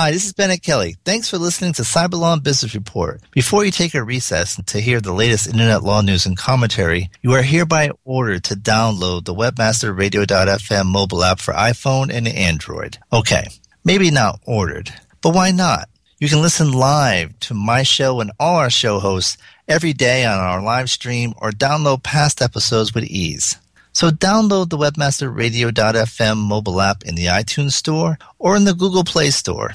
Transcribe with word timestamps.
Hi, 0.00 0.12
this 0.12 0.24
is 0.24 0.32
Bennett 0.32 0.62
Kelly. 0.62 0.96
Thanks 1.04 1.28
for 1.28 1.36
listening 1.36 1.74
to 1.74 1.82
Cyberlaw 1.82 2.32
and 2.32 2.42
Business 2.42 2.74
Report. 2.74 3.20
Before 3.32 3.66
you 3.66 3.70
take 3.70 3.94
a 3.94 4.02
recess 4.02 4.58
to 4.64 4.80
hear 4.80 4.98
the 4.98 5.12
latest 5.12 5.46
internet 5.46 5.82
law 5.82 6.00
news 6.00 6.24
and 6.24 6.38
commentary, 6.38 7.10
you 7.20 7.32
are 7.32 7.42
hereby 7.42 7.90
ordered 8.06 8.44
to 8.44 8.54
download 8.54 9.26
the 9.26 9.34
webmasterradio.fm 9.34 10.86
mobile 10.86 11.22
app 11.22 11.38
for 11.38 11.52
iPhone 11.52 12.10
and 12.10 12.26
Android. 12.26 12.96
Okay, 13.12 13.48
maybe 13.84 14.10
not 14.10 14.40
ordered, 14.46 14.90
but 15.20 15.34
why 15.34 15.50
not? 15.50 15.90
You 16.18 16.30
can 16.30 16.40
listen 16.40 16.72
live 16.72 17.38
to 17.40 17.52
my 17.52 17.82
show 17.82 18.20
and 18.20 18.32
all 18.40 18.56
our 18.56 18.70
show 18.70 19.00
hosts 19.00 19.36
every 19.68 19.92
day 19.92 20.24
on 20.24 20.38
our 20.38 20.62
live 20.62 20.88
stream 20.88 21.34
or 21.36 21.50
download 21.50 22.02
past 22.02 22.40
episodes 22.40 22.94
with 22.94 23.04
ease. 23.04 23.58
So 23.92 24.08
download 24.10 24.70
the 24.70 24.78
webmasterradio.fm 24.78 26.38
mobile 26.38 26.80
app 26.80 27.02
in 27.02 27.16
the 27.16 27.26
iTunes 27.26 27.72
Store 27.72 28.18
or 28.38 28.56
in 28.56 28.64
the 28.64 28.72
Google 28.72 29.04
Play 29.04 29.30
Store. 29.30 29.74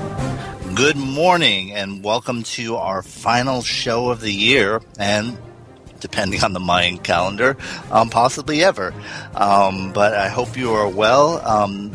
Good 0.75 0.95
morning 0.95 1.73
and 1.73 2.03
welcome 2.03 2.43
to 2.43 2.77
our 2.77 3.01
final 3.03 3.61
show 3.61 4.09
of 4.09 4.21
the 4.21 4.31
year. 4.31 4.81
And 4.97 5.37
depending 6.01 6.43
on 6.43 6.53
the 6.53 6.59
Mayan 6.59 6.97
calendar, 6.97 7.55
um, 7.91 8.09
possibly 8.09 8.63
ever. 8.63 8.93
Um, 9.35 9.93
but 9.93 10.13
I 10.13 10.27
hope 10.27 10.57
you 10.57 10.71
are 10.73 10.89
well. 10.89 11.39
Um, 11.47 11.91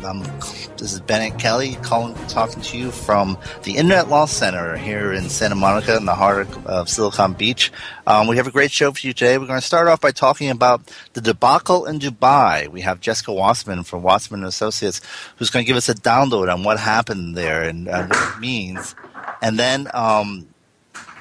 this 0.77 0.93
is 0.93 0.99
Bennett 1.01 1.39
Kelly 1.39 1.75
calling, 1.81 2.15
talking 2.27 2.61
to 2.61 2.77
you 2.77 2.91
from 2.91 3.37
the 3.63 3.77
Internet 3.77 4.09
Law 4.09 4.25
Center 4.25 4.77
here 4.77 5.11
in 5.11 5.29
Santa 5.29 5.55
Monica 5.55 5.97
in 5.97 6.05
the 6.05 6.15
heart 6.15 6.47
of 6.65 6.89
Silicon 6.89 7.33
Beach. 7.33 7.71
Um, 8.05 8.27
we 8.27 8.37
have 8.37 8.47
a 8.47 8.51
great 8.51 8.71
show 8.71 8.91
for 8.91 9.05
you 9.05 9.13
today. 9.13 9.37
We're 9.37 9.47
going 9.47 9.59
to 9.59 9.65
start 9.65 9.87
off 9.87 10.01
by 10.01 10.11
talking 10.11 10.49
about 10.49 10.81
the 11.13 11.21
debacle 11.21 11.85
in 11.85 11.99
Dubai. 11.99 12.67
We 12.67 12.81
have 12.81 13.01
Jessica 13.01 13.33
Wasserman 13.33 13.83
from 13.83 14.03
Wasserman 14.03 14.43
Associates 14.43 15.01
who's 15.37 15.49
going 15.49 15.65
to 15.65 15.67
give 15.67 15.77
us 15.77 15.89
a 15.89 15.95
download 15.95 16.51
on 16.53 16.63
what 16.63 16.79
happened 16.79 17.35
there 17.35 17.63
and 17.63 17.87
uh, 17.87 18.05
what 18.07 18.35
it 18.35 18.39
means. 18.39 18.95
And 19.41 19.59
then 19.59 19.89
um, 19.93 20.47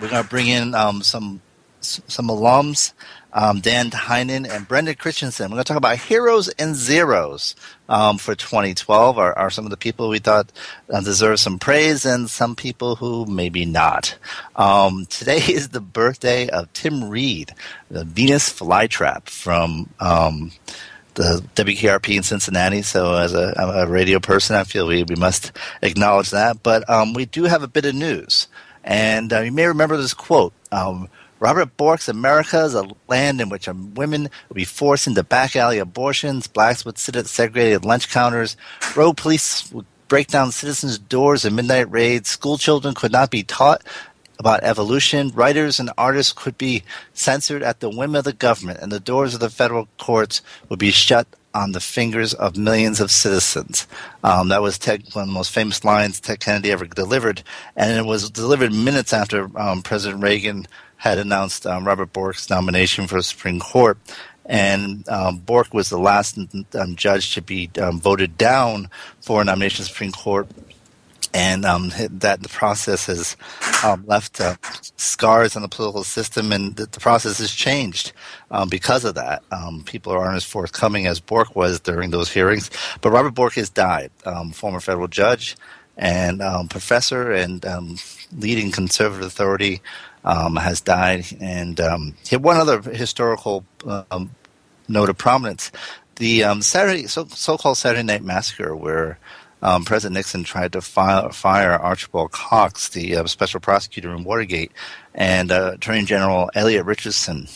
we're 0.00 0.10
going 0.10 0.22
to 0.22 0.28
bring 0.28 0.48
in 0.48 0.74
um, 0.74 1.02
some 1.02 1.40
some 1.86 2.28
alums, 2.28 2.92
um, 3.32 3.60
Dan 3.60 3.90
Tynan 3.90 4.46
and 4.46 4.66
Brenda 4.66 4.94
Christensen. 4.94 5.50
We're 5.50 5.56
going 5.56 5.64
to 5.64 5.68
talk 5.68 5.76
about 5.76 5.98
heroes 5.98 6.48
and 6.48 6.74
zeros 6.74 7.54
um, 7.88 8.16
for 8.16 8.34
2012. 8.34 9.18
Are, 9.18 9.36
are, 9.38 9.50
some 9.50 9.64
of 9.64 9.70
the 9.70 9.76
people 9.76 10.08
we 10.08 10.18
thought 10.18 10.50
uh, 10.90 11.02
deserve 11.02 11.38
some 11.38 11.58
praise, 11.58 12.06
and 12.06 12.30
some 12.30 12.56
people 12.56 12.96
who 12.96 13.26
maybe 13.26 13.66
not. 13.66 14.16
Um, 14.56 15.06
today 15.06 15.36
is 15.48 15.68
the 15.68 15.80
birthday 15.80 16.48
of 16.48 16.72
Tim 16.72 17.10
Reid, 17.10 17.52
the 17.90 18.04
Venus 18.04 18.48
flytrap 18.48 19.28
from 19.28 19.90
um, 20.00 20.52
the 21.14 21.44
WKRP 21.54 22.16
in 22.16 22.22
Cincinnati. 22.22 22.82
So, 22.82 23.14
as 23.14 23.34
a, 23.34 23.54
a, 23.58 23.86
radio 23.86 24.18
person, 24.18 24.56
I 24.56 24.64
feel 24.64 24.86
we, 24.86 25.02
we 25.02 25.14
must 25.14 25.52
acknowledge 25.82 26.30
that. 26.30 26.62
But 26.62 26.88
um, 26.88 27.12
we 27.12 27.26
do 27.26 27.44
have 27.44 27.62
a 27.62 27.68
bit 27.68 27.84
of 27.84 27.94
news. 27.94 28.48
And 28.82 29.32
uh, 29.32 29.40
you 29.40 29.52
may 29.52 29.66
remember 29.66 29.96
this 29.96 30.14
quote 30.14 30.52
um, 30.70 31.08
Robert 31.38 31.76
Bork's 31.76 32.08
America 32.08 32.64
is 32.64 32.74
a 32.74 32.88
land 33.08 33.40
in 33.40 33.50
which 33.50 33.68
women 33.68 34.30
would 34.48 34.54
be 34.54 34.64
forced 34.64 35.06
into 35.06 35.22
back 35.22 35.54
alley 35.54 35.78
abortions, 35.78 36.46
blacks 36.46 36.84
would 36.84 36.98
sit 36.98 37.16
at 37.16 37.26
segregated 37.26 37.84
lunch 37.84 38.10
counters, 38.10 38.56
road 38.94 39.16
police 39.16 39.70
would 39.70 39.86
break 40.08 40.28
down 40.28 40.52
citizens' 40.52 40.98
doors 40.98 41.44
in 41.44 41.54
midnight 41.54 41.90
raids, 41.90 42.30
school 42.30 42.56
children 42.56 42.94
could 42.94 43.12
not 43.12 43.30
be 43.30 43.42
taught 43.42 43.82
about 44.38 44.62
evolution, 44.62 45.30
writers 45.30 45.78
and 45.78 45.90
artists 45.98 46.32
could 46.32 46.56
be 46.56 46.82
censored 47.12 47.62
at 47.62 47.80
the 47.80 47.90
whim 47.90 48.14
of 48.14 48.24
the 48.24 48.32
government, 48.32 48.80
and 48.80 48.90
the 48.90 49.00
doors 49.00 49.34
of 49.34 49.40
the 49.40 49.50
federal 49.50 49.88
courts 49.98 50.42
would 50.68 50.78
be 50.78 50.90
shut 50.90 51.26
on 51.54 51.72
the 51.72 51.80
fingers 51.80 52.34
of 52.34 52.56
millions 52.56 53.00
of 53.00 53.10
citizens. 53.10 53.86
Um, 54.22 54.48
that 54.48 54.60
was 54.60 54.78
Ted, 54.78 55.04
one 55.14 55.22
of 55.22 55.28
the 55.28 55.34
most 55.34 55.52
famous 55.52 55.84
lines 55.84 56.20
Ted 56.20 56.40
Kennedy 56.40 56.70
ever 56.70 56.84
delivered, 56.84 57.42
and 57.74 57.96
it 57.96 58.04
was 58.04 58.30
delivered 58.30 58.72
minutes 58.72 59.14
after 59.14 59.48
um, 59.58 59.82
President 59.82 60.22
Reagan 60.22 60.66
had 60.96 61.18
announced 61.18 61.66
um, 61.66 61.86
Robert 61.86 62.12
Bork's 62.12 62.50
nomination 62.50 63.06
for 63.06 63.16
the 63.16 63.22
Supreme 63.22 63.60
Court. 63.60 63.98
And 64.44 65.08
um, 65.08 65.38
Bork 65.38 65.74
was 65.74 65.88
the 65.88 65.98
last 65.98 66.38
um, 66.38 66.96
judge 66.96 67.34
to 67.34 67.42
be 67.42 67.70
um, 67.80 68.00
voted 68.00 68.38
down 68.38 68.90
for 69.20 69.40
a 69.40 69.44
nomination 69.44 69.78
to 69.78 69.82
the 69.82 69.88
Supreme 69.88 70.12
Court. 70.12 70.48
And 71.34 71.66
um, 71.66 71.92
that 72.10 72.42
the 72.42 72.48
process 72.48 73.06
has 73.06 73.36
um, 73.84 74.04
left 74.06 74.40
uh, 74.40 74.54
scars 74.96 75.54
on 75.54 75.60
the 75.60 75.68
political 75.68 76.02
system, 76.02 76.50
and 76.50 76.74
the, 76.76 76.86
the 76.86 77.00
process 77.00 77.38
has 77.38 77.52
changed 77.52 78.12
because 78.70 79.04
of 79.04 79.16
that. 79.16 79.42
people 79.84 80.12
aren't 80.12 80.36
as 80.36 80.44
forthcoming 80.44 81.06
as 81.06 81.20
Bork 81.20 81.54
was 81.54 81.78
during 81.80 82.10
those 82.10 82.32
hearings. 82.32 82.70
But 83.02 83.10
Robert 83.10 83.34
Bork 83.34 83.54
has 83.54 83.68
died, 83.68 84.12
former 84.54 84.80
federal 84.80 85.08
judge 85.08 85.56
and 85.98 86.40
professor 86.70 87.32
and 87.32 87.62
leading 88.32 88.70
conservative 88.70 89.26
authority 89.26 89.82
um, 90.26 90.56
has 90.56 90.82
died. 90.82 91.24
And 91.40 91.80
um, 91.80 92.14
one 92.32 92.58
other 92.58 92.82
historical 92.82 93.64
um, 94.10 94.30
note 94.88 95.08
of 95.08 95.16
prominence: 95.16 95.72
the 96.16 96.44
um, 96.44 96.60
Saturday 96.60 97.06
so, 97.06 97.24
called 97.56 97.78
Saturday 97.78 98.02
Night 98.02 98.24
Massacre, 98.24 98.76
where 98.76 99.18
um, 99.62 99.84
President 99.84 100.14
Nixon 100.14 100.44
tried 100.44 100.72
to 100.72 100.82
file, 100.82 101.30
fire 101.30 101.72
Archibald 101.72 102.32
Cox, 102.32 102.90
the 102.90 103.16
uh, 103.16 103.26
special 103.26 103.60
prosecutor 103.60 104.14
in 104.14 104.24
Watergate, 104.24 104.72
and 105.14 105.50
uh, 105.50 105.72
Attorney 105.74 106.04
General 106.04 106.50
Elliot 106.54 106.84
Richardson 106.84 107.48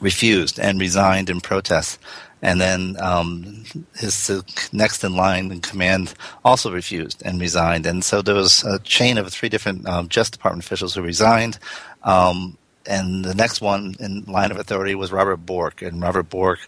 refused 0.00 0.58
and 0.58 0.80
resigned 0.80 1.30
in 1.30 1.40
protest 1.40 1.98
and 2.44 2.60
then 2.60 2.96
um, 3.00 3.64
his 3.96 4.30
next 4.70 5.02
in 5.02 5.16
line 5.16 5.50
in 5.50 5.62
command 5.62 6.12
also 6.44 6.70
refused 6.70 7.22
and 7.24 7.40
resigned. 7.40 7.86
And 7.86 8.04
so 8.04 8.20
there 8.20 8.34
was 8.34 8.62
a 8.64 8.78
chain 8.80 9.16
of 9.16 9.32
three 9.32 9.48
different 9.48 9.88
um, 9.88 10.10
Justice 10.10 10.32
Department 10.32 10.62
officials 10.62 10.94
who 10.94 11.00
resigned. 11.00 11.58
Um, 12.02 12.58
and 12.86 13.24
the 13.24 13.34
next 13.34 13.60
one 13.60 13.94
in 13.98 14.24
line 14.24 14.50
of 14.50 14.58
authority 14.58 14.94
was 14.94 15.12
Robert 15.12 15.38
Bork, 15.38 15.82
and 15.82 16.00
Robert 16.00 16.28
Bork 16.28 16.60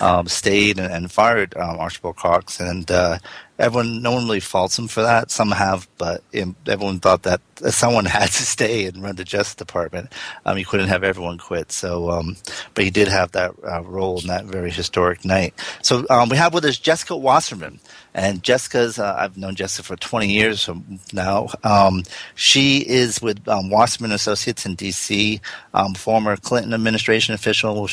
um, 0.00 0.26
stayed 0.26 0.78
and, 0.78 0.92
and 0.92 1.10
fired 1.10 1.56
um, 1.56 1.78
Archibald 1.78 2.16
Cox, 2.16 2.60
and 2.60 2.90
uh, 2.90 3.18
everyone, 3.58 4.02
no 4.02 4.12
one 4.12 4.24
really 4.24 4.40
faults 4.40 4.78
him 4.78 4.88
for 4.88 5.02
that. 5.02 5.30
Some 5.30 5.50
have, 5.50 5.88
but 5.98 6.22
everyone 6.66 7.00
thought 7.00 7.22
that 7.24 7.40
someone 7.70 8.04
had 8.06 8.26
to 8.26 8.42
stay 8.42 8.86
and 8.86 9.02
run 9.02 9.16
the 9.16 9.24
Justice 9.24 9.54
Department. 9.54 10.12
Um, 10.44 10.56
he 10.56 10.64
couldn't 10.64 10.88
have 10.88 11.04
everyone 11.04 11.38
quit. 11.38 11.72
So, 11.72 12.10
um, 12.10 12.36
but 12.74 12.84
he 12.84 12.90
did 12.90 13.08
have 13.08 13.32
that 13.32 13.52
uh, 13.66 13.82
role 13.82 14.20
in 14.20 14.26
that 14.28 14.44
very 14.44 14.70
historic 14.70 15.24
night. 15.24 15.54
So 15.82 16.06
um, 16.10 16.28
we 16.28 16.36
have 16.36 16.54
with 16.54 16.64
us 16.64 16.78
Jessica 16.78 17.16
Wasserman, 17.16 17.80
and 18.14 18.42
Jessica's. 18.42 18.98
Uh, 18.98 19.14
I've 19.18 19.36
known 19.36 19.54
Jessica 19.54 19.82
for 19.82 19.96
20 19.96 20.28
years 20.28 20.68
now. 21.12 21.48
Um, 21.64 22.04
she 22.34 22.78
is 22.78 23.20
with 23.20 23.46
um, 23.48 23.70
Wasserman 23.70 24.12
Associates 24.12 24.64
in 24.64 24.76
D.C. 24.76 25.40
Um, 25.74 25.94
former 25.94 26.36
Clinton 26.36 26.72
administration 26.72 27.34
official 27.34 27.88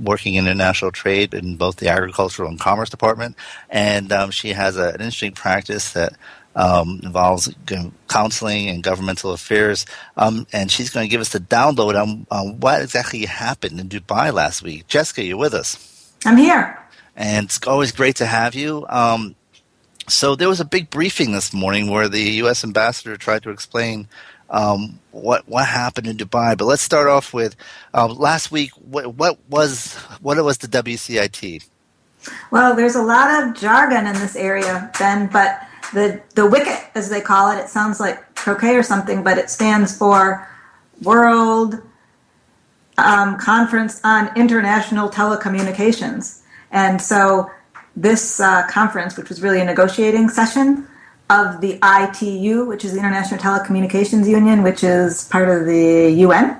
working 0.00 0.34
in 0.34 0.46
international 0.46 0.92
trade 0.92 1.34
in 1.34 1.56
both 1.56 1.76
the 1.76 1.88
agricultural 1.88 2.48
and 2.48 2.60
commerce 2.60 2.88
department, 2.88 3.36
and 3.68 4.12
um, 4.12 4.30
she 4.30 4.50
has 4.50 4.76
a, 4.76 4.88
an 4.90 5.00
interesting 5.00 5.32
practice 5.32 5.92
that 5.92 6.14
um, 6.58 7.00
involves 7.04 7.48
counseling 8.08 8.68
and 8.68 8.82
governmental 8.82 9.32
affairs. 9.32 9.86
Um, 10.16 10.46
and 10.52 10.70
she's 10.70 10.90
going 10.90 11.06
to 11.06 11.10
give 11.10 11.20
us 11.20 11.30
the 11.30 11.38
download 11.38 12.00
on, 12.00 12.26
on, 12.30 12.58
what 12.60 12.82
exactly 12.82 13.24
happened 13.26 13.78
in 13.78 13.88
Dubai 13.88 14.32
last 14.32 14.62
week. 14.62 14.88
Jessica, 14.88 15.22
you're 15.22 15.38
with 15.38 15.54
us. 15.54 16.12
I'm 16.26 16.36
here. 16.36 16.76
And 17.16 17.46
it's 17.46 17.64
always 17.66 17.92
great 17.92 18.16
to 18.16 18.26
have 18.26 18.54
you. 18.56 18.84
Um, 18.88 19.36
so 20.08 20.34
there 20.34 20.48
was 20.48 20.60
a 20.60 20.64
big 20.64 20.90
briefing 20.90 21.32
this 21.32 21.52
morning 21.52 21.90
where 21.90 22.08
the 22.08 22.22
U.S. 22.42 22.64
ambassador 22.64 23.16
tried 23.16 23.42
to 23.44 23.50
explain 23.50 24.08
um, 24.50 24.98
what 25.10 25.48
what 25.48 25.66
happened 25.66 26.06
in 26.06 26.16
Dubai. 26.16 26.56
But 26.56 26.64
let's 26.64 26.82
start 26.82 27.08
off 27.08 27.34
with 27.34 27.56
uh, 27.94 28.06
last 28.06 28.50
week. 28.50 28.70
What, 28.72 29.14
what 29.14 29.38
was 29.48 29.94
what 30.20 30.42
was 30.42 30.58
the 30.58 30.68
WCIT? 30.68 31.68
Well, 32.50 32.74
there's 32.74 32.96
a 32.96 33.02
lot 33.02 33.42
of 33.42 33.54
jargon 33.54 34.06
in 34.06 34.14
this 34.14 34.36
area, 34.36 34.90
Ben. 34.98 35.28
But 35.28 35.60
the 35.92 36.20
the 36.34 36.46
wicket, 36.46 36.78
as 36.94 37.08
they 37.10 37.20
call 37.20 37.50
it, 37.50 37.60
it 37.60 37.68
sounds 37.68 38.00
like 38.00 38.34
croquet 38.34 38.76
or 38.76 38.82
something, 38.82 39.22
but 39.22 39.38
it 39.38 39.50
stands 39.50 39.96
for 39.96 40.48
World 41.02 41.80
um, 42.96 43.38
Conference 43.38 44.00
on 44.04 44.30
International 44.36 45.08
Telecommunications. 45.08 46.40
And 46.70 47.00
so 47.00 47.50
this 48.00 48.40
uh, 48.40 48.66
conference, 48.68 49.16
which 49.16 49.28
was 49.28 49.42
really 49.42 49.60
a 49.60 49.64
negotiating 49.64 50.28
session, 50.28 50.86
of 51.30 51.60
the 51.60 51.78
ITU, 51.82 52.64
which 52.64 52.84
is 52.84 52.92
the 52.92 52.98
International 52.98 53.38
Telecommunications 53.38 54.26
Union, 54.26 54.62
which 54.62 54.82
is 54.82 55.24
part 55.28 55.48
of 55.48 55.66
the 55.66 56.10
UN. 56.10 56.56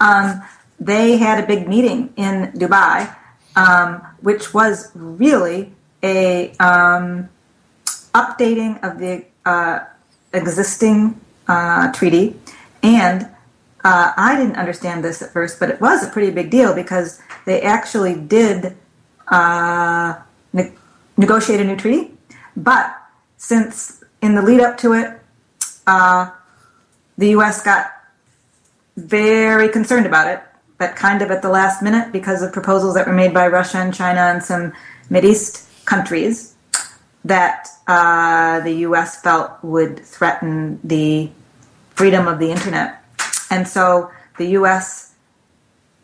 Um, 0.00 0.42
they 0.80 1.18
had 1.18 1.42
a 1.42 1.46
big 1.46 1.68
meeting 1.68 2.12
in 2.16 2.52
Dubai, 2.52 3.14
um, 3.56 4.00
which 4.20 4.54
was 4.54 4.90
really 4.94 5.72
a 6.02 6.52
um, 6.52 7.28
updating 8.14 8.82
of 8.82 8.98
the 8.98 9.24
uh, 9.44 9.80
existing 10.32 11.20
uh, 11.48 11.92
treaty. 11.92 12.36
And 12.82 13.24
uh, 13.84 14.12
I 14.16 14.36
didn't 14.36 14.56
understand 14.56 15.04
this 15.04 15.22
at 15.22 15.32
first, 15.32 15.60
but 15.60 15.70
it 15.70 15.80
was 15.80 16.02
a 16.02 16.08
pretty 16.08 16.30
big 16.30 16.50
deal 16.50 16.74
because 16.74 17.20
they 17.44 17.62
actually 17.62 18.14
did 18.14 18.76
uh, 19.28 20.14
ne- 20.56 20.72
negotiate 21.16 21.60
a 21.60 21.64
new 21.64 21.76
treaty. 21.76 22.12
But 22.56 22.96
since 23.36 24.02
in 24.22 24.34
the 24.34 24.42
lead 24.42 24.60
up 24.60 24.76
to 24.78 24.94
it, 24.94 25.20
uh, 25.86 26.30
the 27.16 27.28
U.S. 27.30 27.62
got 27.62 27.92
very 28.96 29.68
concerned 29.68 30.06
about 30.06 30.26
it, 30.28 30.42
but 30.78 30.96
kind 30.96 31.22
of 31.22 31.30
at 31.30 31.42
the 31.42 31.48
last 31.48 31.82
minute 31.82 32.12
because 32.12 32.42
of 32.42 32.52
proposals 32.52 32.94
that 32.94 33.06
were 33.06 33.12
made 33.12 33.32
by 33.32 33.46
Russia 33.46 33.78
and 33.78 33.94
China 33.94 34.20
and 34.20 34.42
some 34.42 34.72
East 35.12 35.68
countries 35.84 36.54
that 37.24 37.68
uh, 37.86 38.60
the 38.60 38.72
U.S. 38.88 39.20
felt 39.20 39.52
would 39.62 40.04
threaten 40.04 40.80
the 40.82 41.30
freedom 41.90 42.26
of 42.26 42.38
the 42.38 42.50
internet. 42.50 43.02
And 43.50 43.66
so 43.66 44.10
the 44.38 44.46
U.S., 44.60 45.14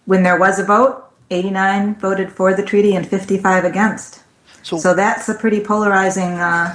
when 0.04 0.22
there 0.22 0.38
was 0.38 0.58
a 0.58 0.64
vote, 0.64 1.04
89 1.30 1.96
voted 1.96 2.30
for 2.30 2.54
the 2.54 2.62
treaty 2.62 2.94
and 2.94 3.06
55 3.06 3.64
against. 3.64 4.21
So, 4.62 4.78
so 4.78 4.94
that's 4.94 5.28
a 5.28 5.34
pretty 5.34 5.60
polarizing 5.60 6.32
uh, 6.32 6.74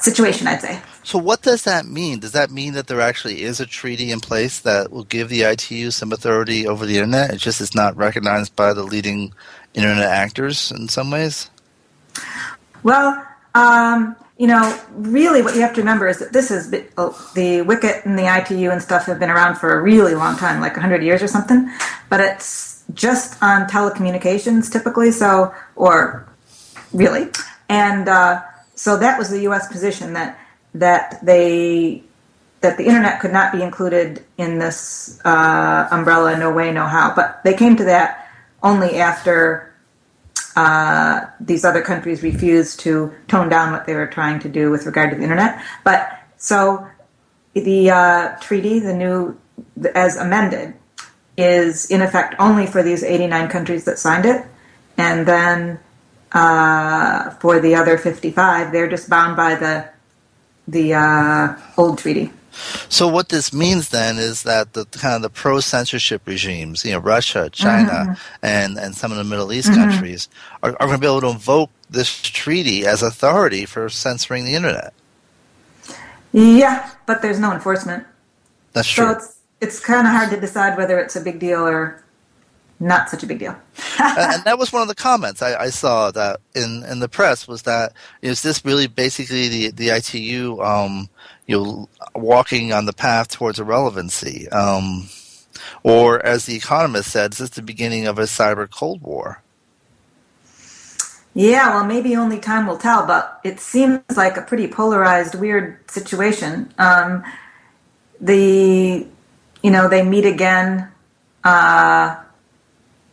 situation, 0.00 0.46
I'd 0.46 0.60
say. 0.60 0.80
So, 1.04 1.18
what 1.18 1.42
does 1.42 1.64
that 1.64 1.84
mean? 1.84 2.20
Does 2.20 2.32
that 2.32 2.50
mean 2.50 2.74
that 2.74 2.86
there 2.86 3.00
actually 3.00 3.42
is 3.42 3.58
a 3.58 3.66
treaty 3.66 4.12
in 4.12 4.20
place 4.20 4.60
that 4.60 4.92
will 4.92 5.04
give 5.04 5.28
the 5.28 5.42
ITU 5.42 5.90
some 5.90 6.12
authority 6.12 6.66
over 6.66 6.86
the 6.86 6.94
internet? 6.94 7.32
It's 7.32 7.42
just 7.42 7.60
it's 7.60 7.74
not 7.74 7.96
recognized 7.96 8.54
by 8.54 8.72
the 8.72 8.84
leading 8.84 9.32
internet 9.74 10.08
actors 10.08 10.70
in 10.70 10.88
some 10.88 11.10
ways? 11.10 11.50
Well, 12.82 13.26
um, 13.54 14.16
you 14.38 14.46
know, 14.46 14.78
really 14.92 15.42
what 15.42 15.54
you 15.54 15.60
have 15.60 15.74
to 15.74 15.80
remember 15.80 16.08
is 16.08 16.18
that 16.18 16.32
this 16.32 16.50
is 16.50 16.74
oh, 16.96 17.30
the 17.34 17.60
WCIT 17.60 18.04
and 18.04 18.18
the 18.18 18.36
ITU 18.36 18.70
and 18.70 18.82
stuff 18.82 19.06
have 19.06 19.18
been 19.18 19.30
around 19.30 19.56
for 19.56 19.78
a 19.78 19.82
really 19.82 20.14
long 20.14 20.36
time, 20.36 20.60
like 20.60 20.72
100 20.72 21.02
years 21.02 21.22
or 21.22 21.28
something, 21.28 21.70
but 22.08 22.20
it's 22.20 22.71
just 22.94 23.42
on 23.42 23.68
telecommunications 23.68 24.70
typically, 24.70 25.10
so, 25.10 25.54
or 25.76 26.28
really. 26.92 27.28
And 27.68 28.08
uh, 28.08 28.42
so 28.74 28.96
that 28.98 29.18
was 29.18 29.30
the 29.30 29.40
U.S. 29.42 29.70
position 29.70 30.12
that 30.14 30.38
that 30.74 31.24
they 31.24 32.02
that 32.60 32.78
the 32.78 32.86
internet 32.86 33.20
could 33.20 33.32
not 33.32 33.52
be 33.52 33.62
included 33.62 34.24
in 34.38 34.58
this 34.58 35.20
uh, 35.24 35.88
umbrella, 35.90 36.38
no 36.38 36.50
way, 36.52 36.72
no 36.72 36.86
how. 36.86 37.12
But 37.14 37.42
they 37.44 37.54
came 37.54 37.76
to 37.76 37.84
that 37.84 38.30
only 38.62 39.00
after 39.00 39.72
uh, 40.54 41.26
these 41.40 41.64
other 41.64 41.82
countries 41.82 42.22
refused 42.22 42.80
to 42.80 43.12
tone 43.26 43.48
down 43.48 43.72
what 43.72 43.86
they 43.86 43.94
were 43.94 44.06
trying 44.06 44.38
to 44.40 44.48
do 44.48 44.70
with 44.70 44.86
regard 44.86 45.10
to 45.10 45.16
the 45.16 45.22
internet. 45.22 45.60
But 45.82 46.08
so 46.36 46.86
the 47.54 47.90
uh, 47.90 48.36
treaty, 48.40 48.78
the 48.78 48.94
new, 48.94 49.38
as 49.94 50.16
amended, 50.16 50.74
is 51.36 51.90
in 51.90 52.02
effect 52.02 52.34
only 52.38 52.66
for 52.66 52.82
these 52.82 53.02
89 53.02 53.48
countries 53.48 53.84
that 53.84 53.98
signed 53.98 54.26
it. 54.26 54.44
And 54.96 55.26
then 55.26 55.80
uh, 56.32 57.30
for 57.30 57.60
the 57.60 57.74
other 57.74 57.98
55, 57.98 58.72
they're 58.72 58.88
just 58.88 59.08
bound 59.08 59.36
by 59.36 59.54
the 59.54 59.88
the 60.68 60.94
uh, 60.94 61.56
old 61.76 61.98
treaty. 61.98 62.32
So 62.88 63.08
what 63.08 63.30
this 63.30 63.52
means 63.52 63.88
then 63.88 64.18
is 64.18 64.42
that 64.42 64.74
the 64.74 64.84
kind 64.84 65.16
of 65.16 65.22
the 65.22 65.30
pro 65.30 65.60
censorship 65.60 66.22
regimes, 66.26 66.84
you 66.84 66.92
know, 66.92 66.98
Russia, 66.98 67.48
China, 67.50 67.90
mm-hmm. 67.90 68.46
and 68.46 68.78
and 68.78 68.94
some 68.94 69.10
of 69.10 69.18
the 69.18 69.24
Middle 69.24 69.52
East 69.52 69.70
mm-hmm. 69.70 69.90
countries 69.90 70.28
are, 70.62 70.70
are 70.72 70.86
going 70.86 70.92
to 70.92 70.98
be 70.98 71.06
able 71.06 71.22
to 71.22 71.30
invoke 71.30 71.70
this 71.88 72.20
treaty 72.20 72.86
as 72.86 73.02
authority 73.02 73.64
for 73.64 73.88
censoring 73.88 74.44
the 74.44 74.54
internet. 74.54 74.92
Yeah, 76.32 76.90
but 77.06 77.22
there's 77.22 77.38
no 77.38 77.52
enforcement. 77.52 78.06
That's 78.72 78.88
true. 78.88 79.04
So 79.04 79.10
it's 79.12 79.38
it's 79.62 79.78
kind 79.78 80.06
of 80.06 80.12
hard 80.12 80.30
to 80.30 80.40
decide 80.40 80.76
whether 80.76 80.98
it's 80.98 81.14
a 81.14 81.20
big 81.20 81.38
deal 81.38 81.66
or 81.66 82.02
not 82.80 83.08
such 83.08 83.22
a 83.22 83.26
big 83.26 83.38
deal. 83.38 83.56
and 83.98 84.42
that 84.44 84.58
was 84.58 84.72
one 84.72 84.82
of 84.82 84.88
the 84.88 84.94
comments 84.94 85.40
I, 85.40 85.54
I, 85.54 85.70
saw 85.70 86.10
that 86.10 86.40
in, 86.54 86.84
in 86.90 86.98
the 86.98 87.08
press 87.08 87.46
was 87.46 87.62
that 87.62 87.92
is 88.22 88.42
this 88.42 88.64
really 88.64 88.88
basically 88.88 89.48
the 89.48 89.70
the 89.70 89.90
ITU 89.90 90.60
um, 90.60 91.08
you 91.46 91.56
know 91.56 91.88
walking 92.16 92.72
on 92.72 92.86
the 92.86 92.92
path 92.92 93.28
towards 93.28 93.60
irrelevancy, 93.60 94.48
um, 94.50 95.08
or 95.84 96.24
as 96.26 96.46
the 96.46 96.56
Economist 96.56 97.10
said, 97.10 97.32
is 97.32 97.38
this 97.38 97.50
the 97.50 97.62
beginning 97.62 98.06
of 98.06 98.18
a 98.18 98.22
cyber 98.22 98.68
cold 98.68 99.00
war? 99.02 99.40
Yeah, 101.34 101.74
well, 101.74 101.86
maybe 101.86 102.14
only 102.16 102.38
time 102.38 102.66
will 102.66 102.76
tell, 102.76 103.06
but 103.06 103.40
it 103.42 103.58
seems 103.58 104.02
like 104.16 104.36
a 104.36 104.42
pretty 104.42 104.68
polarized, 104.68 105.34
weird 105.34 105.78
situation. 105.90 106.74
Um, 106.78 107.24
the 108.20 109.06
you 109.62 109.70
know 109.70 109.88
they 109.88 110.02
meet 110.02 110.24
again. 110.24 110.88
Uh, 111.44 112.22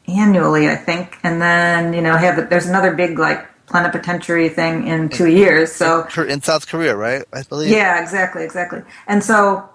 annually, 0.08 0.68
I 0.70 0.76
think, 0.76 1.18
and 1.24 1.42
then 1.42 1.94
you 1.94 2.02
know 2.02 2.16
have 2.18 2.50
there's 2.50 2.68
another 2.68 2.94
big 2.94 3.20
like 3.20 3.48
plenipotentiary 3.70 4.50
thing 4.50 4.88
in 4.88 5.10
two 5.10 5.30
years. 5.30 5.72
So 5.72 6.08
in 6.18 6.42
South 6.42 6.68
Korea, 6.68 6.96
right? 6.96 7.24
I 7.32 7.44
believe. 7.44 7.70
Yeah, 7.70 8.02
exactly, 8.02 8.44
exactly. 8.44 8.82
And 9.08 9.24
so, 9.24 9.70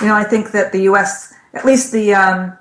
you 0.00 0.06
know, 0.06 0.14
I 0.14 0.24
think 0.24 0.52
that 0.52 0.72
the 0.72 0.82
U.S., 0.82 1.34
at 1.54 1.64
least 1.64 1.92
the 1.92 2.14
um, 2.14 2.56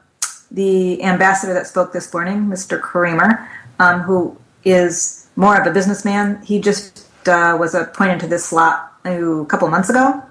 the 0.51 1.03
ambassador 1.03 1.53
that 1.53 1.67
spoke 1.67 1.93
this 1.93 2.11
morning, 2.13 2.45
Mr. 2.47 2.81
Kramer, 2.81 3.47
um, 3.79 4.01
who 4.01 4.37
is 4.63 5.27
more 5.35 5.59
of 5.59 5.67
a 5.67 5.71
businessman, 5.71 6.41
he 6.43 6.59
just 6.59 7.07
uh, 7.27 7.55
was 7.59 7.75
appointed 7.75 8.19
to 8.21 8.27
this 8.27 8.45
slot 8.45 8.93
a 9.05 9.45
couple 9.47 9.67
months 9.67 9.89
ago, 9.89 10.23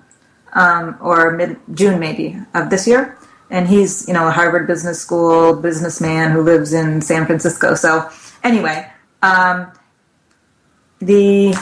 um, 0.55 0.97
or 1.01 1.31
mid 1.33 1.57
June 1.75 2.01
maybe 2.01 2.37
of 2.55 2.71
this 2.71 2.87
year 2.87 3.18
and 3.51 3.69
he's 3.69 4.07
you 4.07 4.15
know 4.15 4.29
a 4.29 4.31
Harvard 4.31 4.67
Business 4.67 5.01
School 5.01 5.55
businessman 5.55 6.31
who 6.33 6.43
lives 6.43 6.73
in 6.73 7.01
San 7.01 7.27
Francisco. 7.27 7.75
So 7.75 8.11
anyway, 8.43 8.91
um, 9.23 9.73
the, 11.01 11.53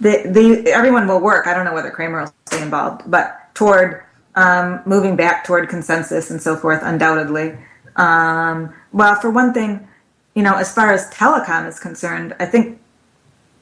the 0.00 0.22
the 0.26 0.70
everyone 0.72 1.06
will 1.06 1.20
work. 1.20 1.46
I 1.46 1.54
don't 1.54 1.64
know 1.64 1.74
whether 1.74 1.90
Kramer 1.90 2.22
will 2.22 2.34
stay 2.46 2.62
involved, 2.62 3.10
but 3.10 3.54
toward 3.54 4.04
um, 4.34 4.80
moving 4.86 5.16
back 5.16 5.44
toward 5.44 5.68
consensus 5.68 6.30
and 6.30 6.40
so 6.40 6.56
forth, 6.56 6.80
undoubtedly. 6.82 7.56
Um, 7.96 8.72
well, 8.92 9.16
for 9.20 9.30
one 9.30 9.52
thing, 9.52 9.88
you 10.34 10.42
know, 10.42 10.54
as 10.54 10.72
far 10.72 10.92
as 10.92 11.10
telecom 11.10 11.66
is 11.66 11.80
concerned, 11.80 12.36
I 12.38 12.46
think 12.46 12.80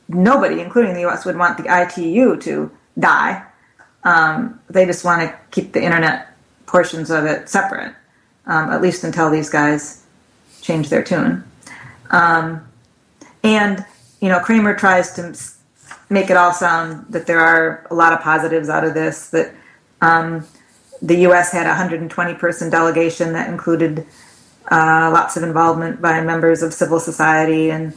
nobody, 0.08 0.60
including 0.60 0.94
the 0.94 1.00
U.S., 1.00 1.24
would 1.24 1.36
want 1.36 1.56
the 1.56 1.64
ITU 1.64 2.36
to 2.42 2.70
die. 2.98 3.42
Um, 4.06 4.60
they 4.70 4.86
just 4.86 5.04
want 5.04 5.20
to 5.22 5.36
keep 5.50 5.72
the 5.72 5.82
internet 5.82 6.28
portions 6.66 7.10
of 7.10 7.24
it 7.24 7.48
separate, 7.48 7.92
um, 8.46 8.70
at 8.70 8.80
least 8.80 9.02
until 9.02 9.30
these 9.30 9.50
guys 9.50 10.04
change 10.62 10.90
their 10.90 11.02
tune. 11.02 11.42
Um, 12.10 12.68
and 13.42 13.84
you 14.20 14.28
know, 14.28 14.38
Kramer 14.38 14.76
tries 14.76 15.12
to 15.14 15.36
make 16.08 16.30
it 16.30 16.36
all 16.36 16.52
sound 16.52 17.06
that 17.10 17.26
there 17.26 17.40
are 17.40 17.84
a 17.90 17.94
lot 17.94 18.12
of 18.12 18.20
positives 18.20 18.68
out 18.68 18.84
of 18.84 18.94
this. 18.94 19.30
That 19.30 19.52
um, 20.00 20.46
the 21.02 21.16
U.S. 21.22 21.50
had 21.50 21.66
a 21.66 21.70
120 21.70 22.34
person 22.34 22.70
delegation 22.70 23.32
that 23.32 23.50
included 23.50 24.06
uh, 24.70 25.10
lots 25.12 25.36
of 25.36 25.42
involvement 25.42 26.00
by 26.00 26.20
members 26.20 26.62
of 26.62 26.72
civil 26.72 27.00
society, 27.00 27.72
and 27.72 27.92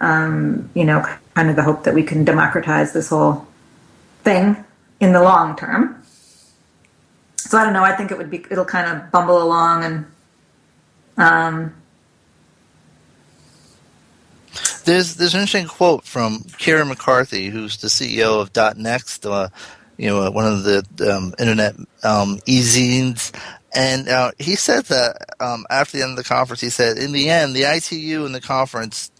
um, 0.00 0.70
you 0.74 0.84
know, 0.84 1.06
kind 1.36 1.50
of 1.50 1.54
the 1.54 1.62
hope 1.62 1.84
that 1.84 1.94
we 1.94 2.02
can 2.02 2.24
democratize 2.24 2.92
this 2.92 3.10
whole 3.10 3.46
thing 4.24 4.64
in 5.02 5.12
the 5.12 5.20
long 5.20 5.56
term. 5.56 6.02
So 7.36 7.58
I 7.58 7.64
don't 7.64 7.74
know. 7.74 7.82
I 7.82 7.94
think 7.94 8.10
it 8.10 8.16
would 8.16 8.30
be 8.30 8.46
it'll 8.50 8.64
kind 8.64 8.96
of 8.96 9.10
bumble 9.10 9.42
along 9.42 9.84
and. 9.84 10.06
Um, 11.18 11.74
there's 14.84 15.16
there's 15.16 15.34
an 15.34 15.40
interesting 15.40 15.66
quote 15.66 16.04
from 16.04 16.38
Kieren 16.58 16.88
McCarthy, 16.88 17.48
who's 17.48 17.76
the 17.76 17.88
CEO 17.88 18.40
of 18.40 18.52
.nxt, 18.52 19.30
uh, 19.30 19.48
you 19.96 20.08
know, 20.08 20.30
one 20.30 20.46
of 20.46 20.64
the 20.64 20.84
um, 21.14 21.34
internet 21.38 21.76
um, 22.02 22.40
e-zines, 22.46 23.32
and 23.74 24.08
uh, 24.08 24.32
he 24.38 24.56
said 24.56 24.84
that 24.86 25.16
um, 25.40 25.66
after 25.70 25.96
the 25.96 26.02
end 26.02 26.12
of 26.12 26.16
the 26.16 26.24
conference, 26.24 26.60
he 26.60 26.70
said, 26.70 26.96
in 26.96 27.12
the 27.12 27.30
end, 27.30 27.54
the 27.54 27.62
ITU 27.62 28.24
and 28.24 28.34
the 28.34 28.40
conference 28.40 29.10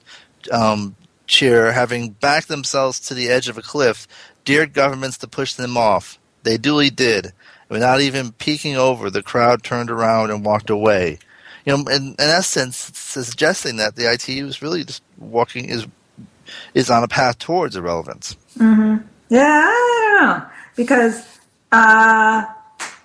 um, 0.50 0.96
chair, 1.26 1.72
having 1.72 2.10
backed 2.10 2.48
themselves 2.48 3.00
to 3.00 3.14
the 3.14 3.28
edge 3.28 3.48
of 3.48 3.56
a 3.56 3.62
cliff, 3.62 4.06
dared 4.44 4.72
governments 4.72 5.18
to 5.18 5.28
push 5.28 5.54
them 5.54 5.76
off. 5.76 6.18
They 6.42 6.56
duly 6.56 6.90
did. 6.90 7.32
Without 7.68 8.00
even 8.00 8.32
peeking 8.32 8.76
over, 8.76 9.08
the 9.08 9.22
crowd 9.22 9.62
turned 9.62 9.90
around 9.90 10.30
and 10.30 10.44
walked 10.44 10.70
away. 10.70 11.18
You 11.64 11.76
know, 11.76 11.90
in, 11.90 12.08
in 12.08 12.14
essence, 12.18 12.76
suggesting 12.94 13.76
that 13.76 13.96
the 13.96 14.12
ITU 14.12 14.46
is 14.46 14.60
really 14.60 14.84
just 14.84 15.02
walking 15.18 15.66
is 15.66 15.86
is 16.74 16.90
on 16.90 17.02
a 17.02 17.08
path 17.08 17.38
towards 17.38 17.76
irrelevance. 17.76 18.36
Mm-hmm. 18.58 19.06
Yeah, 19.30 20.50
because 20.76 21.40
uh, 21.70 22.44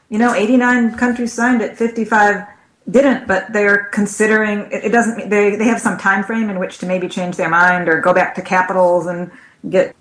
you 0.09 0.17
know, 0.17 0.33
89 0.33 0.95
countries 0.95 1.33
signed 1.33 1.61
it, 1.61 1.77
55 1.77 2.45
didn't, 2.89 3.27
but 3.27 3.51
they're 3.51 3.85
considering 3.91 4.69
it, 4.71 4.91
doesn't. 4.91 5.17
Mean 5.17 5.29
they 5.29 5.55
they 5.55 5.65
have 5.65 5.81
some 5.81 5.97
time 5.97 6.23
frame 6.23 6.49
in 6.49 6.57
which 6.59 6.77
to 6.79 6.85
maybe 6.85 7.09
change 7.09 7.35
their 7.35 7.49
mind 7.49 7.89
or 7.89 7.99
go 7.99 8.13
back 8.13 8.35
to 8.35 8.41
capitals 8.41 9.07
and 9.07 9.29
get 9.69 9.95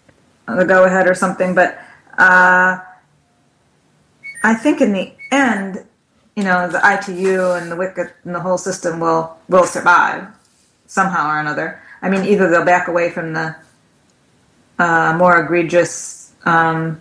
the 0.46 0.64
go 0.64 0.84
ahead 0.84 1.08
or 1.08 1.14
something. 1.14 1.54
But 1.54 1.78
uh, 2.18 2.78
I 4.42 4.54
think 4.54 4.80
in 4.80 4.92
the 4.92 5.12
end, 5.30 5.84
you 6.36 6.44
know, 6.44 6.68
the 6.68 6.78
ITU 6.78 7.52
and 7.52 7.70
the 7.70 7.76
WCIT 7.76 8.12
and 8.24 8.34
the 8.34 8.40
whole 8.40 8.58
system 8.58 9.00
will 9.00 9.36
will 9.48 9.64
survive 9.64 10.28
somehow 10.86 11.28
or 11.28 11.40
another. 11.40 11.82
I 12.02 12.10
mean, 12.10 12.24
either 12.24 12.48
they'll 12.48 12.64
back 12.64 12.88
away 12.88 13.10
from 13.10 13.32
the 13.32 13.56
uh, 14.78 15.14
more 15.16 15.42
egregious. 15.42 16.34
Um, 16.44 17.00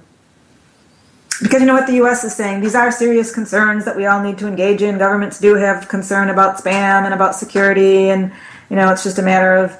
because 1.42 1.60
you 1.60 1.68
know 1.68 1.74
what 1.74 1.86
the 1.86 1.96
U.S. 1.96 2.24
is 2.24 2.34
saying, 2.34 2.62
these 2.62 2.76
are 2.76 2.90
serious 2.92 3.34
concerns 3.34 3.84
that 3.84 3.98
we 3.98 4.06
all 4.06 4.24
need 4.24 4.38
to 4.38 4.48
engage 4.48 4.82
in. 4.82 4.98
Governments 4.98 5.38
do 5.38 5.56
have 5.56 5.90
concern 5.90 6.30
about 6.30 6.58
spam 6.58 7.04
and 7.04 7.14
about 7.14 7.36
security, 7.36 8.10
and 8.10 8.32
you 8.70 8.78
know, 8.78 8.90
it's 8.92 9.04
just 9.04 9.20
a 9.20 9.22
matter 9.22 9.58
of 9.58 9.78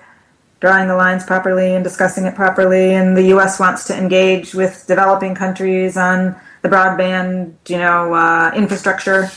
drawing 0.60 0.88
the 0.88 0.96
lines 0.96 1.24
properly 1.24 1.76
and 1.76 1.84
discussing 1.84 2.26
it 2.26 2.36
properly. 2.36 2.94
And 2.94 3.16
the 3.16 3.28
U.S. 3.28 3.60
wants 3.60 3.86
to 3.88 3.98
engage 3.98 4.54
with 4.54 4.86
developing 4.88 5.36
countries 5.36 5.98
on 5.98 6.36
the 6.62 6.70
broadband, 6.70 7.54
you 7.68 7.78
know, 7.78 8.14
uh, 8.14 8.52
infrastructure, 8.56 9.30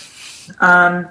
um, 0.60 1.08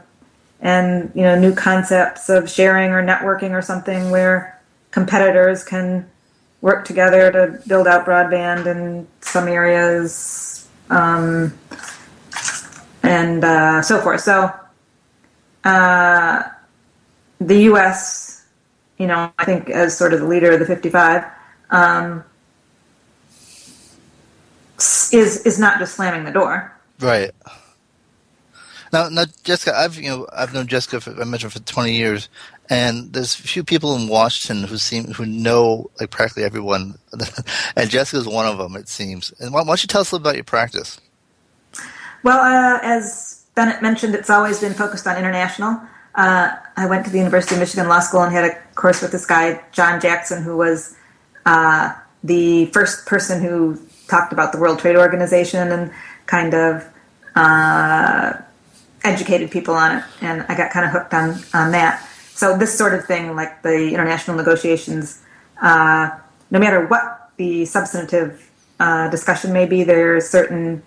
and 0.60 1.12
you 1.14 1.22
know, 1.22 1.40
new 1.40 1.54
concepts 1.54 2.30
of 2.30 2.50
sharing 2.50 2.92
or 2.92 3.04
networking 3.04 3.52
or 3.52 3.62
something 3.62 4.10
where 4.10 4.60
competitors 4.90 5.64
can 5.64 6.10
work 6.62 6.86
together 6.86 7.32
to 7.32 7.62
build 7.68 7.86
out 7.88 8.06
broadband 8.06 8.66
in 8.66 9.08
some 9.22 9.48
areas, 9.48 10.68
um, 10.90 11.56
and 13.04 13.44
uh, 13.44 13.82
so 13.84 14.02
forth. 14.02 14.22
So, 14.22 14.52
uh, 15.64 16.44
the 17.40 17.60
U.S., 17.64 18.27
you 18.98 19.08
know, 19.08 19.32
I 19.38 19.46
think 19.46 19.70
as 19.70 19.98
sort 19.98 20.14
of 20.14 20.20
the 20.20 20.28
leader 20.28 20.52
of 20.52 20.60
the 20.60 20.66
55. 20.66 21.24
Um, 21.70 22.24
is 25.12 25.46
is 25.46 25.60
not 25.60 25.80
just 25.80 25.96
slamming 25.96 26.24
the 26.24 26.32
door. 26.32 26.74
Right. 27.00 27.32
Now, 28.94 29.10
now, 29.10 29.26
Jessica, 29.44 29.76
I've 29.76 29.98
you 29.98 30.10
know 30.10 30.28
I've 30.32 30.54
known 30.54 30.68
Jessica 30.68 31.02
for, 31.02 31.20
I 31.20 31.26
mentioned 31.26 31.54
for 31.54 31.60
twenty 31.60 31.96
years, 31.96 32.30
and 32.70 33.12
there's 33.12 33.38
a 33.40 33.44
few 33.44 33.64
people 33.64 33.96
in 33.96 34.08
Washington 34.08 34.68
who 34.68 34.78
seem 34.78 35.06
who 35.14 35.26
know 35.26 35.90
like 36.00 36.10
practically 36.10 36.44
everyone, 36.44 36.98
and 37.76 37.90
Jessica's 37.90 38.28
one 38.28 38.46
of 38.46 38.58
them. 38.58 38.76
It 38.76 38.88
seems. 38.88 39.34
And 39.40 39.54
why, 39.54 39.62
why 39.62 39.68
don't 39.68 39.84
you 39.84 39.88
tell 39.88 40.02
us 40.02 40.12
a 40.12 40.16
little 40.16 40.28
about 40.28 40.36
your 40.36 40.44
practice? 40.44 41.00
Well, 42.24 42.40
uh, 42.40 42.80
as 42.82 43.46
Bennett 43.56 43.82
mentioned, 43.82 44.16
it's 44.16 44.30
always 44.30 44.60
been 44.60 44.74
focused 44.74 45.08
on 45.08 45.18
international. 45.18 45.82
Uh, 46.18 46.56
I 46.76 46.88
went 46.88 47.06
to 47.06 47.12
the 47.12 47.20
University 47.20 47.56
of 47.56 47.60
Michigan 47.60 47.88
Law 47.88 48.00
School 48.00 48.24
and 48.24 48.34
had 48.34 48.44
a 48.44 48.56
course 48.74 49.04
with 49.04 49.12
this 49.12 49.26
guy 49.26 49.62
John 49.72 50.02
Jackson, 50.02 50.42
who 50.42 50.58
was 50.58 50.96
uh, 51.46 51.94
the 52.24 52.66
first 52.68 53.06
person 53.06 53.42
who 53.42 53.80
talked 54.08 54.34
about 54.34 54.52
the 54.52 54.58
World 54.58 54.80
Trade 54.80 54.96
Organization 54.96 55.72
and 55.72 55.92
kind 56.26 56.56
of 56.56 56.86
uh, 57.36 58.34
educated 59.04 59.52
people 59.52 59.76
on 59.76 59.98
it, 59.98 60.04
and 60.22 60.44
I 60.50 60.58
got 60.58 60.72
kind 60.72 60.86
of 60.86 60.92
hooked 60.92 61.14
on 61.14 61.40
on 61.54 61.72
that. 61.72 62.04
So 62.34 62.58
this 62.58 62.76
sort 62.76 62.94
of 62.96 63.06
thing, 63.06 63.36
like 63.36 63.62
the 63.62 63.90
international 63.94 64.38
negotiations, 64.38 65.22
uh, 65.62 66.10
no 66.50 66.60
matter 66.60 66.86
what 66.88 67.32
the 67.38 67.66
substantive 67.66 68.50
uh, 68.80 69.10
discussion 69.10 69.54
may 69.54 69.66
be, 69.66 69.84
there 69.84 70.16
are 70.16 70.22
certain 70.22 70.82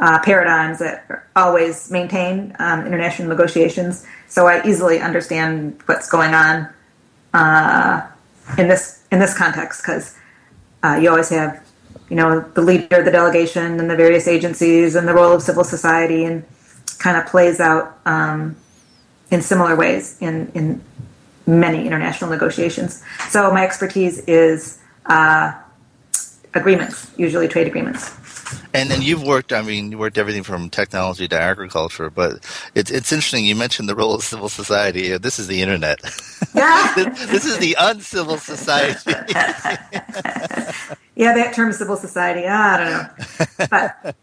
uh, 0.00 0.18
paradigms 0.20 0.78
that 0.80 1.26
always 1.36 1.90
maintain 1.90 2.56
um, 2.58 2.86
international 2.86 3.28
negotiations. 3.28 4.04
So 4.28 4.46
I 4.46 4.66
easily 4.66 5.00
understand 5.00 5.80
what's 5.86 6.08
going 6.08 6.34
on 6.34 6.68
uh, 7.34 8.06
in 8.58 8.68
this 8.68 9.04
in 9.12 9.18
this 9.20 9.36
context 9.36 9.82
because 9.82 10.16
uh, 10.82 10.98
you 11.00 11.10
always 11.10 11.28
have 11.28 11.62
you 12.10 12.16
know, 12.16 12.40
the 12.54 12.60
leader 12.60 12.96
of 12.96 13.04
the 13.04 13.10
delegation 13.10 13.78
and 13.78 13.88
the 13.88 13.96
various 13.96 14.26
agencies 14.26 14.96
and 14.96 15.06
the 15.06 15.14
role 15.14 15.32
of 15.32 15.42
civil 15.42 15.62
society 15.62 16.24
and 16.24 16.44
kind 16.98 17.16
of 17.16 17.24
plays 17.26 17.60
out 17.60 17.98
um, 18.04 18.56
in 19.30 19.40
similar 19.40 19.76
ways 19.76 20.18
in, 20.20 20.50
in 20.54 20.82
many 21.46 21.86
international 21.86 22.28
negotiations. 22.30 23.02
So 23.28 23.52
my 23.52 23.64
expertise 23.64 24.18
is 24.26 24.80
uh, 25.06 25.52
agreements, 26.52 27.10
usually 27.16 27.46
trade 27.46 27.68
agreements. 27.68 28.16
And 28.74 28.90
then 28.90 29.02
you've 29.02 29.22
worked. 29.22 29.52
I 29.52 29.62
mean, 29.62 29.92
you 29.92 29.98
worked 29.98 30.18
everything 30.18 30.42
from 30.42 30.70
technology 30.70 31.28
to 31.28 31.38
agriculture. 31.38 32.10
But 32.10 32.44
it's 32.74 32.90
it's 32.90 33.12
interesting. 33.12 33.44
You 33.44 33.56
mentioned 33.56 33.88
the 33.88 33.94
role 33.94 34.14
of 34.14 34.22
civil 34.22 34.48
society. 34.48 35.12
Uh, 35.12 35.18
this 35.18 35.38
is 35.38 35.46
the 35.46 35.62
internet. 35.62 36.00
Yeah. 36.54 36.94
this, 36.96 37.26
this, 37.26 37.44
is 37.44 37.58
the 37.58 37.76
uncivil 37.78 38.38
society. 38.38 39.10
yeah, 41.14 41.34
that 41.34 41.52
term, 41.54 41.72
civil 41.72 41.96
society. 41.96 42.46
I 42.46 42.76
don't 42.78 42.90
know, 42.90 43.66
but 43.70 44.16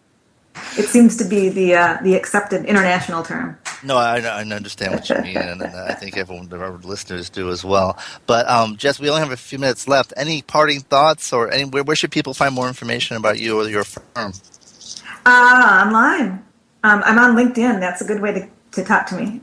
it 0.77 0.87
seems 0.87 1.17
to 1.17 1.25
be 1.25 1.49
the 1.49 1.75
uh, 1.75 1.97
the 2.01 2.15
accepted 2.15 2.65
international 2.65 3.23
term. 3.23 3.57
No, 3.83 3.97
I, 3.97 4.19
I 4.19 4.41
understand 4.41 4.93
what 4.93 5.07
you 5.09 5.17
mean, 5.21 5.37
and, 5.37 5.63
I 5.63 5.93
think 5.93 6.17
everyone, 6.17 6.51
our 6.51 6.71
listeners, 6.77 7.29
do 7.29 7.51
as 7.51 7.63
well. 7.63 7.97
But 8.25 8.49
um, 8.49 8.75
Jess, 8.75 8.99
we 8.99 9.09
only 9.09 9.21
have 9.21 9.31
a 9.31 9.37
few 9.37 9.59
minutes 9.59 9.87
left. 9.87 10.13
Any 10.17 10.41
parting 10.41 10.79
thoughts, 10.81 11.31
or 11.31 11.51
any, 11.51 11.65
where, 11.65 11.83
where 11.83 11.95
should 11.95 12.11
people 12.11 12.33
find 12.33 12.55
more 12.55 12.67
information 12.67 13.17
about 13.17 13.39
you 13.39 13.59
or 13.59 13.69
your 13.69 13.83
firm? 13.83 14.33
Uh, 15.25 15.83
online. 15.85 16.43
Um, 16.83 17.03
I'm 17.05 17.19
on 17.19 17.35
LinkedIn. 17.35 17.79
That's 17.79 18.01
a 18.01 18.05
good 18.05 18.21
way 18.21 18.33
to 18.33 18.47
to 18.77 18.83
talk 18.83 19.07
to 19.07 19.15
me. 19.15 19.41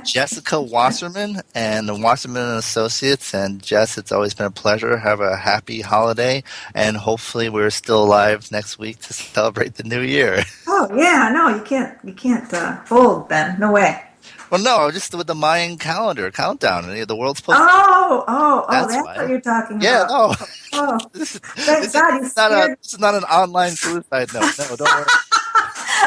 Jessica 0.04 0.60
Wasserman 0.60 1.40
and 1.54 1.88
the 1.88 1.94
Wasserman 1.94 2.42
and 2.42 2.58
Associates. 2.58 3.32
And 3.32 3.62
Jess, 3.62 3.96
it's 3.96 4.12
always 4.12 4.34
been 4.34 4.46
a 4.46 4.50
pleasure. 4.50 4.96
Have 4.98 5.20
a 5.20 5.36
happy 5.36 5.80
holiday, 5.80 6.42
and 6.74 6.96
hopefully 6.96 7.48
we're 7.48 7.70
still 7.70 8.04
alive 8.04 8.50
next 8.50 8.78
week 8.78 8.98
to 9.00 9.12
celebrate 9.12 9.74
the 9.74 9.84
new 9.84 10.00
year. 10.00 10.44
Oh 10.72 10.88
yeah, 10.96 11.30
no, 11.30 11.48
you 11.54 11.62
can't, 11.62 11.98
you 12.02 12.14
can't 12.14 12.54
uh, 12.54 12.82
fold 12.84 13.28
Ben. 13.28 13.58
No 13.60 13.72
way. 13.72 14.02
Well, 14.50 14.62
no, 14.62 14.90
just 14.90 15.14
with 15.14 15.26
the 15.26 15.34
Mayan 15.34 15.78
calendar 15.78 16.30
countdown. 16.30 16.88
And 16.88 17.06
the 17.06 17.14
world's 17.14 17.40
supposed. 17.40 17.58
Oh, 17.60 18.24
oh, 18.26 18.66
oh! 18.66 18.66
That's, 18.70 18.94
that's 18.94 19.18
what 19.18 19.28
you're 19.28 19.40
talking 19.40 19.80
yeah, 19.80 20.04
about. 20.04 20.40
Yeah, 20.40 20.80
no. 20.80 20.88
Oh, 20.92 20.98
thank 21.24 21.82
this, 21.82 21.92
God, 21.92 22.22
is 22.22 22.36
not 22.36 22.52
a, 22.52 22.76
this 22.80 22.94
is 22.94 22.98
not 22.98 23.14
an 23.14 23.24
online 23.24 23.72
suicide 23.72 24.32
note. 24.32 24.58
No, 24.58 24.76
don't 24.76 24.80
worry. 24.80 25.04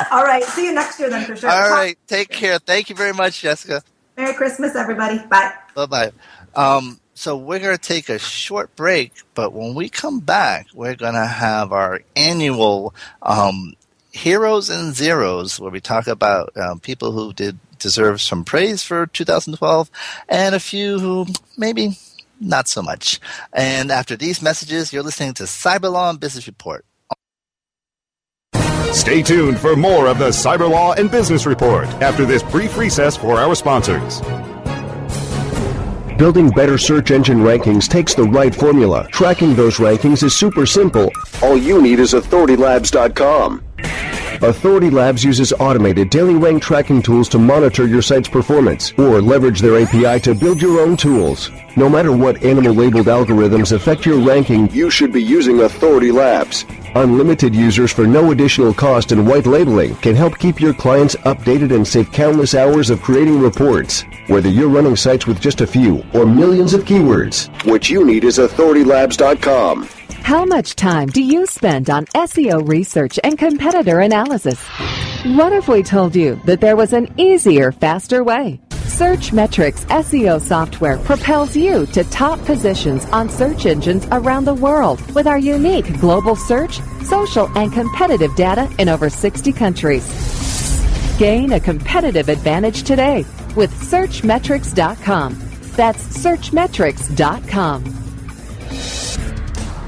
All 0.12 0.24
right. 0.24 0.44
See 0.44 0.66
you 0.66 0.74
next 0.74 1.00
year 1.00 1.10
then 1.10 1.26
for 1.26 1.36
sure. 1.36 1.50
All 1.50 1.70
right. 1.70 1.98
Take 2.08 2.30
care. 2.30 2.60
Thank 2.60 2.90
you 2.90 2.96
very 2.96 3.14
much, 3.14 3.42
Jessica. 3.42 3.82
Merry 4.18 4.34
Christmas, 4.34 4.76
everybody. 4.76 5.20
Bye. 5.28 5.54
Bye 5.76 5.86
bye. 5.86 6.12
Um, 6.56 7.00
so 7.16 7.38
we're 7.38 7.60
going 7.60 7.78
to 7.78 7.82
take 7.82 8.10
a 8.10 8.20
short 8.20 8.76
break, 8.76 9.14
but 9.34 9.54
when 9.54 9.76
we 9.76 9.90
come 9.90 10.20
back, 10.20 10.68
we're 10.74 10.96
going 10.96 11.14
to 11.14 11.26
have 11.26 11.72
our 11.72 12.02
annual 12.16 12.94
um, 13.22 13.74
Heroes 14.12 14.70
and 14.70 14.96
Zeros, 14.96 15.60
where 15.60 15.72
we 15.72 15.80
talk 15.80 16.08
about 16.08 16.56
um, 16.58 16.80
people 16.80 17.12
who 17.12 17.34
did 17.34 17.58
deserve 17.80 18.22
some 18.22 18.46
praise 18.46 18.84
for 18.84 19.08
2012 19.08 19.92
and 20.30 20.56
a 20.56 20.60
few 20.60 21.00
who 21.00 21.26
maybe 21.58 21.98
not 22.40 22.68
so 22.68 22.82
much. 22.82 23.20
And 23.52 23.92
after 23.92 24.16
these 24.16 24.42
messages, 24.42 24.94
you're 24.94 25.04
listening 25.04 25.34
to 25.36 25.44
Cyberlaw 25.44 26.12
and 26.12 26.20
Business 26.20 26.48
Report. 26.48 26.86
Stay 28.94 29.24
tuned 29.24 29.60
for 29.60 29.76
more 29.76 30.08
of 30.08 30.20
the 30.20 30.30
Cyber 30.30 30.70
Law 30.70 30.94
and 30.94 31.10
Business 31.10 31.48
Report 31.48 31.88
after 32.00 32.26
this 32.26 32.44
brief 32.44 32.78
recess 32.78 33.18
for 33.18 33.40
our 33.40 33.56
sponsors. 33.56 34.22
Building 36.18 36.52
better 36.52 36.78
search 36.78 37.10
engine 37.10 37.40
rankings 37.40 37.90
takes 37.90 38.14
the 38.14 38.24
right 38.24 38.54
formula. 38.54 39.08
Tracking 39.12 39.56
those 39.56 39.78
rankings 39.78 40.22
is 40.22 40.36
super 40.36 40.68
simple. 40.68 41.12
All 41.42 41.58
you 41.58 41.82
need 41.82 42.00
is 42.00 42.14
authoritylabs.com. 42.14 43.64
Authority 44.44 44.90
Labs 44.92 45.24
uses 45.24 45.54
automated 45.54 46.12
daily 46.12 46.36
rank 46.36 46.62
tracking 46.62 47.02
tools 47.02 47.28
to 47.30 47.40
monitor 47.40 47.88
your 47.88 48.02
site's 48.02 48.30
performance 48.30 48.92
or 49.00 49.22
leverage 49.22 49.60
their 49.60 49.82
API 49.82 50.20
to 50.22 50.36
build 50.36 50.62
your 50.62 50.82
own 50.82 50.98
tools. 50.98 51.50
No 51.76 51.90
matter 51.90 52.12
what 52.12 52.44
animal 52.44 52.74
labeled 52.74 53.08
algorithms 53.08 53.72
affect 53.72 54.06
your 54.06 54.20
ranking, 54.20 54.70
you 54.72 54.92
should 54.92 55.12
be 55.12 55.24
using 55.24 55.62
Authority 55.62 56.12
Labs. 56.12 56.66
Unlimited 56.96 57.56
users 57.56 57.92
for 57.92 58.06
no 58.06 58.32
additional 58.32 58.72
cost 58.72 59.12
and 59.12 59.28
white 59.28 59.48
labeling 59.48 59.96
can 59.96 60.16
help 60.16 60.38
keep 60.38 60.62
your 60.62 60.76
clients 60.76 61.16
updated 61.26 61.74
and 61.74 61.88
save 61.88 62.12
countless 62.12 62.54
hours 62.54 62.92
of 62.92 63.02
creating 63.02 63.40
reports. 63.40 64.04
Whether 64.28 64.50
you're 64.50 64.70
running 64.70 64.96
sites 64.96 65.26
with 65.26 65.42
just 65.42 65.62
a 65.62 65.68
few 65.68 66.06
or 66.14 66.28
millions 66.28 66.76
of 66.76 66.84
keywords, 66.84 67.50
what 67.66 67.90
you 67.90 68.06
need 68.06 68.24
is 68.24 68.38
authoritylabs.com. 68.38 69.90
How 70.22 70.46
much 70.46 70.76
time 70.76 71.10
do 71.10 71.22
you 71.22 71.48
spend 71.48 71.90
on 71.90 72.06
SEO 72.06 72.68
research 72.68 73.20
and 73.24 73.38
competitor 73.40 74.00
analysis? 74.00 74.62
What 75.26 75.52
if 75.52 75.68
we 75.68 75.82
told 75.82 76.16
you 76.16 76.40
that 76.46 76.62
there 76.62 76.76
was 76.76 76.94
an 76.94 77.12
easier, 77.18 77.72
faster 77.72 78.24
way? 78.24 78.62
Searchmetrics 78.94 79.88
SEO 79.88 80.40
software 80.40 81.00
propels 81.00 81.56
you 81.58 81.88
to 81.88 82.04
top 82.04 82.40
positions 82.46 83.06
on 83.06 83.28
search 83.28 83.66
engines 83.66 84.06
around 84.12 84.46
the 84.46 84.54
world 84.54 85.02
with 85.16 85.26
our 85.26 85.40
unique 85.40 86.00
global 86.00 86.36
search, 86.36 86.80
social, 87.02 87.50
and 87.58 87.74
competitive 87.74 88.36
data 88.36 88.72
in 88.78 88.90
over 88.90 89.10
60 89.10 89.52
countries. 89.52 90.06
Gain 91.18 91.54
a 91.54 91.60
competitive 91.60 92.30
advantage 92.30 92.84
today 92.84 93.26
with 93.56 93.74
Searchmetrics.com. 93.74 95.42
That's 95.76 96.04
Searchmetrics.com. 96.16 97.84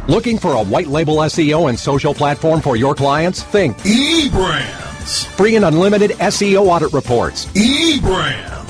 Looking 0.07 0.39
for 0.39 0.53
a 0.53 0.63
white 0.63 0.87
label 0.87 1.17
SEO 1.17 1.69
and 1.69 1.79
social 1.79 2.15
platform 2.15 2.59
for 2.59 2.75
your 2.75 2.95
clients? 2.95 3.43
Think 3.43 3.77
eBrands. 3.77 5.27
Free 5.37 5.55
and 5.57 5.65
unlimited 5.65 6.09
SEO 6.11 6.65
audit 6.65 6.91
reports. 6.91 7.45
eBrands. 7.53 8.64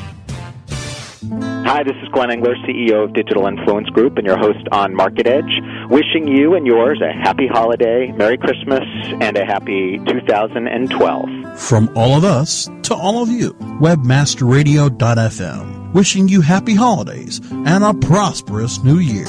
Hi, 1.65 1.83
this 1.85 1.97
is 2.03 2.09
Glenn 2.11 2.31
Engler, 2.31 2.55
CEO 2.57 3.05
of 3.05 3.15
Digital 3.15 3.47
Influence 3.47 3.89
Group 3.89 4.19
and 4.19 4.27
your 4.27 4.37
host 4.37 4.69
on 4.73 4.95
Market 4.95 5.27
Edge. 5.27 5.59
Wishing 5.89 6.29
you 6.29 6.55
and 6.55 6.67
yours 6.67 7.01
a 7.01 7.11
happy 7.11 7.47
holiday, 7.47 8.13
Merry 8.13 8.37
Christmas, 8.37 8.85
and 9.23 9.39
a 9.39 9.47
happy 9.47 9.97
2012. 10.07 11.59
From 11.59 11.89
all 11.97 12.15
of 12.15 12.25
us 12.25 12.69
to 12.83 12.95
all 12.95 13.23
of 13.23 13.31
you, 13.31 13.55
webmasterradio.fm. 13.81 15.78
Wishing 15.95 16.29
you 16.29 16.43
happy 16.43 16.75
holidays 16.75 17.41
and 17.51 17.83
a 17.83 17.95
prosperous 17.95 18.85
new 18.85 18.99
year. 18.99 19.25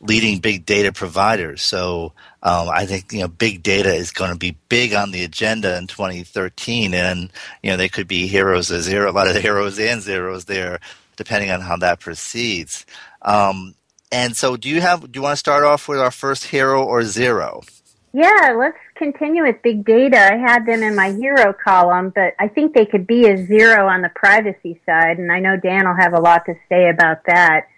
leading 0.00 0.38
big 0.38 0.64
data 0.66 0.92
providers. 0.92 1.62
So 1.62 2.12
um, 2.42 2.68
I 2.70 2.86
think 2.86 3.12
you 3.12 3.20
know 3.20 3.28
big 3.28 3.62
data 3.62 3.92
is 3.92 4.10
going 4.10 4.32
to 4.32 4.38
be 4.38 4.56
big 4.68 4.94
on 4.94 5.10
the 5.10 5.24
agenda 5.24 5.76
in 5.76 5.86
2013, 5.86 6.94
and 6.94 7.30
you 7.62 7.70
know 7.70 7.76
they 7.76 7.88
could 7.88 8.08
be 8.08 8.26
heroes 8.26 8.70
or 8.70 8.80
zero, 8.80 9.10
a 9.10 9.12
lot 9.12 9.28
of 9.28 9.36
heroes 9.42 9.78
and 9.78 10.00
zeros 10.00 10.46
there, 10.46 10.80
depending 11.16 11.50
on 11.50 11.60
how 11.60 11.76
that 11.76 12.00
proceeds. 12.00 12.86
Um, 13.22 13.74
and 14.12 14.36
so, 14.36 14.56
do 14.56 14.68
you 14.68 14.80
have? 14.82 15.10
Do 15.10 15.18
you 15.18 15.22
want 15.22 15.32
to 15.32 15.38
start 15.38 15.64
off 15.64 15.88
with 15.88 15.98
our 15.98 16.10
first 16.10 16.44
hero 16.44 16.84
or 16.84 17.02
zero? 17.02 17.62
Yeah, 18.12 18.54
let's 18.58 18.76
continue 18.94 19.42
with 19.42 19.62
big 19.62 19.86
data. 19.86 20.18
I 20.18 20.36
had 20.36 20.66
them 20.66 20.82
in 20.82 20.94
my 20.94 21.12
hero 21.12 21.54
column, 21.54 22.12
but 22.14 22.34
I 22.38 22.46
think 22.46 22.74
they 22.74 22.84
could 22.84 23.06
be 23.06 23.26
a 23.26 23.46
zero 23.46 23.88
on 23.88 24.02
the 24.02 24.10
privacy 24.14 24.78
side, 24.84 25.18
and 25.18 25.32
I 25.32 25.40
know 25.40 25.56
Dan 25.56 25.88
will 25.88 25.96
have 25.96 26.12
a 26.12 26.20
lot 26.20 26.44
to 26.44 26.54
say 26.68 26.90
about 26.90 27.24
that. 27.24 27.68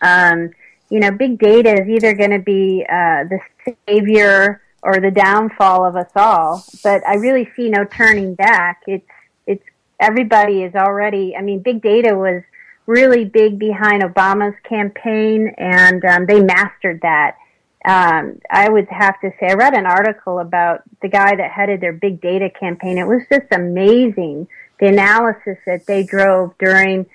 Um, 0.00 0.50
you 0.88 0.98
know, 0.98 1.10
big 1.10 1.38
data 1.38 1.74
is 1.82 1.88
either 1.88 2.14
going 2.14 2.30
to 2.30 2.38
be 2.38 2.86
uh, 2.88 3.24
the 3.24 3.38
savior 3.86 4.62
or 4.82 4.98
the 4.98 5.10
downfall 5.10 5.84
of 5.84 5.94
us 5.94 6.10
all, 6.16 6.64
but 6.82 7.06
I 7.06 7.16
really 7.16 7.50
see 7.54 7.68
no 7.68 7.84
turning 7.84 8.34
back. 8.34 8.82
It's 8.86 9.06
it's 9.46 9.64
everybody 10.00 10.62
is 10.62 10.74
already. 10.74 11.36
I 11.36 11.42
mean, 11.42 11.60
big 11.60 11.82
data 11.82 12.14
was 12.14 12.42
really 12.86 13.24
big 13.24 13.58
behind 13.58 14.02
Obama's 14.02 14.56
campaign, 14.68 15.54
and 15.56 16.04
um, 16.04 16.26
they 16.26 16.40
mastered 16.42 17.00
that. 17.02 17.36
Um, 17.84 18.40
I 18.50 18.68
would 18.68 18.88
have 18.88 19.20
to 19.20 19.32
say, 19.40 19.48
I 19.50 19.54
read 19.54 19.74
an 19.74 19.86
article 19.86 20.38
about 20.38 20.82
the 21.00 21.08
guy 21.08 21.34
that 21.34 21.50
headed 21.50 21.80
their 21.80 21.92
big 21.92 22.20
data 22.20 22.48
campaign. 22.48 22.98
It 22.98 23.06
was 23.06 23.22
just 23.30 23.46
amazing 23.50 24.46
the 24.78 24.86
analysis 24.86 25.58
that 25.66 25.86
they 25.86 26.02
drove 26.04 26.56
during 26.58 27.06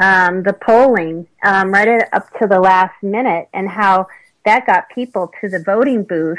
um, 0.00 0.42
the 0.42 0.52
polling, 0.52 1.26
um, 1.44 1.72
right 1.72 2.04
up 2.12 2.28
to 2.38 2.46
the 2.46 2.60
last 2.60 3.00
minute, 3.02 3.48
and 3.52 3.68
how 3.68 4.06
that 4.44 4.66
got 4.66 4.88
people 4.90 5.30
to 5.40 5.48
the 5.48 5.62
voting 5.62 6.04
booth. 6.04 6.38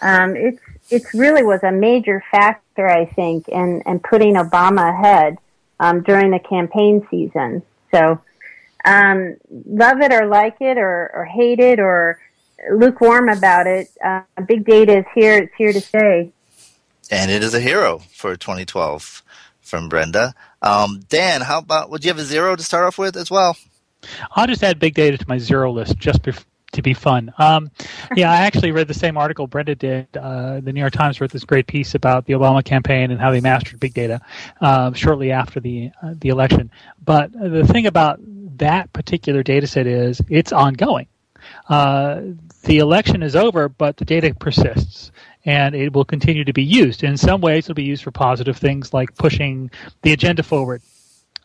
Um, 0.00 0.36
it's 0.36 0.60
it 0.90 1.02
really 1.14 1.42
was 1.42 1.62
a 1.62 1.72
major 1.72 2.22
factor, 2.30 2.88
I 2.88 3.06
think, 3.06 3.48
in, 3.48 3.82
in 3.86 4.00
putting 4.00 4.34
Obama 4.34 4.90
ahead 4.90 5.38
um, 5.80 6.02
during 6.02 6.30
the 6.30 6.38
campaign 6.38 7.06
season. 7.10 7.62
So, 7.94 8.20
um, 8.84 9.36
love 9.66 10.00
it 10.00 10.12
or 10.12 10.26
like 10.26 10.56
it 10.60 10.78
or, 10.78 11.10
or 11.14 11.24
hate 11.24 11.60
it 11.60 11.78
or 11.78 12.18
lukewarm 12.70 13.28
about 13.28 13.66
it, 13.66 13.88
uh, 14.04 14.22
big 14.46 14.64
data 14.64 14.98
is 14.98 15.04
here. 15.14 15.36
It's 15.36 15.52
here 15.56 15.72
to 15.72 15.80
stay. 15.80 16.32
And 17.10 17.30
it 17.30 17.42
is 17.44 17.54
a 17.54 17.60
hero 17.60 17.98
for 17.98 18.36
2012 18.36 19.22
from 19.60 19.88
Brenda. 19.88 20.34
Um, 20.60 21.04
Dan, 21.08 21.42
how 21.42 21.58
about, 21.58 21.90
would 21.90 22.04
you 22.04 22.08
have 22.08 22.18
a 22.18 22.24
zero 22.24 22.56
to 22.56 22.62
start 22.62 22.84
off 22.84 22.98
with 22.98 23.16
as 23.16 23.30
well? 23.30 23.56
I'll 24.32 24.46
just 24.46 24.62
add 24.62 24.78
big 24.78 24.94
data 24.94 25.16
to 25.18 25.28
my 25.28 25.38
zero 25.38 25.70
list 25.72 25.96
just 25.98 26.22
bef- 26.22 26.44
to 26.74 26.82
be 26.82 26.94
fun. 26.94 27.32
Um, 27.38 27.70
yeah, 28.16 28.30
I 28.30 28.42
actually 28.42 28.72
read 28.72 28.88
the 28.88 28.94
same 28.94 29.16
article 29.16 29.46
Brenda 29.46 29.74
did. 29.74 30.08
Uh, 30.16 30.60
the 30.60 30.72
New 30.72 30.80
York 30.80 30.92
Times 30.92 31.20
wrote 31.20 31.30
this 31.30 31.44
great 31.44 31.66
piece 31.66 31.94
about 31.94 32.26
the 32.26 32.34
Obama 32.34 32.64
campaign 32.64 33.10
and 33.10 33.20
how 33.20 33.30
they 33.30 33.40
mastered 33.40 33.80
big 33.80 33.94
data 33.94 34.20
uh, 34.60 34.92
shortly 34.92 35.32
after 35.32 35.60
the 35.60 35.90
uh, 36.02 36.14
the 36.18 36.28
election. 36.28 36.70
But 37.04 37.32
the 37.32 37.66
thing 37.66 37.86
about 37.86 38.20
that 38.58 38.92
particular 38.92 39.42
data 39.42 39.66
set 39.66 39.86
is 39.86 40.20
it's 40.28 40.52
ongoing. 40.52 41.06
Uh, 41.68 42.20
the 42.62 42.78
election 42.78 43.22
is 43.22 43.36
over, 43.36 43.68
but 43.68 43.96
the 43.96 44.04
data 44.04 44.34
persists 44.34 45.12
and 45.44 45.74
it 45.74 45.92
will 45.92 46.04
continue 46.04 46.44
to 46.44 46.52
be 46.52 46.62
used. 46.62 47.04
In 47.04 47.16
some 47.16 47.40
ways, 47.40 47.66
it'll 47.66 47.74
be 47.74 47.82
used 47.82 48.02
for 48.02 48.10
positive 48.10 48.56
things 48.56 48.94
like 48.94 49.14
pushing 49.16 49.70
the 50.02 50.12
agenda 50.12 50.42
forward 50.42 50.80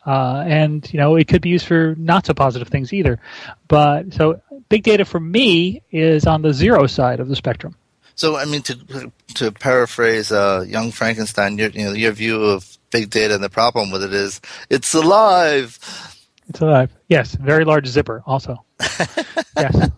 uh, 0.06 0.44
and 0.46 0.90
you 0.92 0.98
know 0.98 1.16
it 1.16 1.28
could 1.28 1.42
be 1.42 1.50
used 1.50 1.66
for 1.66 1.94
not 1.98 2.26
so 2.26 2.34
positive 2.34 2.68
things 2.68 2.92
either. 2.92 3.20
But 3.68 4.14
so 4.14 4.40
big 4.68 4.82
data 4.82 5.04
for 5.04 5.20
me 5.20 5.82
is 5.90 6.26
on 6.26 6.42
the 6.42 6.52
zero 6.52 6.86
side 6.86 7.20
of 7.20 7.28
the 7.28 7.36
spectrum. 7.36 7.76
So, 8.20 8.36
I 8.36 8.44
mean, 8.44 8.60
to 8.62 9.10
to 9.36 9.50
paraphrase 9.50 10.30
uh, 10.30 10.64
Young 10.68 10.90
Frankenstein, 10.90 11.56
your, 11.56 11.70
you 11.70 11.84
know, 11.86 11.92
your 11.92 12.12
view 12.12 12.42
of 12.42 12.76
big 12.90 13.08
data 13.08 13.34
and 13.34 13.42
the 13.42 13.48
problem 13.48 13.90
with 13.90 14.02
it 14.02 14.12
is 14.12 14.40
it's 14.68 14.92
alive. 14.92 15.78
It's 16.48 16.60
alive. 16.60 16.90
Yes, 17.08 17.34
very 17.34 17.64
large 17.64 17.86
zipper. 17.86 18.22
Also, 18.26 18.62
yes. 19.56 19.90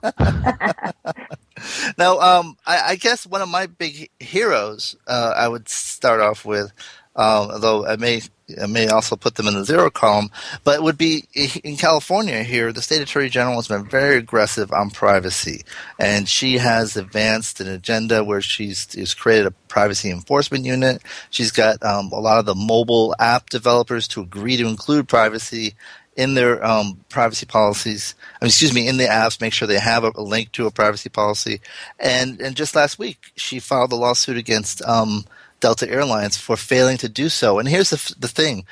now, 1.98 2.20
um, 2.20 2.56
I, 2.66 2.90
I, 2.90 2.96
guess 2.96 3.26
one 3.26 3.40
of 3.40 3.48
my 3.48 3.66
big 3.66 4.10
heroes, 4.20 4.94
uh, 5.06 5.34
I 5.36 5.48
would 5.48 5.68
start 5.68 6.20
off 6.20 6.44
with, 6.44 6.72
um, 7.14 7.50
although 7.50 7.86
I 7.86 7.96
may 7.96 8.22
I 8.60 8.66
may 8.66 8.88
also 8.88 9.16
put 9.16 9.34
them 9.36 9.46
in 9.46 9.54
the 9.54 9.64
zero 9.64 9.90
column, 9.90 10.30
but 10.64 10.76
it 10.76 10.82
would 10.82 10.98
be 10.98 11.24
in 11.62 11.76
California 11.76 12.42
here. 12.42 12.72
The 12.72 12.82
state 12.82 13.00
attorney 13.00 13.28
general 13.28 13.56
has 13.56 13.68
been 13.68 13.84
very 13.84 14.16
aggressive 14.16 14.72
on 14.72 14.90
privacy, 14.90 15.64
and 15.98 16.28
she 16.28 16.58
has 16.58 16.96
advanced 16.96 17.60
an 17.60 17.68
agenda 17.68 18.24
where 18.24 18.40
she's, 18.40 18.88
she's 18.90 19.14
created 19.14 19.46
a 19.46 19.50
privacy 19.68 20.10
enforcement 20.10 20.64
unit. 20.64 21.02
She's 21.30 21.50
got 21.50 21.82
um, 21.82 22.10
a 22.12 22.20
lot 22.20 22.38
of 22.38 22.46
the 22.46 22.54
mobile 22.54 23.14
app 23.18 23.50
developers 23.50 24.08
to 24.08 24.20
agree 24.20 24.56
to 24.56 24.66
include 24.66 25.08
privacy 25.08 25.74
in 26.16 26.34
their 26.34 26.62
um, 26.64 27.00
privacy 27.08 27.46
policies. 27.46 28.14
I 28.40 28.44
mean, 28.44 28.48
excuse 28.48 28.74
me, 28.74 28.86
in 28.86 28.98
the 28.98 29.04
apps, 29.04 29.40
make 29.40 29.52
sure 29.52 29.66
they 29.66 29.78
have 29.78 30.04
a, 30.04 30.12
a, 30.14 30.22
link 30.22 30.52
to 30.52 30.66
a 30.66 30.70
privacy 30.70 31.08
policy. 31.08 31.60
And 31.98 32.40
and 32.40 32.54
just 32.54 32.74
last 32.74 32.98
week, 32.98 33.32
she 33.36 33.60
filed 33.60 33.92
a 33.92 33.96
lawsuit 33.96 34.36
against 34.36 34.82
um, 34.82 35.24
Delta 35.62 35.88
Airlines 35.88 36.36
for 36.36 36.56
failing 36.58 36.98
to 36.98 37.08
do 37.08 37.30
so. 37.30 37.58
And 37.58 37.66
here's 37.66 37.90
the 37.90 38.14
the 38.18 38.28
thing: 38.28 38.66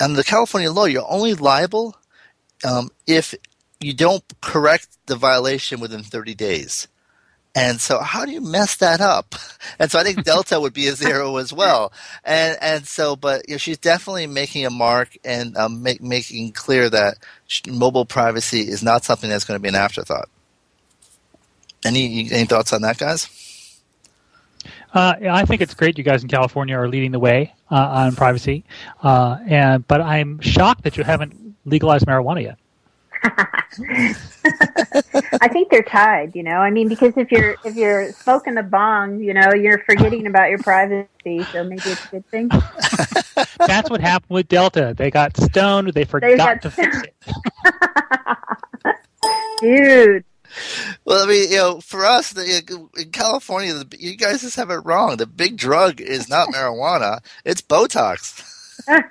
under 0.00 0.16
the 0.16 0.24
California 0.24 0.72
law, 0.72 0.86
you're 0.86 1.04
only 1.06 1.34
liable 1.34 1.96
um, 2.64 2.90
if 3.06 3.34
you 3.80 3.92
don't 3.92 4.24
correct 4.40 4.88
the 5.06 5.16
violation 5.16 5.80
within 5.80 6.02
30 6.02 6.34
days. 6.34 6.88
And 7.54 7.80
so, 7.80 8.00
how 8.00 8.24
do 8.24 8.32
you 8.32 8.40
mess 8.40 8.76
that 8.76 9.00
up? 9.00 9.34
And 9.80 9.90
so, 9.90 9.98
I 9.98 10.02
think 10.02 10.24
Delta 10.24 10.60
would 10.60 10.72
be 10.72 10.88
a 10.88 10.92
zero 10.92 11.36
as 11.36 11.52
well. 11.52 11.92
And 12.24 12.56
and 12.60 12.86
so, 12.86 13.16
but 13.16 13.48
you 13.48 13.54
know, 13.54 13.58
she's 13.58 13.78
definitely 13.78 14.26
making 14.26 14.64
a 14.64 14.70
mark 14.70 15.16
and 15.24 15.56
um, 15.56 15.82
make, 15.82 16.02
making 16.02 16.52
clear 16.52 16.88
that 16.90 17.18
mobile 17.68 18.06
privacy 18.06 18.60
is 18.60 18.82
not 18.82 19.04
something 19.04 19.28
that's 19.28 19.44
going 19.44 19.58
to 19.58 19.62
be 19.62 19.68
an 19.68 19.74
afterthought. 19.74 20.28
Any 21.84 22.30
any 22.30 22.46
thoughts 22.46 22.72
on 22.72 22.82
that, 22.82 22.98
guys? 22.98 23.28
Uh, 24.92 25.14
I 25.30 25.44
think 25.44 25.60
it's 25.60 25.74
great 25.74 25.98
you 25.98 26.04
guys 26.04 26.22
in 26.22 26.28
California 26.28 26.76
are 26.76 26.88
leading 26.88 27.12
the 27.12 27.18
way 27.18 27.54
uh, 27.70 27.76
on 27.76 28.16
privacy, 28.16 28.64
uh, 29.02 29.38
and 29.46 29.86
but 29.86 30.00
I'm 30.00 30.40
shocked 30.40 30.84
that 30.84 30.96
you 30.96 31.04
haven't 31.04 31.56
legalized 31.64 32.06
marijuana 32.06 32.42
yet. 32.42 32.58
I 35.40 35.48
think 35.48 35.70
they're 35.70 35.82
tied, 35.82 36.34
you 36.34 36.42
know. 36.42 36.58
I 36.58 36.70
mean, 36.70 36.88
because 36.88 37.14
if 37.16 37.30
you're 37.30 37.56
if 37.64 37.74
you're 37.74 38.12
smoking 38.12 38.54
the 38.54 38.62
bong, 38.62 39.20
you 39.20 39.34
know, 39.34 39.52
you're 39.52 39.78
forgetting 39.78 40.26
about 40.26 40.50
your 40.50 40.58
privacy. 40.58 41.44
So 41.52 41.64
maybe 41.64 41.82
it's 41.84 42.04
a 42.06 42.08
good 42.08 42.26
thing. 42.28 42.48
That's 43.66 43.90
what 43.90 44.00
happened 44.00 44.30
with 44.30 44.48
Delta. 44.48 44.94
They 44.96 45.10
got 45.10 45.36
stoned. 45.36 45.88
They 45.94 46.04
forgot 46.04 46.28
they 46.28 46.36
got 46.36 46.62
to 46.62 46.70
fix 46.70 47.02
it. 47.02 47.14
Dude. 49.60 50.24
Well, 51.04 51.24
I 51.24 51.28
mean, 51.28 51.50
you 51.50 51.56
know, 51.56 51.80
for 51.80 52.04
us 52.04 52.32
the, 52.32 52.88
in 52.98 53.10
California, 53.10 53.82
you 53.98 54.16
guys 54.16 54.42
just 54.42 54.56
have 54.56 54.70
it 54.70 54.84
wrong. 54.84 55.16
The 55.16 55.26
big 55.26 55.56
drug 55.56 56.00
is 56.00 56.28
not 56.28 56.48
marijuana; 56.54 57.20
it's 57.44 57.62
Botox. 57.62 58.44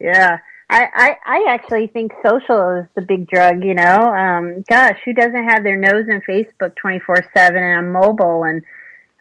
yeah. 0.00 0.38
I, 0.72 0.86
I, 0.94 1.16
I 1.26 1.44
actually 1.48 1.88
think 1.88 2.12
social 2.24 2.76
is 2.76 2.86
the 2.94 3.02
big 3.02 3.28
drug, 3.28 3.64
you 3.64 3.74
know. 3.74 4.14
Um, 4.14 4.62
gosh, 4.68 5.00
who 5.04 5.12
doesn't 5.12 5.48
have 5.48 5.64
their 5.64 5.76
nose 5.76 6.06
in 6.08 6.20
Facebook 6.20 6.76
24 6.76 7.24
7 7.34 7.60
and 7.60 7.78
on 7.78 7.92
mobile? 7.92 8.44
And 8.44 8.62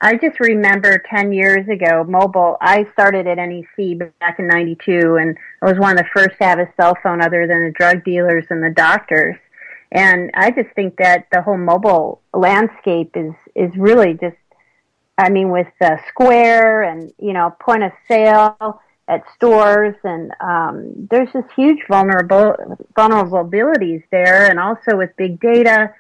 I 0.01 0.15
just 0.15 0.39
remember 0.39 1.01
10 1.09 1.33
years 1.33 1.67
ago, 1.67 2.05
mobile, 2.07 2.57
I 2.61 2.87
started 2.93 3.25
at 3.25 3.37
NEC 3.37 3.97
back 4.19 4.37
in 4.37 4.47
92, 4.47 5.17
and 5.17 5.35
I 5.61 5.65
was 5.65 5.79
one 5.79 5.91
of 5.91 5.97
the 5.97 6.09
first 6.13 6.37
to 6.37 6.45
have 6.45 6.59
a 6.59 6.71
cell 6.79 6.95
phone 7.01 7.21
other 7.21 7.47
than 7.47 7.65
the 7.65 7.71
drug 7.71 8.05
dealers 8.05 8.45
and 8.51 8.63
the 8.63 8.69
doctors. 8.69 9.35
And 9.91 10.29
I 10.35 10.51
just 10.51 10.69
think 10.75 10.97
that 10.97 11.27
the 11.31 11.41
whole 11.41 11.57
mobile 11.57 12.21
landscape 12.33 13.11
is, 13.15 13.33
is 13.55 13.71
really 13.75 14.13
just, 14.13 14.37
I 15.17 15.29
mean, 15.29 15.49
with 15.49 15.67
uh, 15.81 15.97
Square 16.09 16.83
and, 16.83 17.11
you 17.17 17.33
know, 17.33 17.55
point 17.59 17.83
of 17.83 17.91
sale, 18.07 18.81
at 19.09 19.23
stores, 19.35 19.95
and 20.03 20.31
um, 20.39 21.07
there's 21.09 21.29
just 21.33 21.47
huge 21.55 21.79
vulnerable 21.89 22.55
vulnerabilities 22.95 24.03
there, 24.11 24.49
and 24.49 24.59
also 24.59 24.95
with 24.95 25.09
big 25.17 25.41
data. 25.41 25.93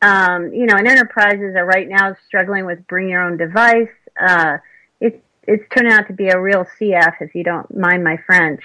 Um, 0.00 0.52
you 0.52 0.66
know, 0.66 0.76
and 0.76 0.86
enterprises 0.86 1.56
are 1.56 1.66
right 1.66 1.88
now 1.88 2.14
struggling 2.26 2.64
with 2.64 2.86
bring 2.86 3.08
your 3.08 3.22
own 3.22 3.36
device. 3.36 3.88
Uh, 4.18 4.58
it's 5.00 5.20
it's 5.42 5.64
turning 5.74 5.92
out 5.92 6.06
to 6.06 6.12
be 6.12 6.28
a 6.28 6.40
real 6.40 6.64
CF, 6.78 7.14
if 7.20 7.34
you 7.34 7.42
don't 7.42 7.76
mind 7.76 8.04
my 8.04 8.16
French. 8.26 8.62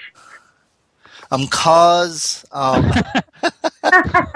Um, 1.32 1.48
cause. 1.48 2.44
Um. 2.52 2.92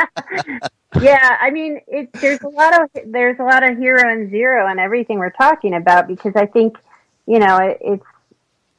yeah, 1.01 1.37
I 1.41 1.51
mean, 1.51 1.81
it, 1.87 2.13
there's 2.15 2.41
a 2.43 2.49
lot 2.49 2.83
of 2.83 2.91
there's 3.07 3.39
a 3.39 3.45
lot 3.45 3.69
of 3.69 3.79
hero 3.79 4.11
and 4.11 4.31
zero 4.31 4.67
and 4.67 4.81
everything 4.81 5.19
we're 5.19 5.31
talking 5.31 5.75
about 5.75 6.09
because 6.09 6.33
I 6.37 6.47
think 6.47 6.77
you 7.27 7.39
know 7.39 7.59
it, 7.59 7.79
it's 7.81 8.05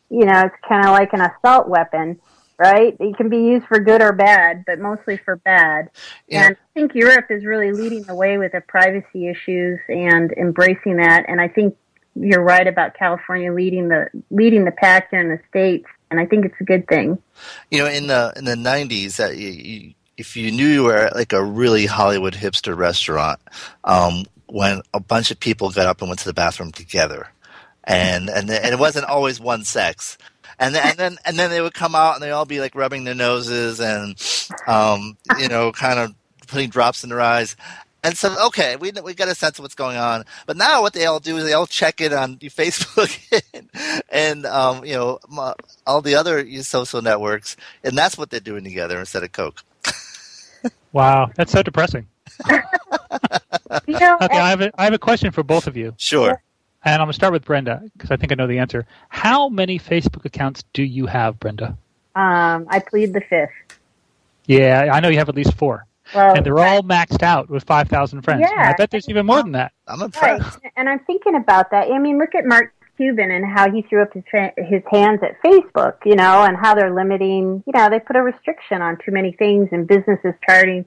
you 0.09 0.25
know, 0.25 0.45
it's 0.45 0.55
kind 0.67 0.85
of 0.85 0.91
like 0.91 1.13
an 1.13 1.21
assault 1.21 1.67
weapon, 1.67 2.19
right? 2.57 2.95
It 2.99 3.17
can 3.17 3.29
be 3.29 3.37
used 3.37 3.65
for 3.67 3.79
good 3.79 4.01
or 4.01 4.13
bad, 4.13 4.63
but 4.65 4.79
mostly 4.79 5.17
for 5.17 5.35
bad. 5.37 5.89
Yeah. 6.27 6.47
And 6.47 6.55
I 6.55 6.79
think 6.79 6.95
Europe 6.95 7.25
is 7.29 7.45
really 7.45 7.71
leading 7.71 8.03
the 8.03 8.15
way 8.15 8.37
with 8.37 8.53
the 8.53 8.61
privacy 8.61 9.27
issues 9.27 9.79
and 9.89 10.31
embracing 10.33 10.97
that. 10.97 11.25
And 11.27 11.41
I 11.41 11.47
think 11.47 11.75
you're 12.15 12.43
right 12.43 12.67
about 12.67 12.95
California 12.95 13.53
leading 13.53 13.89
the 13.89 14.07
leading 14.31 14.65
the 14.65 14.71
pack 14.71 15.09
here 15.11 15.19
in 15.19 15.29
the 15.29 15.39
states, 15.49 15.85
and 16.09 16.19
I 16.19 16.25
think 16.25 16.45
it's 16.45 16.55
a 16.59 16.63
good 16.63 16.87
thing. 16.87 17.19
You 17.69 17.79
know, 17.79 17.87
in 17.87 18.07
the 18.07 18.33
in 18.35 18.45
the 18.45 18.55
'90s, 18.55 19.17
that 19.17 19.31
uh, 19.31 19.33
you, 19.33 19.49
you, 19.49 19.93
if 20.17 20.35
you 20.35 20.51
knew 20.51 20.67
you 20.67 20.83
were 20.83 20.97
at 20.97 21.15
like 21.15 21.33
a 21.33 21.43
really 21.43 21.85
Hollywood 21.85 22.33
hipster 22.33 22.75
restaurant, 22.75 23.39
um, 23.83 24.25
when 24.47 24.81
a 24.93 24.99
bunch 24.99 25.31
of 25.31 25.39
people 25.39 25.69
got 25.69 25.87
up 25.87 26.01
and 26.01 26.09
went 26.09 26.19
to 26.19 26.25
the 26.25 26.33
bathroom 26.33 26.71
together, 26.71 27.29
and 27.83 28.29
and 28.29 28.49
and 28.49 28.73
it 28.73 28.79
wasn't 28.79 29.05
always 29.05 29.39
one 29.39 29.63
sex. 29.63 30.17
And 30.59 30.73
then, 30.73 30.87
and 30.87 30.97
then 30.97 31.17
and 31.25 31.37
then 31.37 31.51
they 31.51 31.61
would 31.61 31.75
come 31.75 31.93
out 31.93 32.15
and 32.15 32.23
they 32.23 32.31
all 32.31 32.45
be 32.45 32.59
like 32.59 32.73
rubbing 32.73 33.03
their 33.03 33.13
noses 33.13 33.79
and 33.79 34.19
um, 34.65 35.17
you 35.37 35.47
know 35.47 35.71
kind 35.71 35.99
of 35.99 36.15
putting 36.47 36.69
drops 36.69 37.03
in 37.03 37.09
their 37.09 37.21
eyes. 37.21 37.55
And 38.03 38.17
so, 38.17 38.47
okay, 38.47 38.75
we 38.75 38.91
we 39.03 39.13
got 39.13 39.27
a 39.27 39.35
sense 39.35 39.59
of 39.59 39.63
what's 39.63 39.75
going 39.75 39.97
on. 39.97 40.23
But 40.45 40.57
now, 40.57 40.81
what 40.81 40.93
they 40.93 41.05
all 41.05 41.19
do 41.19 41.37
is 41.37 41.43
they 41.43 41.53
all 41.53 41.67
check 41.67 41.99
it 42.01 42.13
on 42.13 42.37
Facebook 42.39 43.41
and, 43.53 43.69
and 44.09 44.45
um, 44.45 44.85
you 44.85 44.93
know 44.93 45.19
all 45.85 46.01
the 46.01 46.15
other 46.15 46.49
social 46.63 47.01
networks, 47.01 47.55
and 47.83 47.97
that's 47.97 48.17
what 48.17 48.29
they're 48.29 48.39
doing 48.39 48.63
together 48.63 48.99
instead 48.99 49.23
of 49.23 49.31
Coke. 49.31 49.63
Wow, 50.91 51.29
that's 51.35 51.51
so 51.51 51.63
depressing. 51.63 52.07
you 52.49 53.99
know, 53.99 54.17
okay, 54.21 54.37
I 54.37 54.49
have 54.49 54.61
a, 54.61 54.71
I 54.79 54.83
have 54.83 54.93
a 54.93 54.99
question 54.99 55.31
for 55.31 55.43
both 55.43 55.67
of 55.67 55.77
you. 55.77 55.93
Sure. 55.97 56.41
And 56.83 56.93
I'm 56.95 57.07
going 57.07 57.09
to 57.09 57.13
start 57.13 57.33
with 57.33 57.43
Brenda 57.43 57.83
because 57.93 58.11
I 58.11 58.17
think 58.17 58.31
I 58.31 58.35
know 58.35 58.47
the 58.47 58.59
answer. 58.59 58.85
How 59.09 59.49
many 59.49 59.79
Facebook 59.79 60.25
accounts 60.25 60.63
do 60.73 60.83
you 60.83 61.05
have, 61.07 61.39
Brenda? 61.39 61.77
Um, 62.15 62.67
I 62.69 62.79
plead 62.79 63.13
the 63.13 63.21
fifth. 63.21 63.79
Yeah, 64.45 64.91
I 64.93 64.99
know 65.01 65.09
you 65.09 65.17
have 65.17 65.29
at 65.29 65.35
least 65.35 65.53
four. 65.55 65.85
Well, 66.15 66.35
and 66.35 66.45
they're 66.45 66.59
all 66.59 66.83
maxed 66.83 67.21
out 67.21 67.49
with 67.49 67.65
5,000 67.65 68.21
friends. 68.21 68.41
Yeah. 68.41 68.51
And 68.51 68.69
I 68.69 68.73
bet 68.73 68.91
there's 68.91 69.09
even 69.09 69.25
more 69.25 69.43
than 69.43 69.51
that. 69.53 69.73
I'm 69.87 70.01
impressed. 70.01 70.59
Right. 70.63 70.71
And 70.77 70.87
I'm 70.87 70.99
thinking 70.99 71.35
about 71.35 71.71
that. 71.71 71.91
I 71.91 71.99
mean, 71.99 72.17
look 72.17 72.33
at 72.33 72.45
Mark 72.45 72.73
Cuban 72.97 73.31
and 73.31 73.45
how 73.45 73.71
he 73.71 73.83
threw 73.83 74.01
up 74.01 74.13
his, 74.13 74.23
his 74.57 74.83
hands 74.91 75.21
at 75.23 75.41
Facebook, 75.41 75.97
you 76.05 76.15
know, 76.15 76.43
and 76.43 76.57
how 76.57 76.75
they're 76.75 76.93
limiting, 76.93 77.63
you 77.65 77.73
know, 77.73 77.89
they 77.89 77.99
put 77.99 78.15
a 78.15 78.21
restriction 78.21 78.81
on 78.81 78.97
too 78.97 79.11
many 79.11 79.31
things 79.31 79.69
and 79.71 79.87
businesses 79.87 80.33
charting 80.45 80.85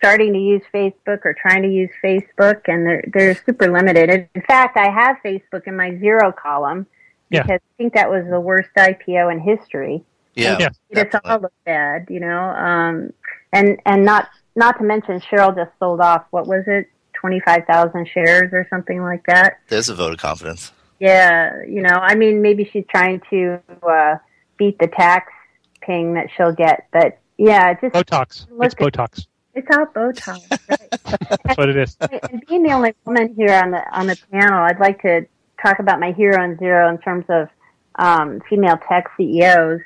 starting 0.00 0.32
to 0.32 0.38
use 0.38 0.62
Facebook 0.72 1.26
or 1.26 1.34
trying 1.34 1.62
to 1.62 1.68
use 1.68 1.90
Facebook, 2.02 2.62
and 2.66 2.86
they're 2.86 3.04
they're 3.12 3.34
super 3.34 3.70
limited. 3.70 4.28
In 4.34 4.42
fact, 4.42 4.76
I 4.78 4.90
have 4.90 5.16
Facebook 5.24 5.66
in 5.66 5.76
my 5.76 5.96
zero 5.98 6.32
column 6.32 6.86
because 7.28 7.46
yeah. 7.48 7.54
I 7.56 7.76
think 7.76 7.94
that 7.94 8.10
was 8.10 8.24
the 8.30 8.40
worst 8.40 8.70
IPO 8.76 9.30
in 9.30 9.40
history. 9.40 10.02
Yeah, 10.34 10.56
yeah 10.58 10.68
it's 10.88 11.14
all 11.24 11.40
look 11.40 11.52
bad, 11.64 12.06
you 12.08 12.20
know. 12.20 12.40
Um, 12.40 13.12
and 13.52 13.78
and 13.84 14.04
not 14.04 14.28
not 14.56 14.78
to 14.78 14.84
mention 14.84 15.20
Sheryl 15.20 15.54
just 15.54 15.70
sold 15.78 16.00
off. 16.00 16.24
What 16.30 16.46
was 16.46 16.64
it? 16.66 16.88
Twenty 17.12 17.40
five 17.40 17.66
thousand 17.66 18.08
shares 18.08 18.50
or 18.52 18.66
something 18.70 19.02
like 19.02 19.24
that. 19.26 19.58
There's 19.68 19.90
a 19.90 19.94
vote 19.94 20.14
of 20.14 20.18
confidence. 20.18 20.72
Yeah, 21.00 21.62
you 21.66 21.82
know, 21.82 21.94
I 21.94 22.14
mean, 22.14 22.42
maybe 22.42 22.68
she's 22.70 22.84
trying 22.88 23.22
to 23.30 23.58
uh, 23.82 24.16
beat 24.58 24.78
the 24.78 24.86
tax 24.86 25.32
ping 25.80 26.14
that 26.14 26.28
she'll 26.36 26.52
get, 26.52 26.86
but 26.92 27.18
yeah, 27.38 27.72
just 27.72 27.94
Botox. 27.94 28.46
It's 28.60 28.74
Botox. 28.74 29.26
It's 29.54 29.66
all 29.72 29.86
Botox. 29.86 30.40
Right? 30.68 31.40
That's 31.42 31.56
what 31.56 31.68
it 31.68 31.76
is. 31.76 31.96
And 32.00 32.44
being 32.46 32.62
the 32.62 32.72
only 32.72 32.94
woman 33.04 33.34
here 33.34 33.54
on 33.54 33.70
the 33.72 33.82
on 33.92 34.06
the 34.06 34.16
panel, 34.30 34.60
I'd 34.60 34.78
like 34.78 35.02
to 35.02 35.26
talk 35.60 35.78
about 35.78 35.98
my 35.98 36.12
hero 36.12 36.42
and 36.42 36.58
zero 36.58 36.88
in 36.88 36.98
terms 36.98 37.24
of 37.28 37.48
um, 37.96 38.40
female 38.48 38.78
tech 38.88 39.10
CEOs. 39.16 39.80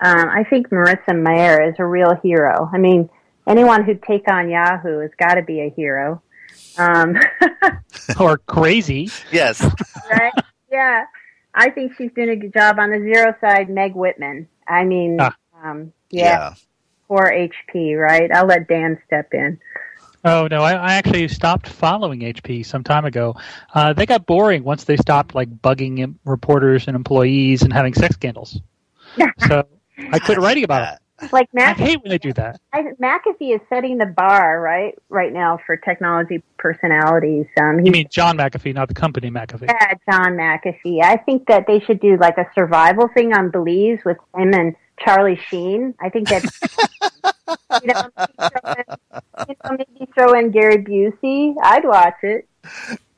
Um, 0.00 0.28
I 0.28 0.44
think 0.50 0.68
Marissa 0.68 1.16
Mayer 1.16 1.68
is 1.68 1.76
a 1.78 1.84
real 1.84 2.14
hero. 2.22 2.68
I 2.72 2.78
mean, 2.78 3.08
anyone 3.46 3.84
who'd 3.84 4.02
take 4.02 4.30
on 4.30 4.50
Yahoo 4.50 5.00
has 5.00 5.10
got 5.18 5.34
to 5.34 5.42
be 5.42 5.60
a 5.60 5.70
hero. 5.70 6.22
Um, 6.78 7.16
or 8.20 8.38
crazy. 8.38 9.10
Yes. 9.32 9.62
right? 10.10 10.32
Yeah. 10.70 11.04
I 11.54 11.70
think 11.70 11.92
she's 11.96 12.10
doing 12.14 12.28
a 12.30 12.36
good 12.36 12.52
job 12.52 12.78
on 12.78 12.90
the 12.90 12.98
zero 13.00 13.34
side. 13.40 13.68
Meg 13.68 13.94
Whitman. 13.94 14.48
I 14.68 14.84
mean, 14.84 15.18
Ah. 15.20 15.34
um, 15.64 15.92
yeah, 16.10 16.22
Yeah. 16.24 16.54
poor 17.08 17.24
HP, 17.32 17.96
right? 18.00 18.30
I'll 18.32 18.46
let 18.46 18.68
Dan 18.68 18.98
step 19.06 19.32
in. 19.32 19.58
Oh 20.24 20.46
no, 20.50 20.62
I, 20.62 20.72
I 20.72 20.92
actually 20.94 21.26
stopped 21.28 21.68
following 21.68 22.20
HP 22.20 22.64
some 22.66 22.82
time 22.84 23.04
ago. 23.04 23.36
Uh, 23.72 23.92
they 23.92 24.04
got 24.04 24.26
boring 24.26 24.62
once 24.64 24.84
they 24.84 24.96
stopped 24.96 25.34
like 25.34 25.48
bugging 25.48 26.16
reporters 26.24 26.86
and 26.86 26.96
employees 26.96 27.62
and 27.62 27.72
having 27.72 27.94
sex 27.94 28.14
scandals. 28.16 28.60
so 29.48 29.64
I 30.12 30.18
quit 30.18 30.38
writing 30.38 30.64
about 30.64 30.92
it. 30.94 30.98
Like 31.32 31.48
I 31.56 31.72
hate 31.72 32.00
when 32.02 32.10
they 32.10 32.18
do 32.18 32.32
that. 32.34 32.60
I, 32.72 32.82
McAfee 33.02 33.54
is 33.54 33.60
setting 33.68 33.98
the 33.98 34.06
bar 34.06 34.60
right 34.60 34.96
right 35.08 35.32
now 35.32 35.58
for 35.66 35.76
technology 35.76 36.42
personalities. 36.58 37.46
Um, 37.60 37.84
You 37.84 37.90
mean 37.90 38.06
John 38.10 38.36
McAfee, 38.36 38.74
not 38.74 38.88
the 38.88 38.94
company 38.94 39.30
McAfee? 39.30 39.66
Yeah, 39.66 39.94
John 40.10 40.36
McAfee. 40.36 41.02
I 41.02 41.16
think 41.16 41.48
that 41.48 41.66
they 41.66 41.80
should 41.80 42.00
do 42.00 42.16
like 42.18 42.38
a 42.38 42.46
survival 42.54 43.08
thing 43.14 43.32
on 43.32 43.50
Belize 43.50 43.98
with 44.04 44.16
him 44.36 44.54
and 44.54 44.76
Charlie 45.00 45.40
Sheen. 45.48 45.94
I 46.00 46.08
think 46.08 46.28
that 46.28 46.44
you, 47.82 47.92
know, 47.92 48.10
maybe 48.16 48.34
throw 48.38 48.72
in, 48.72 48.84
you 49.48 49.54
know, 49.64 49.76
maybe 49.76 50.12
throw 50.14 50.38
in 50.38 50.50
Gary 50.50 50.78
Busey. 50.78 51.54
I'd 51.62 51.84
watch 51.84 52.16
it. 52.22 52.48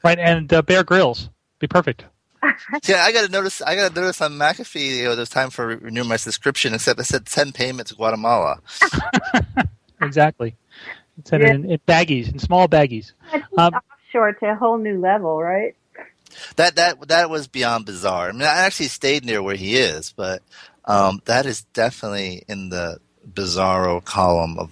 Right, 0.03 0.19
and 0.19 0.51
uh, 0.53 0.63
Bear 0.63 0.85
Grylls 0.85 1.29
be 1.59 1.67
perfect. 1.67 2.05
Yeah, 2.89 3.03
I 3.05 3.13
got 3.13 3.27
to 3.27 3.31
notice. 3.33 3.61
I 3.63 3.75
got 3.77 3.95
to 3.95 4.01
notice 4.01 4.21
on 4.21 4.33
McAfee. 4.33 4.97
You 4.99 5.05
know, 5.05 5.17
there's 5.17 5.29
time 5.29 5.51
for 5.51 5.67
renewing 5.77 6.09
my 6.09 6.17
subscription. 6.17 6.75
Except 6.75 6.99
I 6.99 7.03
said 7.03 7.27
ten 7.27 7.53
payments 7.53 7.91
to 7.91 7.97
Guatemala. 7.97 8.61
Exactly. 10.03 10.57
It's 11.19 11.31
in, 11.33 11.41
Yeah. 11.43 11.53
in, 11.53 11.71
in 11.73 11.79
baggies, 11.87 12.33
in 12.33 12.39
small 12.39 12.67
baggies. 12.69 13.13
That's 13.31 13.45
Um, 13.59 13.75
offshore 13.75 14.33
to 14.33 14.53
a 14.53 14.55
whole 14.55 14.79
new 14.79 14.99
level, 14.99 15.39
right? 15.43 15.77
That 16.57 16.77
that 16.77 17.09
that 17.09 17.29
was 17.29 17.49
beyond 17.49 17.85
bizarre. 17.85 18.29
I 18.31 18.33
mean, 18.33 18.43
I 18.43 18.65
actually 18.65 18.87
stayed 18.89 19.25
near 19.27 19.43
where 19.43 19.57
he 19.57 19.77
is, 19.77 20.15
but 20.17 20.43
um, 20.87 21.21
that 21.27 21.45
is 21.45 21.63
definitely 21.75 22.45
in 22.49 22.71
the 22.71 22.99
bizarro 23.31 24.03
column 24.03 24.59
of 24.59 24.71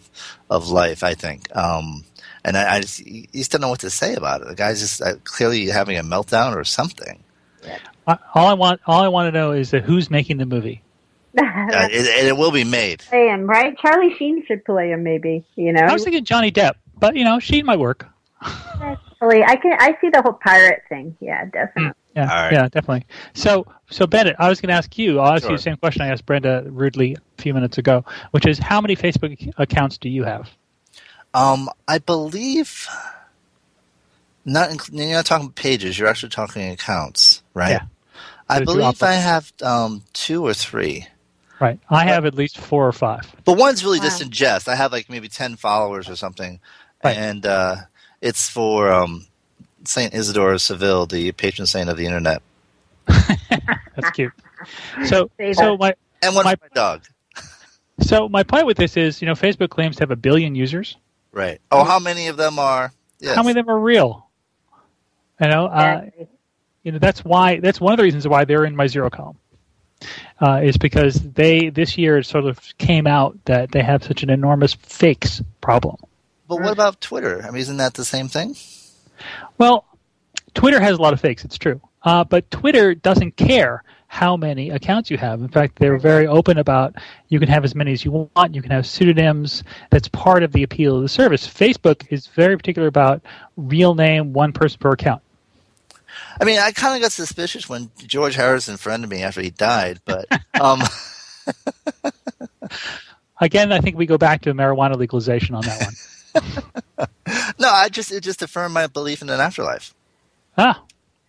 of 0.49 0.71
life. 0.71 1.03
I 1.05 1.13
think. 1.15 1.55
Um, 1.55 2.05
and 2.45 2.57
I, 2.57 2.77
I 2.77 2.81
just, 2.81 3.01
you 3.05 3.27
just 3.35 3.51
don't 3.53 3.61
know 3.61 3.69
what 3.69 3.81
to 3.81 3.91
say 3.91 4.15
about 4.15 4.41
it. 4.41 4.49
The 4.49 4.55
guy's 4.55 4.81
just 4.81 5.03
uh, 5.03 5.17
clearly 5.25 5.67
having 5.67 5.99
a 5.99 6.03
meltdown 6.03 6.57
or 6.57 6.65
something. 6.65 7.23
I- 8.07 8.19
all 8.35 8.47
I 8.47 8.55
want, 8.55 8.81
all 8.87 9.03
I 9.03 9.09
want 9.09 9.33
to 9.33 9.39
know 9.39 9.53
is 9.53 9.71
that 9.73 9.85
who's 9.85 10.11
making 10.11 10.39
the 10.39 10.47
movie. 10.47 10.83
Uh, 11.39 11.87
it, 11.93 12.19
and 12.19 12.27
it 12.27 12.37
will 12.37 12.51
be 12.51 12.65
made. 12.65 13.01
play 13.01 13.29
him, 13.29 13.47
right? 13.47 13.77
Charlie 13.79 14.15
Sheen 14.19 14.45
should 14.47 14.65
play 14.65 14.91
him, 14.91 15.03
maybe. 15.03 15.45
You 15.55 15.73
know, 15.75 15.83
I 15.83 15.93
was 15.93 16.03
thinking 16.03 16.25
Johnny 16.25 16.51
Depp, 16.51 16.73
but 16.99 17.15
you 17.15 17.25
know, 17.25 17.39
she 17.39 17.63
might 17.63 17.79
work. 17.79 18.07
Actually, 18.43 19.45
I 19.45 19.57
can. 19.57 19.77
I 19.79 19.97
see 20.01 20.09
the 20.09 20.23
whole 20.23 20.33
pirate 20.33 20.83
thing. 20.89 21.17
Yeah, 21.21 21.45
definitely. 21.45 21.93
Yeah, 22.17 22.23
All 22.23 22.43
right. 22.45 22.53
yeah, 22.53 22.63
definitely. 22.69 23.07
So, 23.35 23.67
so 23.91 24.07
Bennett, 24.07 24.37
I 24.39 24.49
was 24.49 24.61
going 24.61 24.69
to 24.69 24.75
ask 24.75 24.97
you. 24.99 25.21
I'll 25.21 25.35
ask 25.35 25.45
you 25.45 25.51
the 25.57 25.63
same 25.63 25.77
question 25.77 26.03
I 26.03 26.09
asked 26.09 26.25
Brenda 26.25 26.65
rudely 26.67 27.15
a 27.15 27.43
few 27.43 27.53
minutes 27.55 27.79
ago, 27.79 28.05
which 28.31 28.47
is 28.47 28.59
how 28.59 28.81
many 28.81 28.97
Facebook 28.97 29.53
accounts 29.59 29.99
do 29.99 30.09
you 30.09 30.25
have? 30.25 30.49
Um, 31.35 31.69
I 31.87 31.99
believe 31.99 32.89
not. 34.45 34.71
Inc- 34.71 34.91
you're 34.93 35.09
not 35.15 35.27
talking 35.27 35.53
pages. 35.53 35.99
You're 35.99 36.09
actually 36.09 36.31
talking 36.31 36.71
accounts, 36.71 37.43
right? 37.59 37.71
Yeah. 37.73 37.83
I 38.49 38.65
believe 38.65 39.03
I 39.03 39.13
have 39.13 39.53
um, 39.63 40.03
two 40.15 40.47
or 40.47 40.55
three. 40.55 41.07
Right, 41.61 41.79
I 41.91 42.05
have 42.07 42.25
at 42.25 42.35
least 42.35 42.57
four 42.57 42.87
or 42.87 42.93
five. 42.93 43.31
But 43.45 43.59
one's 43.59 43.85
really 43.85 43.99
just 43.99 44.21
Wow. 44.21 44.27
in 44.27 44.31
jest. 44.31 44.69
I 44.69 44.77
have 44.77 44.93
like 44.93 45.11
maybe 45.11 45.29
ten 45.29 45.57
followers 45.57 46.09
or 46.09 46.15
something, 46.17 46.61
Right. 47.05 47.17
and 47.17 47.45
uh, 47.45 47.77
it's 48.23 48.49
for 48.49 48.93
um, 48.93 49.27
Saint 49.85 50.15
Isidore 50.15 50.53
of 50.53 50.63
Seville, 50.63 51.07
the 51.07 51.33
patron 51.33 51.67
saint 51.67 51.91
of 51.91 51.97
the 51.97 52.07
internet, 52.07 52.41
That's 53.09 54.11
cute. 54.15 54.33
So, 55.07 55.31
so 55.53 55.77
my 55.77 55.95
and 56.23 56.35
one 56.35 56.45
My- 56.45 56.55
my 56.61 56.69
dog. 56.75 57.05
so 58.01 58.29
my 58.29 58.45
point 58.45 58.67
with 58.67 58.77
this 58.77 58.97
is, 58.97 59.21
you 59.21 59.27
know, 59.27 59.35
Facebook 59.35 59.71
claims 59.71 59.97
to 59.97 60.03
have 60.03 60.11
a 60.13 60.17
billion 60.17 60.55
users. 60.55 60.97
Right. 61.33 61.61
Oh, 61.71 61.85
how 61.85 61.99
many 61.99 62.29
of 62.29 62.37
them 62.37 62.59
are? 62.59 62.93
Yes. 63.21 63.35
How 63.35 63.43
many 63.43 63.59
of 63.59 63.67
them 63.67 63.75
are 63.75 63.79
real? 63.81 64.27
You 65.41 65.49
know, 65.49 65.67
uh, 65.67 66.03
Exactly. 66.05 66.29
You 66.83 66.93
know 66.93 66.99
that's 66.99 67.25
why 67.25 67.61
that's 67.61 67.81
one 67.81 67.93
of 67.93 67.97
the 67.97 68.03
reasons 68.03 68.27
why 68.27 68.45
they're 68.45 68.65
in 68.65 68.77
my 68.77 68.87
zero 68.87 69.11
column. 69.11 69.39
Uh, 70.41 70.61
is 70.63 70.77
because 70.77 71.15
they 71.33 71.71
this 71.71 71.99
year 71.99 72.19
it 72.19 72.25
sort 72.25 72.45
of 72.45 72.61
came 72.79 73.07
out 73.07 73.37
that 73.47 73.73
they 73.73 73.83
have 73.83 74.05
such 74.05 74.23
an 74.23 74.31
enormous 74.31 74.75
fakes 74.75 75.43
problem. 75.61 75.97
But 76.47 76.61
what 76.61 76.73
about 76.73 77.01
Twitter? 77.01 77.43
I 77.43 77.51
mean, 77.51 77.61
isn't 77.61 77.77
that 77.79 77.95
the 77.95 78.05
same 78.05 78.29
thing? 78.29 78.55
Well, 79.59 79.85
Twitter 80.55 80.81
has 80.81 80.97
a 80.97 81.03
lot 81.03 81.13
of 81.13 81.21
fakes. 81.21 81.45
It's 81.45 81.59
true, 81.59 81.81
uh, 82.05 82.23
but 82.23 82.49
Twitter 82.51 82.95
doesn't 82.95 83.37
care 83.37 83.83
how 84.09 84.37
many 84.37 84.71
accounts 84.71 85.11
you 85.11 85.19
have. 85.19 85.41
In 85.41 85.49
fact, 85.49 85.79
they're 85.79 85.99
very 85.99 86.27
open 86.27 86.59
about 86.59 86.97
you 87.29 87.39
can 87.39 87.49
have 87.49 87.65
as 87.65 87.75
many 87.75 87.93
as 87.93 88.05
you 88.05 88.31
want. 88.35 88.55
You 88.55 88.63
can 88.63 88.71
have 88.71 88.87
pseudonyms. 88.87 89.63
That's 89.91 90.09
part 90.09 90.43
of 90.43 90.53
the 90.53 90.63
appeal 90.63 90.97
of 90.97 91.03
the 91.03 91.09
service. 91.09 91.47
Facebook 91.47 92.07
is 92.11 92.27
very 92.29 92.57
particular 92.57 92.89
about 92.89 93.23
real 93.57 93.95
name, 93.95 94.33
one 94.33 94.53
person 94.53 94.79
per 94.79 94.91
account. 94.91 95.23
I 96.41 96.45
mean, 96.45 96.59
I 96.59 96.73
kind 96.73 96.95
of 96.97 97.03
got 97.03 97.13
suspicious 97.13 97.69
when 97.69 97.91
George 98.07 98.35
Harrison 98.35 98.77
friended 98.77 99.11
me 99.11 99.23
after 99.23 99.41
he 99.41 99.51
died, 99.51 100.01
but 100.05 100.27
um, 100.61 100.83
Again, 103.41 103.73
I 103.73 103.81
think 103.81 103.97
we 103.97 104.07
go 104.07 104.19
back 104.19 104.43
to 104.43 104.55
marijuana 104.55 104.97
legalization 104.97 105.55
on 105.55 105.63
that 105.63 105.93
one. 106.35 107.07
no, 107.59 107.69
I 107.69 107.89
just 107.89 108.11
it 108.13 108.23
just 108.23 108.43
affirmed 108.43 108.75
my 108.75 108.87
belief 108.87 109.23
in 109.23 109.31
an 109.31 109.41
afterlife. 109.41 109.95
ah, 110.57 110.83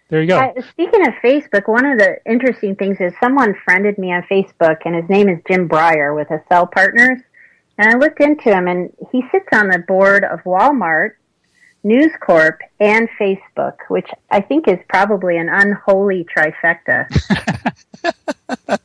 there 0.10 0.22
you 0.22 0.28
go. 0.28 0.40
Uh, 0.40 0.62
speaking 0.72 1.08
of 1.08 1.14
Facebook, 1.24 1.68
one 1.68 1.86
of 1.86 2.00
the 2.00 2.18
interesting 2.26 2.76
things 2.76 2.98
is 3.00 3.14
someone 3.22 3.56
friended 3.64 3.98
me 3.98 4.12
on 4.12 4.24
Facebook, 4.24 4.78
and 4.86 4.96
his 4.96 5.08
name 5.08 5.30
is 5.30 5.40
Jim 5.48 5.70
Breyer 5.70 6.16
with 6.16 6.30
Accel 6.30 6.72
Partners. 6.72 7.22
And 7.78 7.94
I 7.94 7.98
looked 7.98 8.20
into 8.20 8.46
him, 8.46 8.68
and 8.68 8.92
he 9.12 9.24
sits 9.32 9.48
on 9.54 9.70
the 9.70 9.80
board 9.80 10.24
of 10.24 10.40
Walmart, 10.44 11.12
News 11.84 12.12
Corp, 12.20 12.60
and 12.80 13.08
Facebook, 13.20 13.76
which 13.88 14.08
I 14.32 14.42
think 14.42 14.68
is 14.68 14.80
probably 14.90 15.38
an 15.38 15.50
unholy 15.50 16.26
trifecta. 16.26 17.08
uh, 18.68 18.78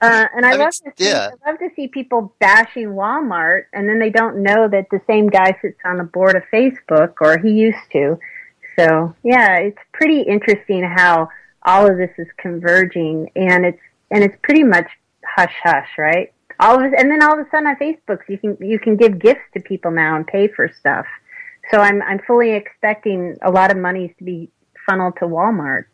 and 0.00 0.46
I, 0.46 0.48
I 0.48 0.50
mean, 0.52 0.58
love 0.60 0.72
to 0.72 0.92
see, 0.96 1.08
yeah. 1.08 1.30
I 1.44 1.50
love 1.50 1.58
to 1.58 1.70
see 1.74 1.88
people 1.88 2.34
bashing 2.38 2.88
Walmart, 2.90 3.64
and 3.72 3.88
then 3.88 3.98
they 3.98 4.10
don't 4.10 4.42
know 4.42 4.68
that 4.68 4.86
the 4.90 5.00
same 5.06 5.28
guy 5.28 5.56
sits 5.60 5.78
on 5.84 5.98
the 5.98 6.04
board 6.04 6.36
of 6.36 6.42
Facebook, 6.52 7.14
or 7.20 7.38
he 7.38 7.50
used 7.50 7.90
to. 7.92 8.18
So 8.78 9.14
yeah, 9.24 9.58
it's 9.58 9.78
pretty 9.92 10.20
interesting 10.20 10.84
how 10.84 11.28
all 11.64 11.90
of 11.90 11.96
this 11.96 12.12
is 12.18 12.28
converging, 12.36 13.30
and 13.34 13.66
it's 13.66 13.80
and 14.10 14.22
it's 14.22 14.36
pretty 14.42 14.62
much 14.62 14.88
hush 15.24 15.54
hush, 15.62 15.88
right? 15.98 16.32
All 16.60 16.76
of 16.76 16.92
and 16.92 17.10
then 17.10 17.22
all 17.22 17.38
of 17.38 17.44
a 17.44 17.50
sudden 17.50 17.66
on 17.66 17.76
Facebook, 17.76 18.20
you 18.28 18.38
can 18.38 18.56
you 18.60 18.78
can 18.78 18.96
give 18.96 19.18
gifts 19.18 19.42
to 19.54 19.60
people 19.60 19.90
now 19.90 20.14
and 20.14 20.26
pay 20.26 20.46
for 20.46 20.70
stuff. 20.78 21.06
So 21.70 21.78
I'm 21.78 22.02
I'm 22.02 22.20
fully 22.26 22.52
expecting 22.52 23.36
a 23.42 23.50
lot 23.50 23.70
of 23.70 23.76
monies 23.76 24.10
to 24.18 24.24
be 24.24 24.50
funneled 24.88 25.14
to 25.18 25.26
Walmart. 25.26 25.84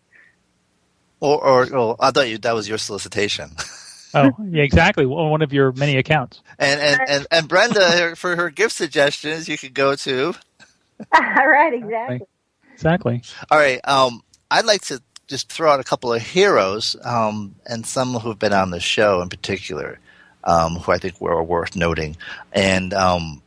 Or, 1.20 1.42
or, 1.42 1.74
or 1.74 1.96
I 2.00 2.10
thought 2.10 2.28
you, 2.28 2.38
that 2.38 2.54
was 2.54 2.68
your 2.68 2.78
solicitation. 2.78 3.50
oh, 4.14 4.30
yeah, 4.50 4.62
exactly. 4.62 5.06
One 5.06 5.30
one 5.30 5.42
of 5.42 5.52
your 5.52 5.72
many 5.72 5.96
accounts. 5.96 6.42
And 6.58 6.80
and, 6.80 7.00
and, 7.08 7.26
and 7.30 7.48
Brenda, 7.48 8.14
for 8.16 8.36
her 8.36 8.50
gift 8.50 8.74
suggestions, 8.74 9.48
you 9.48 9.58
could 9.58 9.74
go 9.74 9.96
to. 9.96 10.34
All 11.14 11.48
right, 11.48 11.74
exactly. 11.74 12.20
Exactly. 12.72 13.22
All 13.50 13.58
right. 13.58 13.80
Um, 13.84 14.22
I'd 14.50 14.66
like 14.66 14.82
to 14.82 15.00
just 15.26 15.50
throw 15.50 15.70
out 15.70 15.80
a 15.80 15.84
couple 15.84 16.12
of 16.12 16.22
heroes, 16.22 16.96
um, 17.02 17.54
and 17.66 17.86
some 17.86 18.14
who've 18.14 18.38
been 18.38 18.52
on 18.52 18.70
the 18.70 18.80
show 18.80 19.22
in 19.22 19.28
particular, 19.28 19.98
um, 20.44 20.76
who 20.76 20.92
I 20.92 20.98
think 20.98 21.20
were 21.20 21.42
worth 21.42 21.76
noting. 21.76 22.16
And 22.52 22.92
um, 22.92 23.42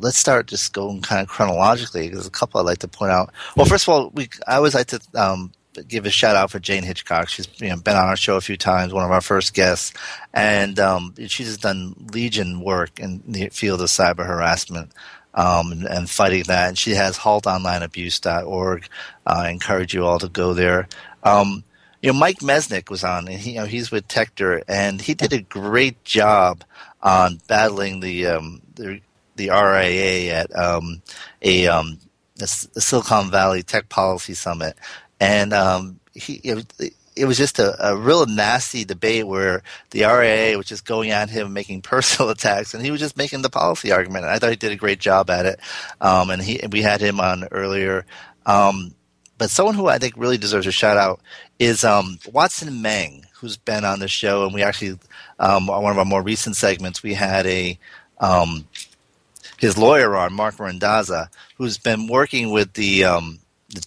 let's 0.00 0.18
start 0.18 0.46
just 0.46 0.72
going 0.72 1.02
kind 1.02 1.22
of 1.22 1.28
chronologically. 1.28 2.08
There's 2.08 2.26
a 2.26 2.30
couple 2.30 2.60
I'd 2.60 2.66
like 2.66 2.78
to 2.78 2.88
point 2.88 3.12
out. 3.12 3.32
Well, 3.56 3.66
first 3.66 3.84
of 3.84 3.94
all, 3.94 4.10
we 4.10 4.28
I 4.46 4.56
always 4.56 4.74
like 4.74 4.88
to 4.88 5.00
um, 5.14 5.52
give 5.86 6.06
a 6.06 6.10
shout 6.10 6.36
out 6.36 6.50
for 6.50 6.58
Jayne 6.58 6.82
Hitchcock. 6.82 7.28
She's 7.28 7.48
you 7.60 7.68
know, 7.68 7.76
been 7.76 7.96
on 7.96 8.08
our 8.08 8.16
show 8.16 8.36
a 8.36 8.40
few 8.40 8.56
times, 8.56 8.92
one 8.92 9.04
of 9.04 9.10
our 9.10 9.20
first 9.20 9.54
guests, 9.54 9.92
and 10.32 10.78
um, 10.78 11.14
she's 11.26 11.56
done 11.58 11.94
legion 12.12 12.60
work 12.60 12.98
in 12.98 13.22
the 13.26 13.48
field 13.50 13.80
of 13.80 13.88
cyber 13.88 14.26
harassment 14.26 14.92
um, 15.34 15.72
and, 15.72 15.84
and 15.84 16.10
fighting 16.10 16.44
that. 16.44 16.68
And 16.68 16.78
she 16.78 16.92
has 16.92 17.18
haltonlineabuse.org. 17.18 18.88
Uh, 19.26 19.42
I 19.44 19.50
encourage 19.50 19.94
you 19.94 20.04
all 20.04 20.18
to 20.18 20.28
go 20.28 20.54
there. 20.54 20.88
Um, 21.22 21.64
you 22.02 22.12
know, 22.12 22.18
Mike 22.18 22.38
Masnick 22.38 22.90
was 22.90 23.04
on, 23.04 23.28
and 23.28 23.38
he, 23.38 23.52
you 23.52 23.58
know, 23.58 23.66
he's 23.66 23.90
with 23.90 24.08
Techdirt, 24.08 24.62
and 24.68 25.00
he 25.00 25.14
did 25.14 25.32
a 25.32 25.42
great 25.42 26.02
job 26.02 26.64
on 27.02 27.40
battling 27.46 28.00
the 28.00 28.26
um, 28.26 28.62
the, 28.74 29.00
the 29.40 29.50
RIA 29.50 30.34
at 30.34 30.56
um, 30.56 31.02
a 31.42 31.66
um, 31.66 31.98
S- 32.40 32.68
Silicon 32.78 33.30
Valley 33.30 33.62
Tech 33.62 33.88
Policy 33.88 34.34
Summit, 34.34 34.76
and 35.18 35.52
um, 35.52 35.98
he 36.14 36.40
know, 36.44 36.62
it 37.16 37.24
was 37.24 37.36
just 37.36 37.58
a, 37.58 37.90
a 37.90 37.96
real 37.96 38.24
nasty 38.26 38.84
debate 38.84 39.26
where 39.26 39.62
the 39.90 40.04
RIA 40.04 40.56
was 40.56 40.66
just 40.66 40.84
going 40.84 41.10
at 41.10 41.30
him, 41.30 41.52
making 41.52 41.82
personal 41.94 42.30
attacks, 42.30 42.74
and 42.74 42.84
he 42.84 42.90
was 42.90 43.00
just 43.00 43.16
making 43.16 43.42
the 43.42 43.50
policy 43.50 43.92
argument. 43.92 44.24
And 44.24 44.32
I 44.32 44.38
thought 44.38 44.50
he 44.50 44.56
did 44.56 44.72
a 44.72 44.76
great 44.76 45.00
job 45.00 45.30
at 45.30 45.46
it. 45.46 45.60
Um, 46.00 46.30
and 46.30 46.42
he 46.42 46.60
we 46.70 46.82
had 46.82 47.00
him 47.00 47.20
on 47.20 47.48
earlier. 47.50 48.06
Um, 48.46 48.94
but 49.38 49.50
someone 49.50 49.74
who 49.74 49.86
I 49.86 49.98
think 49.98 50.14
really 50.16 50.36
deserves 50.38 50.66
a 50.66 50.72
shout 50.72 50.98
out 50.98 51.20
is 51.58 51.82
um, 51.82 52.18
Watson 52.30 52.82
Meng, 52.82 53.24
who's 53.34 53.56
been 53.56 53.84
on 53.84 54.00
the 54.00 54.08
show, 54.08 54.44
and 54.44 54.54
we 54.54 54.62
actually 54.62 54.98
um, 55.38 55.70
on 55.70 55.82
one 55.82 55.92
of 55.92 55.98
our 55.98 56.04
more 56.04 56.22
recent 56.22 56.56
segments 56.56 57.02
we 57.02 57.14
had 57.14 57.46
a 57.46 57.78
um, 58.20 58.68
his 59.60 59.76
lawyer 59.76 60.16
on 60.16 60.32
Marc 60.32 60.56
Randazza, 60.56 61.28
who's 61.56 61.76
been 61.76 62.08
working 62.08 62.50
with 62.50 62.72
the, 62.72 63.04
um, 63.04 63.38
the 63.68 63.86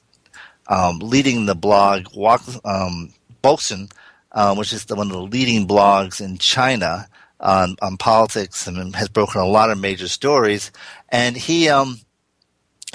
um, 0.68 1.00
leading 1.00 1.48
the 1.48 1.56
blog 1.56 2.06
Walk 2.16 2.44
um, 2.64 3.12
Boxun, 3.44 3.92
uh, 4.32 4.54
which 4.56 4.72
is 4.72 4.86
the, 4.86 4.96
one 4.96 5.08
of 5.08 5.14
the 5.14 5.24
leading 5.24 5.68
blogs 5.68 6.22
in 6.22 6.38
China 6.38 7.08
on, 7.40 7.76
on 7.82 7.98
politics 7.98 8.68
and 8.68 8.96
has 8.96 9.10
broken 9.10 9.42
a 9.42 9.48
lot 9.48 9.72
of 9.72 9.80
major 9.80 10.08
stories. 10.08 10.72
And 11.10 11.36
he 11.36 11.70
um, 11.70 12.00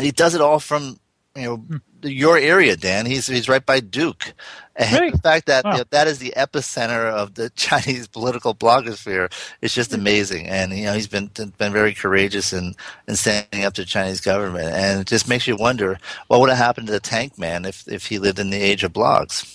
he 0.00 0.12
does 0.12 0.36
it 0.36 0.40
all 0.40 0.60
from 0.60 1.00
you 1.34 1.42
know 1.42 1.56
hmm. 1.56 1.76
Your 2.02 2.38
area, 2.38 2.76
Dan. 2.76 3.06
He's 3.06 3.26
he's 3.26 3.48
right 3.48 3.64
by 3.64 3.80
Duke, 3.80 4.34
and 4.76 4.92
really? 4.92 5.10
the 5.10 5.18
fact 5.18 5.46
that 5.46 5.64
wow. 5.64 5.72
you 5.72 5.78
know, 5.78 5.84
that 5.90 6.06
is 6.06 6.18
the 6.18 6.32
epicenter 6.36 7.10
of 7.10 7.34
the 7.34 7.50
Chinese 7.56 8.06
political 8.06 8.54
blogosphere 8.54 9.32
is 9.62 9.74
just 9.74 9.92
hmm. 9.92 10.00
amazing. 10.00 10.46
And 10.46 10.72
you 10.72 10.84
know 10.84 10.94
he's 10.94 11.08
been 11.08 11.30
been 11.34 11.72
very 11.72 11.94
courageous 11.94 12.52
in 12.52 12.74
in 13.06 13.16
standing 13.16 13.64
up 13.64 13.74
to 13.74 13.82
the 13.82 13.86
Chinese 13.86 14.20
government, 14.20 14.74
and 14.74 15.00
it 15.00 15.06
just 15.06 15.28
makes 15.28 15.46
you 15.46 15.56
wonder 15.56 15.98
what 16.28 16.40
would 16.40 16.50
have 16.50 16.58
happened 16.58 16.86
to 16.86 16.92
the 16.92 17.00
Tank 17.00 17.38
Man 17.38 17.64
if 17.64 17.86
if 17.88 18.06
he 18.06 18.18
lived 18.18 18.38
in 18.38 18.50
the 18.50 18.60
age 18.60 18.84
of 18.84 18.92
blogs. 18.92 19.54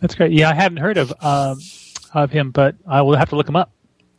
That's 0.00 0.14
great. 0.14 0.32
Yeah, 0.32 0.50
I 0.50 0.54
hadn't 0.54 0.78
heard 0.78 0.98
of 0.98 1.12
um, 1.20 1.60
of 2.12 2.30
him, 2.30 2.50
but 2.50 2.76
I 2.86 3.02
will 3.02 3.16
have 3.16 3.30
to 3.30 3.36
look 3.36 3.48
him 3.48 3.56
up 3.56 3.70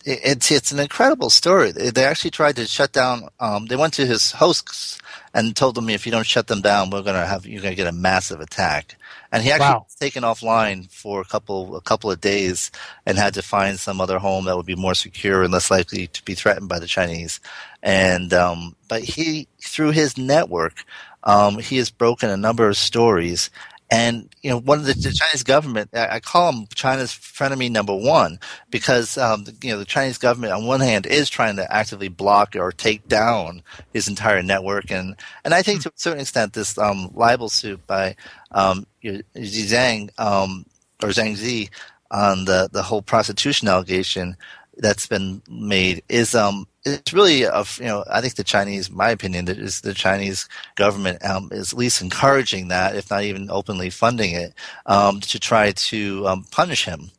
it's 0.08 0.52
it's 0.52 0.72
an 0.72 0.80
incredible 0.80 1.30
story. 1.30 1.72
They 1.72 2.06
actually 2.06 2.32
tried 2.32 2.56
to 2.56 2.66
shut 2.66 2.94
down. 2.94 3.28
Um, 3.40 3.66
they 3.66 3.76
went 3.76 3.94
to 3.96 4.06
his 4.06 4.32
hosts 4.32 5.00
and 5.34 5.56
told 5.56 5.76
them, 5.76 5.90
if 5.90 6.06
you 6.06 6.12
don't 6.14 6.26
shut 6.26 6.48
them 6.48 6.62
down, 6.62 6.90
we're 6.90 7.02
gonna 7.02 7.26
have 7.26 7.46
you're 7.46 7.62
gonna 7.62 7.76
get 7.76 7.88
a 7.88 7.92
massive 7.92 8.40
attack. 8.40 8.96
And 9.34 9.44
he 9.44 9.52
actually 9.52 9.66
wow. 9.66 9.86
was 9.86 9.96
taken 9.96 10.24
offline 10.24 10.90
for 10.90 11.20
a 11.20 11.26
couple 11.26 11.76
a 11.76 11.82
couple 11.82 12.10
of 12.10 12.22
days 12.22 12.72
and 13.06 13.18
had 13.18 13.34
to 13.34 13.42
find 13.42 13.78
some 13.78 14.00
other 14.00 14.18
home 14.18 14.46
that 14.46 14.56
would 14.56 14.66
be 14.66 14.76
more 14.76 14.96
secure 14.96 15.44
and 15.44 15.52
less 15.52 15.70
likely 15.70 16.08
to 16.08 16.24
be 16.24 16.36
threatened 16.36 16.70
by 16.70 16.80
the 16.80 16.88
Chinese. 16.88 17.42
And 17.84 18.34
um, 18.34 18.78
but 18.88 19.04
he 19.04 19.50
through 19.62 19.92
his 19.92 20.18
network, 20.18 20.86
um, 21.26 21.60
he 21.60 21.78
has 21.78 21.90
broken 21.90 22.30
a 22.30 22.38
number 22.38 22.70
of 22.70 22.78
stories 22.78 23.50
and 23.90 24.30
you 24.42 24.50
know, 24.50 24.60
one 24.60 24.80
of 24.80 24.86
the, 24.86 24.94
the 24.94 25.14
Chinese 25.14 25.44
government, 25.44 25.90
I, 25.94 26.16
I, 26.16 26.20
call 26.20 26.52
them 26.52 26.68
China's 26.76 27.12
frenemy 27.12 27.72
number 27.72 27.96
one 27.96 28.40
because 28.70 29.18
um, 29.18 29.46
you 29.64 29.72
know 29.72 29.80
the 29.80 29.86
Chinese 29.86 30.18
government, 30.18 30.54
on 30.54 30.66
one 30.66 30.82
hand, 30.82 31.06
is 31.06 31.30
trying 31.30 31.56
to 31.56 31.74
actively 31.74 32.10
block 32.10 32.56
or 32.56 32.72
take 32.72 33.08
down 33.08 33.62
his 33.94 34.08
entire 34.10 34.44
network, 34.44 34.92
and 34.92 35.16
and 35.46 35.54
I 35.54 35.62
think 35.62 35.84
to 35.84 35.90
a 35.90 35.94
certain 35.96 36.22
extent, 36.22 36.54
this 36.54 36.78
um, 36.78 37.12
libel 37.14 37.48
suit 37.50 37.86
by 37.88 38.16
um, 38.52 38.86
Zhang 39.04 40.10
um, 40.20 40.66
or 41.02 41.10
Zhang 41.10 41.36
Zi 41.36 41.70
on 42.12 42.46
the 42.46 42.70
the 42.72 42.84
whole 42.84 43.02
prostitution 43.02 43.70
allegation 43.70 44.36
that's 44.80 45.08
been 45.08 45.42
made 45.50 46.04
is 46.10 46.36
um 46.36 46.68
it's 46.86 47.14
really 47.14 47.46
of 47.46 47.78
you 47.80 47.88
know 47.88 48.04
I 48.10 48.22
think 48.22 48.36
the 48.36 48.44
Chinese, 48.44 48.90
my 48.90 49.10
opinion, 49.10 49.48
is 49.50 49.82
the 49.82 49.94
Chinese 49.94 50.48
government 50.76 51.24
um, 51.26 51.50
is 51.52 51.74
at 51.74 51.80
least 51.80 52.02
encouraging 52.02 52.70
that, 52.70 52.96
if 52.96 53.10
not 53.12 53.24
even 53.24 53.52
openly 53.52 53.90
funding 53.90 54.34
it, 54.34 54.54
um, 54.86 55.20
to 55.22 55.40
try 55.40 55.72
to 55.72 56.28
um, 56.28 56.46
punish 56.52 56.86
him 56.86 57.12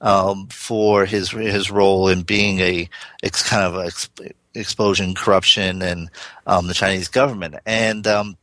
um, 0.00 0.46
for 0.48 1.06
his 1.06 1.30
his 1.30 1.70
role 1.70 2.08
in 2.08 2.22
being 2.22 2.60
a 2.60 2.88
it's 3.22 3.48
kind 3.48 3.62
of 3.64 3.74
a 3.76 3.88
exp- 3.88 4.32
explosion, 4.54 5.14
corruption, 5.14 5.82
and 5.82 6.10
um, 6.46 6.66
the 6.66 6.74
Chinese 6.74 7.08
government, 7.08 7.56
and 7.66 8.06
um, 8.06 8.36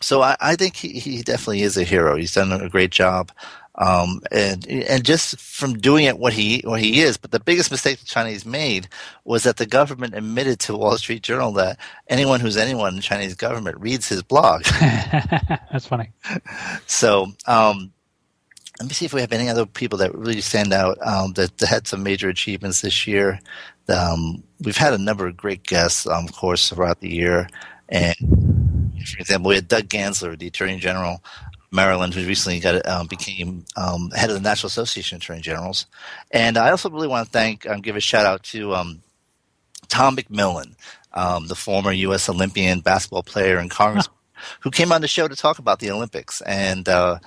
so 0.00 0.20
I, 0.20 0.36
I 0.40 0.56
think 0.56 0.76
he, 0.76 0.98
he 0.98 1.22
definitely 1.22 1.62
is 1.62 1.78
a 1.78 1.84
hero. 1.84 2.16
He's 2.16 2.34
done 2.34 2.52
a 2.52 2.68
great 2.68 2.90
job. 2.90 3.32
Um, 3.76 4.20
and 4.30 4.64
and 4.68 5.04
just 5.04 5.38
from 5.40 5.74
doing 5.74 6.04
it 6.04 6.18
what 6.18 6.32
he 6.32 6.60
what 6.64 6.80
he 6.80 7.00
is. 7.00 7.16
But 7.16 7.32
the 7.32 7.40
biggest 7.40 7.72
mistake 7.72 7.98
the 7.98 8.06
Chinese 8.06 8.46
made 8.46 8.88
was 9.24 9.42
that 9.42 9.56
the 9.56 9.66
government 9.66 10.14
admitted 10.14 10.60
to 10.60 10.76
Wall 10.76 10.96
Street 10.96 11.22
Journal 11.22 11.52
that 11.54 11.78
anyone 12.08 12.38
who's 12.38 12.56
anyone 12.56 12.90
in 12.90 12.96
the 12.96 13.02
Chinese 13.02 13.34
government 13.34 13.80
reads 13.80 14.08
his 14.08 14.22
blog. 14.22 14.62
That's 14.80 15.86
funny. 15.88 16.10
So 16.86 17.32
um, 17.46 17.92
let 18.80 18.88
me 18.88 18.94
see 18.94 19.04
if 19.04 19.12
we 19.12 19.20
have 19.20 19.32
any 19.32 19.48
other 19.48 19.66
people 19.66 19.98
that 19.98 20.14
really 20.14 20.40
stand 20.40 20.72
out 20.72 20.98
um, 21.06 21.32
that, 21.34 21.58
that, 21.58 21.68
had 21.68 21.86
some 21.86 22.02
major 22.02 22.28
achievements 22.28 22.80
this 22.80 23.06
year. 23.06 23.38
Um, 23.88 24.42
we've 24.60 24.76
had 24.76 24.94
a 24.94 24.98
number 24.98 25.26
of 25.28 25.36
great 25.36 25.62
guests, 25.62 26.06
um, 26.06 26.24
of 26.24 26.32
course, 26.32 26.68
throughout 26.68 27.00
the 27.00 27.12
year. 27.12 27.48
And 27.88 28.16
for 29.06 29.18
example, 29.18 29.50
we 29.50 29.56
had 29.56 29.68
Doug 29.68 29.84
Gansler, 29.84 30.36
the 30.36 30.48
Attorney 30.48 30.78
General 30.78 31.22
Maryland, 31.74 32.14
who 32.14 32.26
recently 32.26 32.60
got 32.60 32.86
um, 32.88 33.06
became 33.06 33.64
um, 33.76 34.10
head 34.12 34.30
of 34.30 34.36
the 34.36 34.42
National 34.42 34.68
Association 34.68 35.16
of 35.16 35.22
Attorney 35.22 35.40
Generals. 35.40 35.86
And 36.30 36.56
I 36.56 36.70
also 36.70 36.88
really 36.88 37.08
want 37.08 37.26
to 37.26 37.32
thank, 37.32 37.68
um, 37.68 37.80
give 37.80 37.96
a 37.96 38.00
shout 38.00 38.24
out 38.24 38.42
to 38.44 38.74
um, 38.74 39.02
Tom 39.88 40.16
McMillen, 40.16 40.74
um, 41.12 41.48
the 41.48 41.54
former 41.54 41.92
U.S. 41.92 42.28
Olympian 42.28 42.80
basketball 42.80 43.22
player 43.22 43.58
and 43.58 43.70
Congress. 43.70 44.08
Who 44.60 44.70
came 44.70 44.92
on 44.92 45.00
the 45.00 45.08
show 45.08 45.26
to 45.26 45.36
talk 45.36 45.58
about 45.58 45.78
the 45.78 45.90
Olympics, 45.90 46.42
and, 46.42 46.86
uh, 46.86 47.18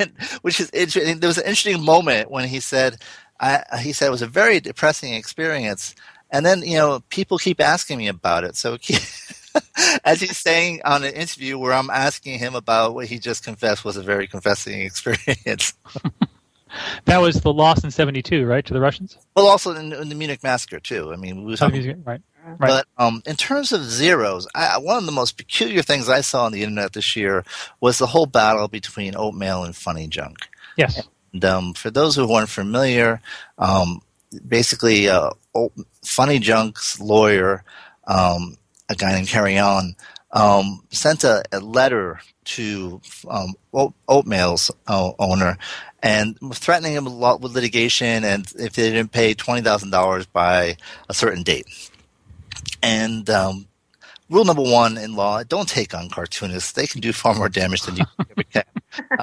and 0.00 0.10
which 0.42 0.58
is 0.58 0.70
interesting. 0.72 1.20
There 1.20 1.28
was 1.28 1.38
an 1.38 1.44
interesting 1.44 1.84
moment 1.84 2.32
when 2.32 2.48
he 2.48 2.58
said, 2.58 2.96
I, 3.38 3.62
he 3.78 3.92
said 3.92 4.08
it 4.08 4.10
was 4.10 4.22
a 4.22 4.26
very 4.26 4.58
depressing 4.58 5.14
experience, 5.14 5.94
and 6.32 6.44
then 6.44 6.62
you 6.62 6.76
know 6.76 7.00
people 7.10 7.38
keep 7.38 7.60
asking 7.60 7.98
me 7.98 8.08
about 8.08 8.42
it, 8.42 8.56
so 8.56 8.76
as 10.04 10.20
he's 10.20 10.36
saying 10.36 10.80
on 10.84 11.04
an 11.04 11.12
interview 11.14 11.58
where 11.58 11.72
I'm 11.72 11.90
asking 11.90 12.38
him 12.38 12.54
about 12.54 12.94
what 12.94 13.06
he 13.06 13.18
just 13.18 13.44
confessed 13.44 13.84
was 13.84 13.96
a 13.96 14.02
very 14.02 14.26
confessing 14.26 14.80
experience. 14.82 15.74
that 17.04 17.18
was 17.18 17.40
the 17.40 17.52
loss 17.52 17.84
in 17.84 17.90
'72, 17.90 18.44
right, 18.46 18.64
to 18.64 18.74
the 18.74 18.80
Russians? 18.80 19.18
Well, 19.36 19.46
also 19.46 19.74
in, 19.74 19.92
in 19.92 20.08
the 20.08 20.14
Munich 20.14 20.42
massacre 20.42 20.80
too. 20.80 21.12
I 21.12 21.16
mean, 21.16 21.44
we 21.44 21.50
was 21.50 21.60
talking, 21.60 22.02
right. 22.04 22.20
Right. 22.44 22.58
But 22.58 22.86
um, 22.98 23.22
in 23.24 23.36
terms 23.36 23.70
of 23.70 23.84
zeros, 23.84 24.48
I, 24.54 24.78
one 24.78 24.98
of 24.98 25.06
the 25.06 25.12
most 25.12 25.36
peculiar 25.36 25.80
things 25.80 26.08
I 26.08 26.22
saw 26.22 26.44
on 26.44 26.52
the 26.52 26.62
internet 26.62 26.92
this 26.92 27.14
year 27.14 27.44
was 27.80 27.98
the 27.98 28.06
whole 28.06 28.26
battle 28.26 28.66
between 28.66 29.14
oatmeal 29.14 29.62
and 29.62 29.76
Funny 29.76 30.08
Junk. 30.08 30.48
Yes. 30.76 31.06
And 31.32 31.44
um, 31.44 31.74
for 31.74 31.90
those 31.90 32.16
who 32.16 32.28
weren't 32.28 32.48
familiar, 32.48 33.20
um, 33.58 34.02
basically, 34.46 35.08
uh, 35.08 35.30
Funny 36.02 36.40
Junk's 36.40 37.00
lawyer 37.00 37.62
um, 38.06 38.56
a 38.92 38.96
guy 38.96 39.12
named 39.12 39.28
Carreon, 39.28 39.96
um, 40.32 40.82
sent 40.90 41.24
a, 41.24 41.42
a, 41.52 41.60
letter 41.60 42.20
to 42.44 43.00
um, 43.28 43.54
Oatmeal's 44.08 44.70
uh, 44.86 45.12
owner 45.18 45.58
and 46.02 46.36
threatening 46.54 46.94
him 46.94 47.06
a 47.06 47.10
lot 47.10 47.40
with 47.40 47.52
litigation 47.52 48.24
and 48.24 48.50
if 48.58 48.72
they 48.72 48.90
didn't 48.90 49.12
pay 49.12 49.34
$20,000 49.34 50.26
by 50.32 50.76
a 51.08 51.14
certain 51.14 51.42
date. 51.42 51.66
And 52.82 53.28
um, 53.30 53.66
rule 54.28 54.44
number 54.44 54.62
one 54.62 54.98
in 54.98 55.14
law: 55.14 55.42
don't 55.44 55.68
take 55.68 55.94
on 55.94 56.08
cartoonists. 56.08 56.72
They 56.72 56.86
can 56.86 57.00
do 57.00 57.12
far 57.12 57.34
more 57.34 57.48
damage 57.48 57.82
than 57.82 57.96
you 57.96 58.04
ever 58.18 58.42
can. 58.50 58.64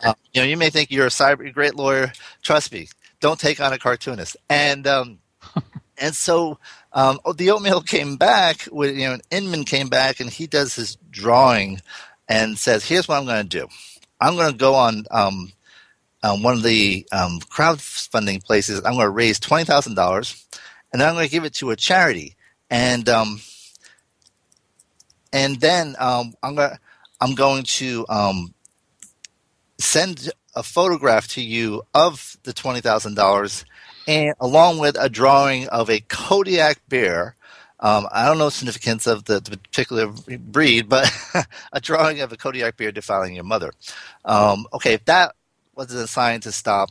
Uh, 0.03 0.13
you 0.33 0.41
know, 0.41 0.47
you 0.47 0.57
may 0.57 0.69
think 0.69 0.91
you're 0.91 1.07
a 1.07 1.09
cyber 1.09 1.51
great 1.53 1.75
lawyer. 1.75 2.11
Trust 2.41 2.71
me, 2.71 2.87
don't 3.19 3.39
take 3.39 3.59
on 3.59 3.73
a 3.73 3.77
cartoonist. 3.77 4.37
And 4.49 4.87
um, 4.87 5.19
and 5.99 6.15
so 6.15 6.59
um, 6.93 7.19
oh, 7.25 7.33
the 7.33 7.51
oatmeal 7.51 7.81
came 7.81 8.15
back 8.17 8.67
with 8.71 8.97
you 8.97 9.07
know 9.07 9.17
Inman 9.31 9.65
came 9.65 9.89
back 9.89 10.19
and 10.19 10.29
he 10.29 10.47
does 10.47 10.75
his 10.75 10.97
drawing 11.11 11.81
and 12.27 12.57
says, 12.57 12.85
"Here's 12.85 13.07
what 13.07 13.17
I'm 13.17 13.25
going 13.25 13.47
to 13.47 13.59
do. 13.59 13.67
I'm 14.19 14.35
going 14.35 14.51
to 14.51 14.57
go 14.57 14.75
on 14.75 15.05
um, 15.11 15.51
um, 16.23 16.43
one 16.43 16.55
of 16.55 16.63
the 16.63 17.07
um, 17.11 17.39
crowdfunding 17.39 18.43
places. 18.43 18.79
I'm 18.79 18.93
going 18.93 19.05
to 19.05 19.09
raise 19.09 19.39
twenty 19.39 19.65
thousand 19.65 19.95
dollars, 19.95 20.45
and 20.91 21.01
then 21.01 21.09
I'm 21.09 21.15
going 21.15 21.27
to 21.27 21.31
give 21.31 21.45
it 21.45 21.53
to 21.55 21.71
a 21.71 21.75
charity, 21.75 22.35
and 22.69 23.07
um, 23.07 23.41
and 25.31 25.59
then 25.59 25.95
um, 25.99 26.33
I'm 26.41 26.55
going 26.55 26.77
I'm 27.21 27.35
going 27.35 27.63
to 27.63 28.05
um, 28.09 28.53
send 29.77 30.31
a 30.55 30.63
photograph 30.63 31.27
to 31.29 31.41
you 31.41 31.83
of 31.93 32.37
the 32.43 32.53
twenty 32.53 32.81
thousand 32.81 33.15
dollars 33.15 33.63
and 34.09 34.33
along 34.39 34.79
with 34.79 34.97
a 34.99 35.07
drawing 35.07 35.67
of 35.67 35.89
a 35.89 35.99
Kodiak 35.99 36.81
bear. 36.89 37.35
Um, 37.79 38.07
I 38.11 38.25
don't 38.25 38.39
know 38.39 38.45
the 38.45 38.51
significance 38.51 39.05
of 39.05 39.25
the, 39.25 39.39
the 39.39 39.55
particular 39.55 40.07
breed, 40.39 40.89
but 40.89 41.09
a 41.71 41.79
drawing 41.79 42.19
of 42.19 42.33
a 42.33 42.37
Kodiak 42.37 42.75
bear 42.75 42.91
defiling 42.91 43.35
your 43.35 43.43
mother. 43.43 43.71
Um, 44.25 44.65
okay, 44.73 44.93
if 44.93 45.05
that 45.05 45.35
wasn't 45.75 46.03
a 46.03 46.07
sign 46.07 46.41
to 46.41 46.51
stop, 46.51 46.89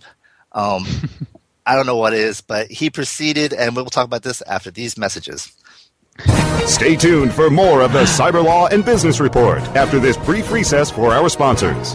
um, 0.53 0.87
I 1.67 1.75
don't 1.75 1.87
know 1.87 1.97
what 1.97 2.15
is, 2.15 2.41
but 2.41 2.71
he 2.71 2.89
proceeded, 2.89 3.53
and 3.53 3.75
we'll 3.75 3.87
talk 3.87 4.07
about 4.07 4.23
this 4.23 4.41
after 4.43 4.71
these 4.71 4.97
messages. 4.97 5.53
Stay 6.67 6.97
tuned 6.97 7.33
for 7.33 7.51
more 7.51 7.83
of 7.83 7.93
the 7.93 8.05
Cyber 8.05 8.43
Law 8.43 8.69
and 8.69 8.85
Business 8.85 9.21
Report 9.21 9.61
after 9.77 9.99
this 9.99 10.17
brief 10.17 10.51
recess 10.51 10.91
for 10.91 11.13
our 11.13 11.29
sponsors. 11.29 11.95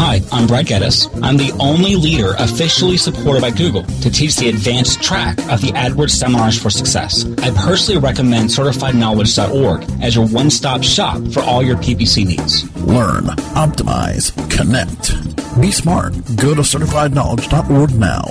Hi, 0.00 0.20
I'm 0.30 0.46
Brad 0.46 0.66
Geddes. 0.66 1.08
I'm 1.24 1.36
the 1.36 1.50
only 1.58 1.96
leader 1.96 2.34
officially 2.38 2.96
supported 2.96 3.40
by 3.42 3.50
Google 3.50 3.82
to 3.82 4.08
teach 4.08 4.36
the 4.36 4.48
advanced 4.48 5.02
track 5.02 5.36
of 5.50 5.60
the 5.60 5.72
AdWords 5.72 6.10
Seminars 6.10 6.56
for 6.56 6.70
Success. 6.70 7.24
I 7.38 7.50
personally 7.50 8.00
recommend 8.00 8.48
CertifiedKnowledge.org 8.50 9.90
as 10.00 10.14
your 10.14 10.28
one-stop 10.28 10.84
shop 10.84 11.20
for 11.32 11.40
all 11.40 11.64
your 11.64 11.76
PPC 11.78 12.24
needs. 12.24 12.72
Learn, 12.86 13.24
optimize, 13.58 14.30
connect. 14.48 15.60
Be 15.60 15.72
smart. 15.72 16.12
Go 16.36 16.54
to 16.54 16.62
CertifiedKnowledge.org 16.62 17.94
now. 17.96 18.22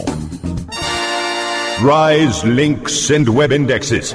Rise 1.86 2.46
links 2.46 3.10
and 3.10 3.28
web 3.28 3.52
indexes. 3.52 4.12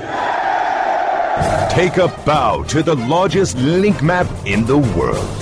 Take 1.71 1.99
a 1.99 2.09
bow 2.25 2.65
to 2.69 2.83
the 2.83 2.95
largest 2.97 3.59
link 3.59 4.03
map 4.03 4.27
in 4.47 4.65
the 4.65 4.79
world. 4.79 5.42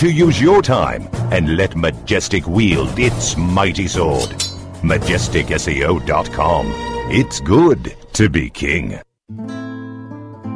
to 0.00 0.10
use 0.10 0.40
your 0.40 0.62
time 0.62 1.06
and 1.30 1.56
let 1.58 1.76
Majestic 1.76 2.46
wield 2.46 2.98
its 2.98 3.36
mighty 3.36 3.86
sword. 3.86 4.30
MajesticSEO.com. 4.80 6.72
It's 7.10 7.40
good 7.40 7.94
to 8.14 8.30
be 8.30 8.48
king. 8.48 8.98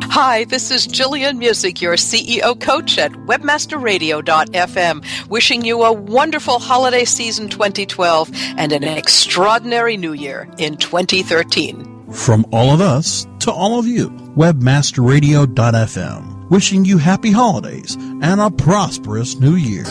Hi, 0.04 0.44
this 0.44 0.70
is 0.70 0.88
Jillian 0.88 1.38
Muessig, 1.38 1.82
your 1.82 1.96
CEO 1.96 2.58
coach 2.58 2.96
at 2.96 3.12
webmasterradio.fm, 3.12 5.28
wishing 5.28 5.62
you 5.62 5.82
a 5.82 5.92
wonderful 5.92 6.58
holiday 6.58 7.04
season 7.04 7.50
2012 7.50 8.30
and 8.56 8.72
an 8.72 8.84
extraordinary 8.84 9.98
new 9.98 10.14
year 10.14 10.48
in 10.56 10.78
2013. 10.78 12.12
From 12.12 12.46
all 12.50 12.70
of 12.70 12.80
us 12.80 13.26
to 13.40 13.52
all 13.52 13.78
of 13.78 13.86
you, 13.86 14.08
webmasterradio.fm 14.08 16.33
wishing 16.50 16.84
you 16.84 16.98
happy 16.98 17.30
holidays 17.30 17.94
and 17.94 18.40
a 18.40 18.50
prosperous 18.50 19.38
new 19.38 19.54
year. 19.54 19.84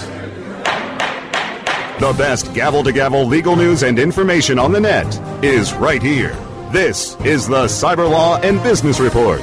The 1.99 2.13
best 2.17 2.53
gavel 2.53 2.83
to 2.83 2.91
gavel 2.91 3.25
legal 3.25 3.55
news 3.55 3.83
and 3.83 3.99
information 3.99 4.59
on 4.59 4.71
the 4.71 4.79
net 4.79 5.43
is 5.43 5.73
right 5.73 6.01
here. 6.01 6.35
This 6.71 7.15
is 7.21 7.47
the 7.47 7.65
Cyber 7.65 8.09
Law 8.09 8.39
and 8.41 8.61
Business 8.63 8.99
Report, 8.99 9.41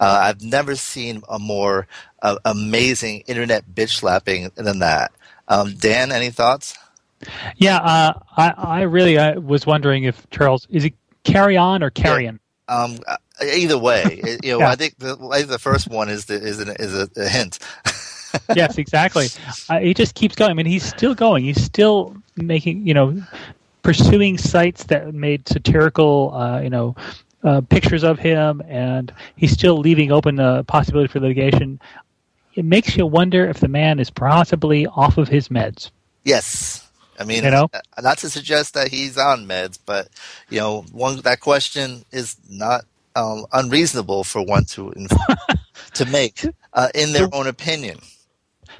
Uh, 0.00 0.20
I've 0.22 0.42
never 0.42 0.74
seen 0.74 1.22
a 1.28 1.38
more 1.38 1.86
uh, 2.22 2.36
amazing 2.44 3.20
internet 3.26 3.64
bitch 3.74 3.90
slapping 3.90 4.50
than 4.54 4.80
that. 4.80 5.12
Um, 5.48 5.74
Dan, 5.74 6.10
any 6.10 6.30
thoughts? 6.30 6.76
Yeah, 7.56 7.76
uh, 7.76 8.12
I, 8.36 8.50
I 8.56 8.82
really 8.82 9.18
I 9.18 9.36
was 9.36 9.66
wondering 9.66 10.04
if 10.04 10.28
Charles 10.30 10.66
is 10.70 10.84
it 10.84 10.94
carry 11.22 11.56
on 11.56 11.82
or 11.82 11.90
carrion? 11.90 12.40
Yeah. 12.68 12.82
Um, 12.82 12.98
either 13.42 13.78
way, 13.78 14.22
you 14.42 14.52
know, 14.52 14.58
yeah. 14.60 14.70
I 14.70 14.76
think 14.76 14.98
the, 14.98 15.16
I 15.32 15.38
think 15.38 15.50
the 15.50 15.58
first 15.58 15.88
one 15.88 16.08
is 16.08 16.26
the, 16.26 16.34
is, 16.34 16.60
an, 16.60 16.68
is 16.78 16.94
a, 16.94 17.08
a 17.16 17.28
hint. 17.28 17.58
yes, 18.54 18.78
exactly. 18.78 19.28
Uh, 19.68 19.78
he 19.80 19.94
just 19.94 20.14
keeps 20.14 20.34
going. 20.34 20.50
I 20.50 20.54
mean, 20.54 20.66
he's 20.66 20.84
still 20.84 21.14
going. 21.14 21.42
He's 21.42 21.62
still 21.62 22.14
making, 22.36 22.86
you 22.86 22.92
know, 22.92 23.22
pursuing 23.84 24.36
sites 24.36 24.84
that 24.84 25.14
made 25.14 25.46
satirical, 25.46 26.34
uh, 26.34 26.60
you 26.60 26.70
know, 26.70 26.96
uh, 27.44 27.60
pictures 27.60 28.02
of 28.02 28.18
him, 28.18 28.60
and 28.66 29.12
he's 29.36 29.52
still 29.52 29.76
leaving 29.76 30.10
open 30.10 30.36
the 30.36 30.64
possibility 30.64 31.12
for 31.12 31.20
litigation. 31.20 31.78
It 32.54 32.64
makes 32.64 32.96
you 32.96 33.06
wonder 33.06 33.48
if 33.48 33.60
the 33.60 33.68
man 33.68 34.00
is 34.00 34.10
possibly 34.10 34.86
off 34.86 35.18
of 35.18 35.28
his 35.28 35.48
meds. 35.48 35.90
Yes. 36.24 36.88
I 37.20 37.24
mean, 37.24 37.44
you 37.44 37.50
know? 37.50 37.68
not 38.02 38.18
to 38.18 38.30
suggest 38.30 38.74
that 38.74 38.88
he's 38.88 39.16
on 39.16 39.46
meds, 39.46 39.78
but 39.84 40.08
you 40.48 40.58
know, 40.58 40.84
one 40.90 41.20
that 41.20 41.40
question 41.40 42.04
is 42.10 42.36
not 42.50 42.84
um, 43.14 43.46
unreasonable 43.52 44.24
for 44.24 44.42
one 44.42 44.64
to 44.64 44.92
to 45.94 46.04
make 46.06 46.44
uh, 46.72 46.88
in 46.94 47.12
their 47.12 47.28
own 47.32 47.46
opinion. 47.46 47.98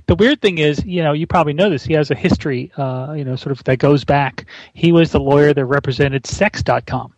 The 0.07 0.15
weird 0.15 0.41
thing 0.41 0.59
is, 0.59 0.85
you 0.85 1.03
know, 1.03 1.13
you 1.13 1.27
probably 1.27 1.53
know 1.53 1.71
this. 1.71 1.85
He 1.85 1.95
has 1.95 2.11
a 2.11 2.15
history, 2.15 2.73
uh, 2.77 3.15
you 3.17 3.25
know, 3.25 3.37
sort 3.37 3.53
of 3.53 3.63
that 3.65 3.79
goes 3.79 4.05
back. 4.05 4.47
He 4.75 4.93
was 4.93 5.13
the 5.13 5.21
lawyer 5.21 5.53
that 5.55 5.65
represented 5.65 6.27
Sex.com 6.27 7.15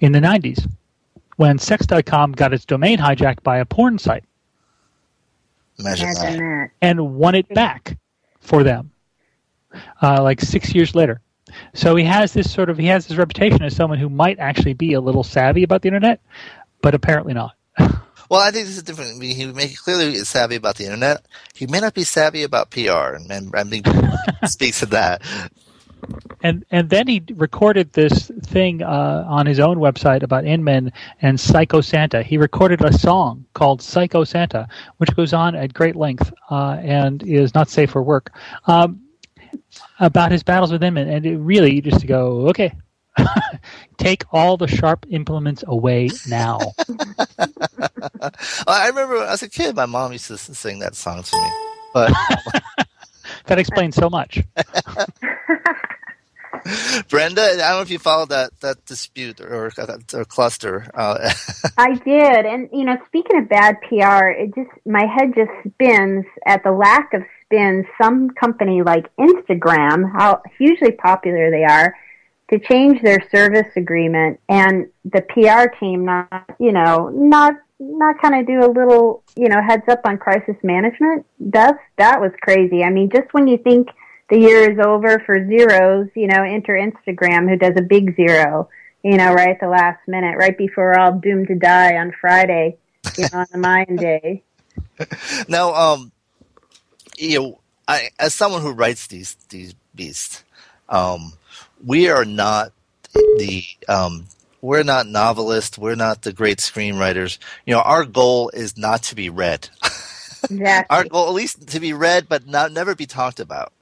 in 0.00 0.12
the 0.12 0.20
'90s 0.20 0.68
when 1.36 1.58
Sex.com 1.58 2.32
got 2.32 2.52
its 2.52 2.64
domain 2.64 2.98
hijacked 2.98 3.42
by 3.42 3.58
a 3.58 3.64
porn 3.64 3.98
site. 3.98 4.24
Imagine, 5.78 6.08
Imagine 6.08 6.38
that. 6.38 6.70
And 6.80 7.14
won 7.14 7.34
it 7.34 7.48
back 7.48 7.96
for 8.40 8.62
them, 8.62 8.92
uh, 10.02 10.22
like 10.22 10.40
six 10.40 10.74
years 10.74 10.94
later. 10.94 11.20
So 11.72 11.96
he 11.96 12.04
has 12.04 12.32
this 12.32 12.52
sort 12.52 12.70
of 12.70 12.78
he 12.78 12.86
has 12.86 13.06
this 13.06 13.16
reputation 13.16 13.62
as 13.62 13.76
someone 13.76 13.98
who 13.98 14.08
might 14.08 14.38
actually 14.38 14.74
be 14.74 14.94
a 14.94 15.00
little 15.00 15.22
savvy 15.22 15.62
about 15.62 15.82
the 15.82 15.88
internet, 15.88 16.20
but 16.82 16.94
apparently 16.94 17.34
not. 17.34 17.54
well, 18.28 18.40
I 18.40 18.50
think 18.50 18.66
this 18.66 18.76
is 18.76 18.82
different. 18.82 19.14
I 19.14 19.18
mean, 19.18 19.36
he 19.36 19.46
may 19.46 19.68
clearly 19.68 20.14
is 20.14 20.28
savvy 20.28 20.56
about 20.56 20.76
the 20.76 20.84
internet. 20.84 21.26
He 21.54 21.66
may 21.66 21.80
not 21.80 21.94
be 21.94 22.04
savvy 22.04 22.42
about 22.42 22.70
PR, 22.70 23.14
and, 23.14 23.30
and 23.30 23.54
I 23.54 23.64
think 23.64 23.86
speaks 24.44 24.80
to 24.80 24.86
that. 24.86 25.22
And 26.42 26.64
and 26.70 26.90
then 26.90 27.06
he 27.06 27.22
recorded 27.34 27.92
this 27.92 28.30
thing 28.42 28.82
uh, 28.82 29.24
on 29.26 29.46
his 29.46 29.58
own 29.58 29.78
website 29.78 30.22
about 30.22 30.44
Inman 30.44 30.92
and 31.22 31.40
Psycho 31.40 31.80
Santa. 31.80 32.22
He 32.22 32.36
recorded 32.36 32.84
a 32.84 32.92
song 32.92 33.46
called 33.54 33.80
Psycho 33.80 34.24
Santa, 34.24 34.68
which 34.98 35.14
goes 35.16 35.32
on 35.32 35.54
at 35.54 35.72
great 35.72 35.96
length 35.96 36.32
uh, 36.50 36.78
and 36.82 37.22
is 37.22 37.54
not 37.54 37.68
safe 37.68 37.90
for 37.90 38.02
work. 38.02 38.32
Um, 38.66 39.00
about 40.00 40.32
his 40.32 40.42
battles 40.42 40.72
with 40.72 40.82
him, 40.82 40.96
and, 40.96 41.08
and 41.08 41.24
it 41.24 41.38
really 41.38 41.80
just 41.80 42.00
to 42.00 42.06
go, 42.06 42.48
okay, 42.48 42.72
take 43.96 44.24
all 44.32 44.56
the 44.56 44.66
sharp 44.66 45.06
implements 45.10 45.64
away 45.66 46.10
now. 46.28 46.58
I 48.66 48.88
remember 48.88 49.24
as 49.24 49.42
a 49.42 49.48
kid, 49.48 49.76
my 49.76 49.86
mom 49.86 50.12
used 50.12 50.26
to 50.28 50.38
sing 50.38 50.80
that 50.80 50.94
song 50.94 51.22
to 51.22 51.36
me. 51.36 51.48
But 51.92 52.12
that 53.46 53.58
explains 53.58 53.96
so 53.96 54.10
much. 54.10 54.42
Brenda, 57.10 57.42
I 57.42 57.56
don't 57.56 57.58
know 57.58 57.80
if 57.82 57.90
you 57.90 57.98
followed 57.98 58.30
that 58.30 58.58
that 58.60 58.84
dispute 58.86 59.40
or, 59.40 59.70
or 60.14 60.24
cluster. 60.24 60.90
Uh, 60.94 61.30
I 61.76 61.94
did, 61.94 62.46
and 62.46 62.70
you 62.72 62.84
know, 62.84 62.96
speaking 63.06 63.38
of 63.38 63.48
bad 63.50 63.76
PR, 63.82 64.28
it 64.28 64.54
just 64.54 64.70
my 64.86 65.04
head 65.04 65.34
just 65.34 65.50
spins 65.60 66.24
at 66.46 66.64
the 66.64 66.72
lack 66.72 67.12
of 67.12 67.22
spin. 67.42 67.86
Some 68.00 68.30
company 68.30 68.82
like 68.82 69.14
Instagram, 69.16 70.10
how 70.10 70.40
hugely 70.56 70.92
popular 70.92 71.50
they 71.50 71.64
are, 71.64 71.94
to 72.50 72.58
change 72.58 73.00
their 73.02 73.26
service 73.30 73.70
agreement, 73.76 74.38
and 74.48 74.88
the 75.04 75.22
PR 75.22 75.74
team 75.78 76.04
not, 76.04 76.44
you 76.58 76.72
know, 76.72 77.08
not 77.08 77.54
not 77.80 78.20
kind 78.20 78.34
of 78.40 78.46
do 78.46 78.64
a 78.64 78.70
little, 78.70 79.22
you 79.36 79.48
know, 79.48 79.60
heads 79.62 79.82
up 79.88 80.00
on 80.04 80.18
crisis 80.18 80.56
management. 80.62 81.26
That's 81.40 81.78
that 81.98 82.20
was 82.20 82.32
crazy. 82.40 82.82
I 82.82 82.90
mean, 82.90 83.10
just 83.10 83.32
when 83.32 83.48
you 83.48 83.58
think 83.58 83.88
the 84.30 84.38
year 84.38 84.70
is 84.70 84.78
over 84.78 85.22
for 85.26 85.46
zeros, 85.46 86.08
you 86.14 86.26
know, 86.26 86.42
enter 86.42 86.74
Instagram 86.74 87.48
who 87.48 87.56
does 87.56 87.74
a 87.76 87.82
big 87.82 88.16
zero, 88.16 88.68
you 89.02 89.16
know, 89.16 89.32
right 89.32 89.50
at 89.50 89.60
the 89.60 89.68
last 89.68 90.00
minute, 90.06 90.36
right 90.38 90.56
before 90.56 90.92
we're 90.92 90.98
all 90.98 91.12
doomed 91.12 91.48
to 91.48 91.54
die 91.54 91.96
on 91.96 92.12
Friday, 92.20 92.76
you 93.18 93.26
know, 93.32 93.40
on 93.40 93.46
the 93.52 93.58
Mayan 93.58 93.96
day. 93.96 94.42
now, 95.48 95.74
um, 95.74 96.12
you 97.16 97.40
know, 97.40 97.60
I, 97.86 98.10
as 98.18 98.34
someone 98.34 98.62
who 98.62 98.72
writes 98.72 99.06
these 99.06 99.36
these 99.48 99.74
beasts, 99.94 100.44
um, 100.88 101.34
we 101.84 102.08
are 102.08 102.24
not 102.24 102.72
the 103.12 103.64
um, 103.88 104.26
we're 104.60 104.82
not 104.82 105.06
novelists. 105.06 105.76
We're 105.76 105.94
not 105.94 106.22
the 106.22 106.32
great 106.32 106.58
screenwriters. 106.58 107.38
You 107.66 107.74
know, 107.74 107.80
our 107.80 108.04
goal 108.04 108.50
is 108.50 108.78
not 108.78 109.02
to 109.04 109.14
be 109.14 109.30
read. 109.30 109.68
Exactly. 110.50 110.94
our 110.94 111.04
goal, 111.04 111.28
at 111.28 111.32
least, 111.32 111.68
to 111.68 111.80
be 111.80 111.94
read, 111.94 112.28
but 112.28 112.46
not 112.46 112.70
never 112.70 112.94
be 112.94 113.06
talked 113.06 113.40
about. 113.40 113.72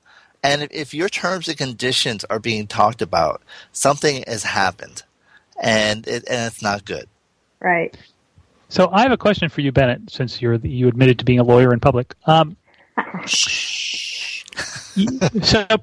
And 0.45 0.63
if, 0.63 0.73
if 0.73 0.95
your 0.95 1.09
terms 1.09 1.49
and 1.49 1.59
conditions 1.59 2.25
are 2.31 2.39
being 2.39 2.69
talked 2.69 3.03
about, 3.03 3.43
something 3.73 4.23
has 4.29 4.45
happened, 4.45 5.03
and 5.61 6.07
it, 6.07 6.25
and 6.29 6.47
it's 6.47 6.63
not 6.63 6.85
good. 6.85 7.09
Right. 7.59 7.97
So 8.69 8.91
I 8.93 9.03
have 9.03 9.13
a 9.13 9.17
question 9.17 9.49
for 9.49 9.61
you, 9.61 9.73
Bennett, 9.73 10.11
since 10.11 10.41
you're 10.41 10.55
you 10.55 10.87
admitted 10.87 11.19
to 11.19 11.25
being 11.25 11.41
a 11.41 11.45
lawyer 11.45 11.73
in 11.73 11.81
public. 11.81 12.15
Um, 12.27 12.57
so 13.27 14.37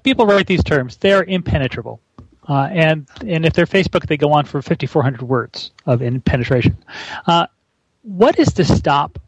people 0.03 0.25
write 0.25 0.47
these 0.47 0.63
terms; 0.63 0.97
they're 0.97 1.23
impenetrable, 1.23 1.99
uh, 2.49 2.67
and 2.71 3.07
and 3.25 3.45
if 3.45 3.53
they're 3.53 3.67
Facebook, 3.67 4.07
they 4.07 4.17
go 4.17 4.33
on 4.33 4.45
for 4.45 4.61
5,400 4.61 5.21
words 5.21 5.71
of 5.85 6.01
in 6.01 6.19
penetration. 6.19 6.77
Uh, 7.27 7.47
what 8.01 8.39
is 8.39 8.51
to 8.53 8.65
stop 8.65 9.19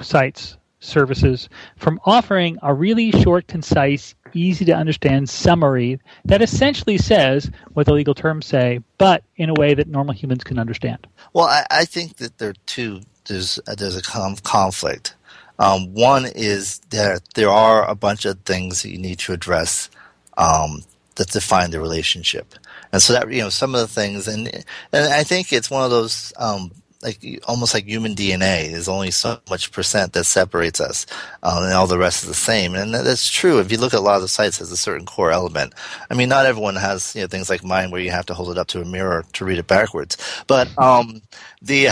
sites 0.00 0.56
services 0.80 1.48
from 1.76 2.00
offering 2.04 2.58
a 2.62 2.72
really 2.72 3.10
short, 3.10 3.46
concise, 3.46 4.14
easy 4.32 4.64
to 4.64 4.72
understand 4.72 5.28
summary 5.28 6.00
that 6.24 6.40
essentially 6.40 6.96
says 6.96 7.50
what 7.74 7.84
the 7.84 7.92
legal 7.92 8.14
terms 8.14 8.46
say, 8.46 8.80
but 8.96 9.22
in 9.36 9.50
a 9.50 9.54
way 9.54 9.74
that 9.74 9.86
normal 9.86 10.14
humans 10.14 10.42
can 10.42 10.58
understand. 10.58 11.06
Well, 11.34 11.46
I, 11.46 11.66
I 11.70 11.84
think 11.84 12.16
that 12.16 12.38
there 12.38 12.50
are 12.50 12.54
two. 12.66 13.02
There's 13.26 13.60
uh, 13.68 13.74
there's 13.74 13.96
a 13.96 14.02
conflict. 14.02 15.14
Um, 15.58 15.92
one 15.92 16.24
is 16.24 16.78
that 16.88 17.20
there 17.34 17.50
are 17.50 17.86
a 17.86 17.94
bunch 17.94 18.24
of 18.24 18.40
things 18.40 18.82
that 18.82 18.90
you 18.90 18.98
need 18.98 19.18
to 19.20 19.34
address 19.34 19.90
um, 20.38 20.82
that 21.20 21.28
define 21.28 21.70
the 21.70 21.78
relationship, 21.78 22.54
and 22.92 23.02
so 23.02 23.12
that 23.12 23.30
you 23.30 23.42
know 23.42 23.50
some 23.50 23.74
of 23.74 23.82
the 23.82 23.86
things, 23.86 24.26
and 24.26 24.48
and 24.90 25.12
I 25.12 25.22
think 25.22 25.52
it's 25.52 25.70
one 25.70 25.84
of 25.84 25.90
those 25.90 26.32
um, 26.38 26.70
like 27.02 27.42
almost 27.46 27.74
like 27.74 27.84
human 27.84 28.14
DNA. 28.14 28.70
There's 28.70 28.88
only 28.88 29.10
so 29.10 29.38
much 29.50 29.70
percent 29.70 30.14
that 30.14 30.24
separates 30.24 30.80
us, 30.80 31.04
um, 31.42 31.64
and 31.64 31.74
all 31.74 31.86
the 31.86 31.98
rest 31.98 32.22
is 32.22 32.28
the 32.30 32.34
same. 32.34 32.74
And 32.74 32.94
that's 32.94 33.30
true. 33.30 33.58
If 33.58 33.70
you 33.70 33.76
look 33.76 33.92
at 33.92 34.00
a 34.00 34.02
lot 34.02 34.16
of 34.16 34.22
the 34.22 34.28
sites, 34.28 34.60
has 34.60 34.72
a 34.72 34.78
certain 34.78 35.04
core 35.04 35.30
element. 35.30 35.74
I 36.10 36.14
mean, 36.14 36.30
not 36.30 36.46
everyone 36.46 36.76
has 36.76 37.14
you 37.14 37.20
know 37.20 37.26
things 37.26 37.50
like 37.50 37.62
mine 37.62 37.90
where 37.90 38.00
you 38.00 38.12
have 38.12 38.26
to 38.26 38.34
hold 38.34 38.50
it 38.50 38.56
up 38.56 38.68
to 38.68 38.80
a 38.80 38.86
mirror 38.86 39.26
to 39.34 39.44
read 39.44 39.58
it 39.58 39.66
backwards. 39.66 40.16
But 40.46 40.70
um, 40.78 41.20
the 41.60 41.88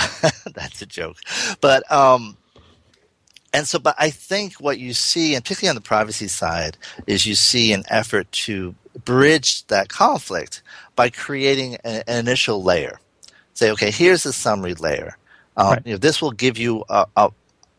that's 0.54 0.80
a 0.80 0.86
joke. 0.86 1.18
But 1.60 1.90
um, 1.92 2.38
and 3.52 3.68
so, 3.68 3.78
but 3.78 3.94
I 3.98 4.08
think 4.08 4.54
what 4.54 4.78
you 4.78 4.94
see, 4.94 5.34
and 5.34 5.44
particularly 5.44 5.70
on 5.70 5.74
the 5.76 5.86
privacy 5.86 6.28
side, 6.28 6.78
is 7.06 7.26
you 7.26 7.34
see 7.34 7.74
an 7.74 7.84
effort 7.88 8.32
to 8.32 8.74
bridge 9.04 9.66
that 9.66 9.88
conflict 9.88 10.62
by 10.96 11.10
creating 11.10 11.76
an 11.84 12.02
initial 12.08 12.62
layer 12.62 12.98
say, 13.58 13.70
okay, 13.72 13.90
here's 13.90 14.22
the 14.22 14.32
summary 14.32 14.74
layer. 14.74 15.16
Um, 15.56 15.70
right. 15.70 15.82
you 15.84 15.92
know, 15.92 15.98
this 15.98 16.22
will 16.22 16.30
give 16.30 16.56
you 16.56 16.84
a, 16.88 17.06
a, 17.16 17.30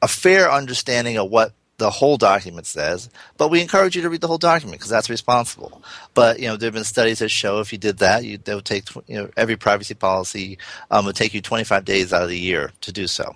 a, 0.02 0.08
fair 0.08 0.52
understanding 0.52 1.18
of 1.18 1.30
what 1.30 1.54
the 1.78 1.90
whole 1.90 2.18
document 2.18 2.68
says, 2.68 3.10
but 3.38 3.50
we 3.50 3.62
encourage 3.62 3.96
you 3.96 4.02
to 4.02 4.10
read 4.10 4.20
the 4.20 4.28
whole 4.28 4.38
document 4.38 4.78
because 4.78 4.90
that's 4.90 5.10
responsible. 5.10 5.82
But 6.14 6.40
you 6.40 6.48
know, 6.50 6.58
there 6.58 6.68
have 6.68 6.74
been 6.74 6.84
studies 6.84 7.20
that 7.20 7.30
show 7.30 7.60
if 7.60 7.72
you 7.72 7.78
did 7.78 8.00
that, 8.00 8.26
you, 8.26 8.38
would 8.48 8.66
take 8.66 8.94
you 9.08 9.16
know 9.16 9.30
every 9.38 9.56
privacy 9.56 9.94
policy 9.94 10.58
um, 10.92 11.06
would 11.06 11.16
take 11.16 11.34
you 11.34 11.42
25 11.42 11.86
days 11.86 12.12
out 12.12 12.24
of 12.24 12.28
the 12.28 12.38
year 12.38 12.74
to 12.82 12.92
do 12.92 13.08
so. 13.08 13.34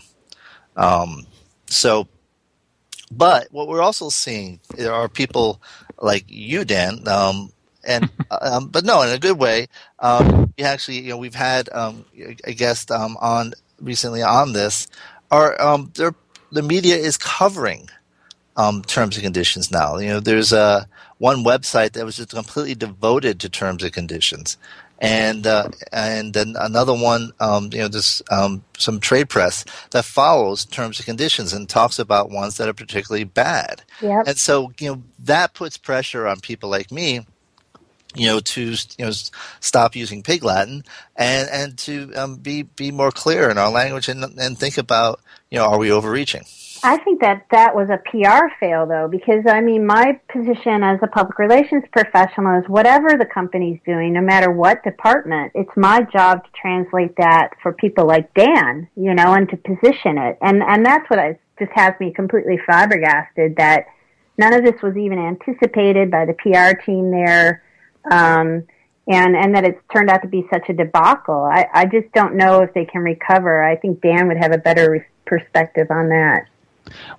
Um, 0.75 1.25
so, 1.67 2.09
but 3.09 3.47
what 3.51 3.69
we're 3.69 3.81
also 3.81 4.09
seeing 4.09 4.59
there 4.75 4.93
are 4.93 5.07
people 5.07 5.61
like 6.01 6.25
you, 6.27 6.65
Dan, 6.65 7.07
um, 7.07 7.52
and 7.85 8.09
um, 8.41 8.67
but 8.67 8.85
no, 8.85 9.01
in 9.01 9.09
a 9.09 9.19
good 9.19 9.37
way. 9.39 9.67
Um, 9.99 10.53
we 10.57 10.63
actually, 10.63 10.99
you 10.99 11.09
know, 11.09 11.17
we've 11.17 11.35
had 11.35 11.69
um, 11.71 12.05
a 12.43 12.53
guest 12.53 12.91
um, 12.91 13.17
on 13.19 13.53
recently 13.79 14.21
on 14.21 14.53
this. 14.53 14.87
Are 15.31 15.59
um, 15.61 15.91
the 16.51 16.61
media 16.61 16.95
is 16.95 17.17
covering 17.17 17.89
um, 18.55 18.83
terms 18.83 19.15
and 19.15 19.23
conditions 19.23 19.71
now? 19.71 19.97
You 19.97 20.09
know, 20.09 20.19
there's 20.19 20.53
a 20.53 20.87
one 21.17 21.43
website 21.43 21.93
that 21.93 22.05
was 22.05 22.17
just 22.17 22.29
completely 22.29 22.75
devoted 22.75 23.39
to 23.39 23.49
terms 23.49 23.83
and 23.83 23.93
conditions. 23.93 24.57
And 24.99 25.45
uh, 25.45 25.69
and 25.91 26.33
then 26.33 26.55
another 26.57 26.93
one, 26.93 27.31
um, 27.41 27.69
you 27.73 27.79
know, 27.79 27.89
there's 27.89 28.21
um, 28.31 28.63
some 28.77 29.01
trade 29.01 29.27
press 29.27 29.65
that 29.91 30.05
follows 30.05 30.63
terms 30.63 30.99
and 30.99 31.05
conditions 31.05 31.51
and 31.51 31.67
talks 31.67 31.99
about 31.99 32.29
ones 32.29 32.55
that 32.55 32.69
are 32.69 32.73
particularly 32.73 33.25
bad. 33.25 33.83
Yep. 34.01 34.27
And 34.27 34.37
so, 34.37 34.71
you 34.79 34.89
know, 34.89 35.03
that 35.19 35.55
puts 35.55 35.77
pressure 35.77 36.25
on 36.25 36.39
people 36.39 36.69
like 36.69 36.89
me 36.89 37.25
you 38.15 38.27
know, 38.27 38.39
to 38.39 38.61
you 38.61 39.05
know, 39.05 39.11
stop 39.59 39.95
using 39.95 40.23
Pig 40.23 40.43
Latin 40.43 40.83
and 41.15 41.49
and 41.49 41.77
to 41.79 42.13
um, 42.13 42.35
be 42.37 42.63
be 42.63 42.91
more 42.91 43.11
clear 43.11 43.49
in 43.49 43.57
our 43.57 43.71
language 43.71 44.09
and 44.09 44.23
and 44.23 44.57
think 44.57 44.77
about 44.77 45.19
you 45.49 45.59
know, 45.59 45.65
are 45.65 45.77
we 45.77 45.91
overreaching? 45.91 46.43
I 46.85 46.97
think 46.97 47.21
that 47.21 47.45
that 47.51 47.75
was 47.75 47.89
a 47.89 47.97
PR 48.09 48.47
fail 48.59 48.85
though, 48.85 49.07
because 49.07 49.45
I 49.47 49.61
mean, 49.61 49.85
my 49.85 50.19
position 50.29 50.83
as 50.83 50.99
a 51.01 51.07
public 51.07 51.39
relations 51.39 51.83
professional 51.93 52.59
is 52.59 52.67
whatever 52.67 53.09
the 53.17 53.25
company's 53.25 53.79
doing, 53.85 54.11
no 54.13 54.21
matter 54.21 54.51
what 54.51 54.83
department, 54.83 55.53
it's 55.55 55.71
my 55.77 56.01
job 56.11 56.43
to 56.43 56.49
translate 56.59 57.15
that 57.17 57.51
for 57.61 57.71
people 57.71 58.05
like 58.05 58.33
Dan, 58.33 58.89
you 58.97 59.13
know, 59.13 59.33
and 59.33 59.47
to 59.49 59.57
position 59.57 60.17
it. 60.17 60.37
And, 60.41 60.61
and 60.61 60.85
that's 60.85 61.09
what 61.09 61.19
I, 61.19 61.39
just 61.57 61.71
has 61.73 61.93
me 62.01 62.11
completely 62.11 62.59
flabbergasted 62.65 63.55
that 63.55 63.85
none 64.37 64.53
of 64.53 64.65
this 64.65 64.81
was 64.81 64.97
even 64.97 65.19
anticipated 65.19 66.11
by 66.11 66.25
the 66.25 66.33
PR 66.33 66.81
team 66.83 67.11
there 67.11 67.63
um, 68.09 68.63
and 69.07 69.35
and 69.35 69.55
that 69.55 69.65
it's 69.65 69.79
turned 69.93 70.09
out 70.09 70.21
to 70.21 70.27
be 70.27 70.45
such 70.51 70.69
a 70.69 70.73
debacle. 70.73 71.43
I, 71.43 71.67
I 71.73 71.85
just 71.85 72.11
don't 72.13 72.35
know 72.35 72.61
if 72.61 72.73
they 72.73 72.85
can 72.85 73.01
recover. 73.01 73.63
I 73.63 73.75
think 73.75 74.01
Dan 74.01 74.27
would 74.27 74.37
have 74.37 74.53
a 74.53 74.57
better 74.57 74.91
re- 74.91 75.05
perspective 75.25 75.87
on 75.89 76.09
that. 76.09 76.45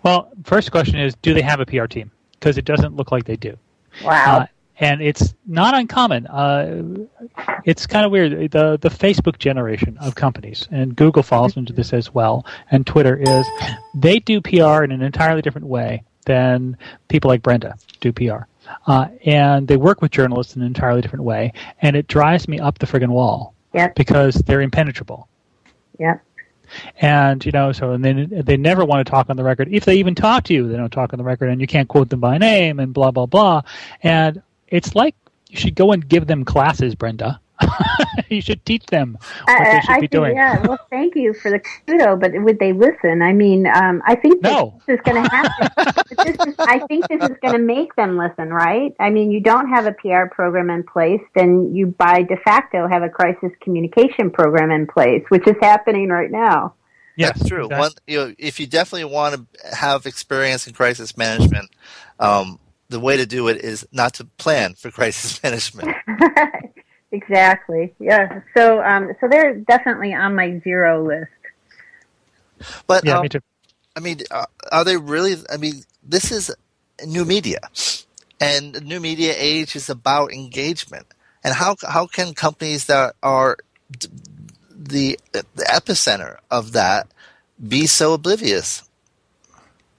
Well, 0.02 0.30
first 0.44 0.70
question 0.70 0.98
is, 0.98 1.14
do 1.16 1.34
they 1.34 1.42
have 1.42 1.60
a 1.60 1.66
PR 1.66 1.86
team? 1.86 2.10
Because 2.32 2.58
it 2.58 2.64
doesn't 2.64 2.96
look 2.96 3.12
like 3.12 3.24
they 3.24 3.36
do. 3.36 3.56
Wow. 4.04 4.40
Uh, 4.40 4.46
and 4.78 5.00
it's 5.00 5.34
not 5.46 5.74
uncommon. 5.74 6.26
Uh, 6.26 7.06
it's 7.64 7.86
kind 7.86 8.04
of 8.04 8.10
weird. 8.10 8.50
The 8.50 8.76
the 8.80 8.88
Facebook 8.88 9.38
generation 9.38 9.96
of 9.98 10.14
companies, 10.14 10.66
and 10.70 10.96
Google 10.96 11.22
falls 11.22 11.56
into 11.56 11.72
this 11.72 11.92
as 11.92 12.12
well, 12.12 12.44
and 12.70 12.86
Twitter 12.86 13.16
is, 13.16 13.46
they 13.94 14.18
do 14.18 14.40
PR 14.40 14.82
in 14.82 14.90
an 14.90 15.02
entirely 15.02 15.42
different 15.42 15.68
way 15.68 16.02
than 16.26 16.76
people 17.08 17.28
like 17.28 17.42
Brenda 17.42 17.76
do 18.00 18.12
PR. 18.12 18.46
Uh, 18.86 19.08
and 19.24 19.68
they 19.68 19.76
work 19.76 20.00
with 20.02 20.10
journalists 20.10 20.56
in 20.56 20.62
an 20.62 20.66
entirely 20.66 21.00
different 21.00 21.24
way, 21.24 21.52
and 21.82 21.96
it 21.96 22.06
drives 22.06 22.48
me 22.48 22.58
up 22.58 22.78
the 22.78 22.86
friggin' 22.86 23.08
wall. 23.08 23.54
Yep. 23.72 23.96
Because 23.96 24.34
they're 24.34 24.60
impenetrable. 24.60 25.28
Yep. 25.98 26.22
And 27.00 27.44
you 27.44 27.52
know, 27.52 27.72
so 27.72 27.92
and 27.92 28.04
then 28.04 28.42
they 28.44 28.56
never 28.56 28.84
want 28.84 29.04
to 29.06 29.10
talk 29.10 29.30
on 29.30 29.36
the 29.36 29.44
record. 29.44 29.68
If 29.70 29.84
they 29.84 29.96
even 29.96 30.14
talk 30.14 30.44
to 30.44 30.54
you, 30.54 30.68
they 30.68 30.76
don't 30.76 30.92
talk 30.92 31.12
on 31.12 31.18
the 31.18 31.24
record, 31.24 31.50
and 31.50 31.60
you 31.60 31.66
can't 31.66 31.88
quote 31.88 32.08
them 32.08 32.20
by 32.20 32.38
name, 32.38 32.80
and 32.80 32.92
blah 32.92 33.10
blah 33.10 33.26
blah. 33.26 33.62
And 34.02 34.42
it's 34.68 34.94
like 34.94 35.14
you 35.48 35.58
should 35.58 35.74
go 35.74 35.92
and 35.92 36.06
give 36.08 36.26
them 36.26 36.44
classes, 36.44 36.94
Brenda, 36.94 37.40
you 38.28 38.40
should 38.40 38.64
teach 38.64 38.86
them 38.86 39.16
what 39.44 39.60
I, 39.60 39.64
they 39.64 39.80
should 39.80 39.90
I 39.90 39.94
be 39.94 40.00
think, 40.00 40.10
doing. 40.10 40.36
Yeah, 40.36 40.66
well, 40.66 40.78
thank 40.90 41.14
you 41.14 41.34
for 41.34 41.50
the 41.50 41.60
kudo, 41.60 42.18
but 42.18 42.32
would 42.34 42.58
they 42.58 42.72
listen? 42.72 43.22
I 43.22 43.32
mean, 43.32 43.66
um, 43.66 44.02
I 44.06 44.16
think 44.16 44.42
No. 44.42 44.80
this 44.86 44.98
is 44.98 45.00
going 45.04 45.22
to 45.22 45.28
happen. 45.28 45.68
but 45.76 46.26
this 46.26 46.48
is, 46.48 46.54
I 46.58 46.80
think 46.86 47.08
this 47.08 47.22
is 47.22 47.36
going 47.40 47.54
to 47.54 47.58
make 47.58 47.94
them 47.96 48.16
listen, 48.16 48.50
right? 48.50 48.94
I 48.98 49.10
mean, 49.10 49.30
you 49.30 49.40
don't 49.40 49.68
have 49.68 49.86
a 49.86 49.92
PR 49.92 50.26
program 50.34 50.70
in 50.70 50.82
place, 50.82 51.20
then 51.34 51.74
you 51.74 51.88
by 51.88 52.22
de 52.22 52.36
facto 52.38 52.88
have 52.88 53.02
a 53.02 53.08
crisis 53.08 53.50
communication 53.60 54.30
program 54.30 54.70
in 54.70 54.86
place, 54.86 55.24
which 55.28 55.46
is 55.46 55.56
happening 55.60 56.08
right 56.08 56.30
now. 56.30 56.74
Yes, 57.16 57.38
That's 57.38 57.48
true. 57.48 57.68
One, 57.68 57.92
you 58.06 58.18
know, 58.18 58.34
if 58.38 58.58
you 58.58 58.66
definitely 58.66 59.04
want 59.04 59.36
to 59.36 59.76
have 59.76 60.04
experience 60.04 60.66
in 60.66 60.72
crisis 60.72 61.16
management, 61.16 61.70
um, 62.18 62.58
the 62.88 62.98
way 62.98 63.16
to 63.16 63.26
do 63.26 63.48
it 63.48 63.58
is 63.58 63.86
not 63.92 64.14
to 64.14 64.24
plan 64.24 64.74
for 64.74 64.90
crisis 64.90 65.40
management. 65.42 65.94
Exactly. 67.14 67.94
Yeah. 67.98 68.42
So, 68.56 68.82
um, 68.82 69.12
so 69.20 69.28
they're 69.28 69.54
definitely 69.54 70.12
on 70.14 70.34
my 70.34 70.60
zero 70.60 71.06
list. 71.06 71.30
But 72.86 73.04
Yeah, 73.04 73.16
um, 73.16 73.22
me 73.22 73.28
too. 73.28 73.40
I 73.96 74.00
mean, 74.00 74.20
uh, 74.30 74.46
are 74.72 74.84
they 74.84 74.96
really? 74.96 75.36
I 75.50 75.56
mean, 75.56 75.84
this 76.02 76.32
is 76.32 76.50
new 77.06 77.24
media, 77.24 77.60
and 78.40 78.84
new 78.84 79.00
media 79.00 79.34
age 79.36 79.76
is 79.76 79.88
about 79.88 80.32
engagement. 80.32 81.06
And 81.44 81.54
how 81.54 81.76
how 81.86 82.06
can 82.06 82.34
companies 82.34 82.86
that 82.86 83.14
are 83.22 83.56
the 84.70 85.18
the 85.32 85.46
epicenter 85.58 86.38
of 86.50 86.72
that 86.72 87.06
be 87.68 87.86
so 87.86 88.14
oblivious? 88.14 88.82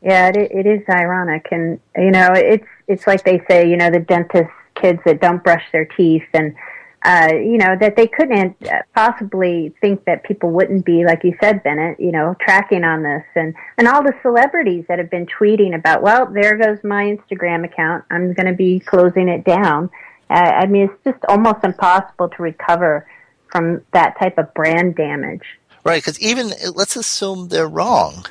Yeah, 0.02 0.28
it, 0.28 0.52
it 0.52 0.66
is 0.66 0.84
ironic, 0.90 1.48
and 1.52 1.80
you 1.96 2.12
know, 2.12 2.34
it's 2.34 2.68
it's 2.88 3.08
like 3.08 3.24
they 3.24 3.42
say, 3.50 3.70
you 3.70 3.78
know, 3.78 3.90
the 3.90 4.00
dentist 4.00 4.52
kids 4.76 5.00
that 5.06 5.22
don't 5.22 5.44
brush 5.44 5.64
their 5.72 5.86
teeth, 5.86 6.28
and 6.34 6.54
uh, 7.06 7.34
you 7.34 7.60
know 7.60 7.76
that 7.80 7.96
they 7.96 8.08
couldn't 8.08 8.56
uh, 8.66 8.82
possibly 8.96 9.74
think 9.80 10.04
that 10.06 10.24
people 10.24 10.50
wouldn't 10.50 10.86
be, 10.86 11.06
like 11.06 11.24
you 11.24 11.36
said, 11.40 11.62
Bennett, 11.62 12.00
you 12.00 12.12
know, 12.12 12.36
tracking 12.42 12.84
on 12.84 13.04
this, 13.04 13.24
and 13.36 13.54
and 13.78 13.88
all 13.88 14.02
the 14.02 14.14
celebrities 14.24 14.86
that 14.88 14.98
have 14.98 15.12
been 15.12 15.28
tweeting 15.28 15.76
about, 15.76 16.02
well, 16.02 16.26
there 16.26 16.58
goes 16.58 16.84
my 16.84 17.04
Instagram 17.04 17.64
account, 17.64 18.04
I'm 18.10 18.34
going 18.34 18.48
to 18.48 18.54
be 18.54 18.80
closing 18.80 19.30
it 19.30 19.44
down. 19.44 19.92
Uh, 20.32 20.34
I 20.34 20.66
mean, 20.66 20.90
it's 20.90 21.04
just 21.04 21.24
almost 21.30 21.64
impossible 21.64 22.30
to 22.30 22.42
recover 22.42 23.08
from 23.52 23.84
that 23.94 24.18
type 24.18 24.40
of 24.40 24.52
brand 24.56 24.96
damage. 24.96 25.44
Right, 25.84 26.02
because 26.02 26.20
even 26.20 26.54
let's 26.74 26.96
assume 26.96 27.50
they're 27.50 27.68
wrong. 27.68 28.26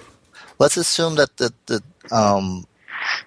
Let's 0.58 0.76
assume 0.76 1.14
that 1.14 1.36
the 1.36 1.54
the 1.66 1.80
um, 2.10 2.66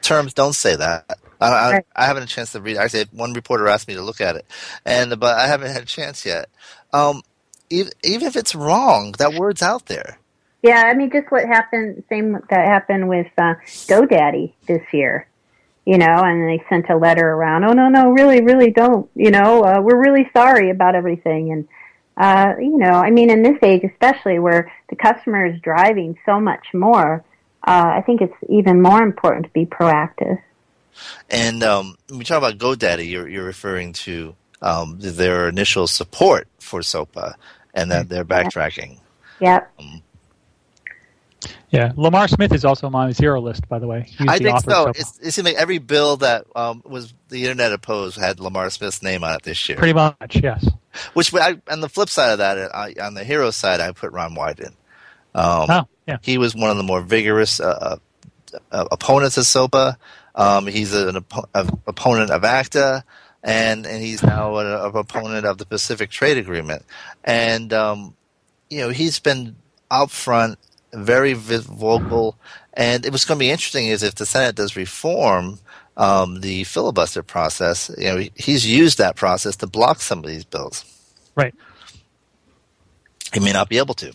terms 0.01 0.33
don't 0.33 0.53
say 0.53 0.75
that. 0.75 1.19
I, 1.39 1.47
I. 1.47 1.81
I 1.95 2.05
haven't 2.05 2.23
had 2.23 2.29
a 2.29 2.33
chance 2.33 2.51
to 2.53 2.61
read. 2.61 2.77
it. 2.77 2.79
Actually, 2.79 3.05
one 3.11 3.33
reporter 3.33 3.67
asked 3.67 3.87
me 3.87 3.95
to 3.95 4.01
look 4.01 4.21
at 4.21 4.35
it, 4.35 4.45
and 4.85 5.19
but 5.19 5.37
I 5.37 5.47
haven't 5.47 5.71
had 5.71 5.83
a 5.83 5.85
chance 5.85 6.25
yet. 6.25 6.49
Um, 6.93 7.21
even, 7.69 7.91
even 8.03 8.27
if 8.27 8.35
it's 8.35 8.55
wrong, 8.55 9.13
that 9.19 9.33
word's 9.33 9.61
out 9.61 9.87
there. 9.87 10.19
Yeah, 10.63 10.83
I 10.85 10.93
mean, 10.95 11.11
just 11.11 11.31
what 11.31 11.45
happened, 11.45 12.03
same 12.09 12.33
that 12.49 12.67
happened 12.67 13.07
with 13.07 13.27
uh, 13.37 13.53
GoDaddy 13.87 14.53
this 14.67 14.81
year, 14.91 15.27
you 15.85 15.97
know, 15.97 16.05
and 16.23 16.49
they 16.49 16.63
sent 16.67 16.89
a 16.89 16.97
letter 16.97 17.27
around, 17.27 17.63
oh, 17.63 17.73
no, 17.73 17.89
no, 17.89 18.09
really, 18.09 18.41
really 18.41 18.71
don't, 18.71 19.09
you 19.15 19.29
know, 19.29 19.63
uh, 19.63 19.79
we're 19.81 20.01
really 20.01 20.27
sorry 20.35 20.71
about 20.71 20.95
everything. 20.95 21.51
And, 21.51 21.67
uh, 22.17 22.59
you 22.59 22.77
know, 22.77 22.89
I 22.89 23.11
mean, 23.11 23.29
in 23.29 23.43
this 23.43 23.57
age, 23.61 23.83
especially 23.83 24.39
where 24.39 24.71
the 24.89 24.95
customer 24.95 25.45
is 25.45 25.61
driving 25.61 26.17
so 26.25 26.39
much 26.39 26.65
more, 26.73 27.23
uh, 27.65 27.93
I 27.95 28.01
think 28.05 28.21
it's 28.21 28.33
even 28.49 28.81
more 28.81 29.03
important 29.03 29.45
to 29.45 29.51
be 29.51 29.65
proactive. 29.65 30.41
And 31.29 31.63
um, 31.63 31.97
when 32.09 32.19
we 32.19 32.25
talk 32.25 32.37
about 32.37 32.57
GoDaddy, 32.57 33.09
you're 33.09 33.27
you're 33.27 33.45
referring 33.45 33.93
to 33.93 34.35
um, 34.61 34.97
their 34.99 35.49
initial 35.49 35.87
support 35.87 36.47
for 36.59 36.81
SOPA 36.81 37.35
and 37.73 37.91
that 37.91 38.09
they're 38.09 38.25
backtracking. 38.25 38.99
Yep. 39.39 39.71
Yeah, 41.69 41.91
Lamar 41.95 42.27
Smith 42.27 42.53
is 42.53 42.65
also 42.65 42.87
on 42.87 42.93
my 42.93 43.11
zero 43.11 43.41
list, 43.41 43.67
by 43.67 43.77
the 43.77 43.87
way. 43.87 44.05
He's 44.07 44.27
I 44.27 44.37
the 44.37 44.45
think 44.45 44.61
so. 44.61 44.87
of 44.87 44.95
Sopa. 44.95 44.99
It's, 44.99 45.19
it 45.19 45.31
seems 45.31 45.45
like 45.45 45.57
every 45.57 45.77
bill 45.79 46.17
that 46.17 46.45
um, 46.55 46.81
was 46.85 47.13
the 47.27 47.43
internet 47.43 47.73
opposed 47.73 48.17
had 48.17 48.39
Lamar 48.39 48.69
Smith's 48.69 49.03
name 49.03 49.23
on 49.23 49.35
it 49.35 49.43
this 49.43 49.67
year. 49.67 49.77
Pretty 49.77 49.93
much, 49.93 50.41
yes. 50.41 50.67
Which 51.13 51.33
I, 51.35 51.57
on 51.69 51.81
the 51.81 51.89
flip 51.89 52.09
side 52.09 52.31
of 52.31 52.37
that, 52.39 52.73
I, 52.73 52.95
on 53.01 53.13
the 53.13 53.23
hero 53.23 53.51
side, 53.51 53.81
I 53.81 53.91
put 53.91 54.11
Ron 54.13 54.33
Wyden. 54.33 54.73
Um, 55.35 55.67
Oh, 55.69 55.87
yeah. 56.07 56.17
He 56.21 56.37
was 56.37 56.55
one 56.55 56.71
of 56.71 56.77
the 56.77 56.83
more 56.83 57.01
vigorous 57.01 57.59
uh, 57.59 57.97
uh, 58.71 58.85
opponents 58.91 59.37
of 59.37 59.45
SOPA. 59.45 59.97
Um, 60.37 60.67
he's 60.67 60.93
an 60.93 61.25
a, 61.53 61.67
opponent 61.87 62.31
of 62.31 62.45
ACTA, 62.45 63.03
and 63.43 63.85
and 63.85 64.01
he's 64.01 64.23
now 64.23 64.55
an 64.57 64.95
opponent 64.95 65.45
of 65.45 65.57
the 65.57 65.65
Pacific 65.65 66.09
Trade 66.09 66.37
Agreement. 66.37 66.85
And 67.25 67.73
um, 67.73 68.15
you 68.69 68.79
know, 68.79 68.89
he's 68.89 69.19
been 69.19 69.55
out 69.91 70.11
front, 70.11 70.59
very 70.93 71.33
vocal. 71.33 72.37
And 72.73 73.05
it 73.05 73.11
was 73.11 73.25
going 73.25 73.39
to 73.39 73.43
be 73.43 73.49
interesting 73.49 73.87
is 73.87 74.03
if 74.03 74.15
the 74.15 74.25
Senate 74.25 74.55
does 74.55 74.75
reform 74.75 75.59
um, 75.97 76.41
the 76.41 76.63
filibuster 76.63 77.23
process. 77.23 77.91
You 77.97 78.05
know, 78.05 78.23
he's 78.35 78.67
used 78.67 78.99
that 78.99 79.15
process 79.15 79.55
to 79.57 79.67
block 79.67 79.99
some 79.99 80.19
of 80.19 80.25
these 80.25 80.45
bills. 80.45 80.85
Right. 81.35 81.55
He 83.33 83.39
may 83.39 83.51
not 83.51 83.69
be 83.69 83.77
able 83.77 83.95
to. 83.95 84.13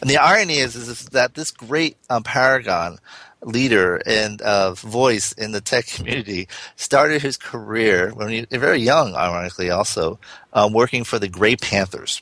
And 0.00 0.08
the 0.08 0.16
irony 0.16 0.56
is, 0.56 0.74
is 0.76 1.06
that 1.06 1.34
this 1.34 1.50
great 1.50 1.96
um, 2.08 2.22
paragon 2.22 2.98
leader 3.42 4.00
and 4.06 4.40
uh, 4.42 4.74
voice 4.74 5.32
in 5.32 5.52
the 5.52 5.60
tech 5.60 5.86
community 5.86 6.48
started 6.76 7.22
his 7.22 7.36
career 7.36 8.10
when 8.14 8.28
he 8.28 8.46
very 8.50 8.80
young, 8.80 9.14
ironically, 9.14 9.70
also 9.70 10.18
um, 10.52 10.72
working 10.72 11.04
for 11.04 11.18
the 11.18 11.28
Grey 11.28 11.56
Panthers. 11.56 12.20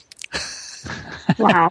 Wow. 1.38 1.68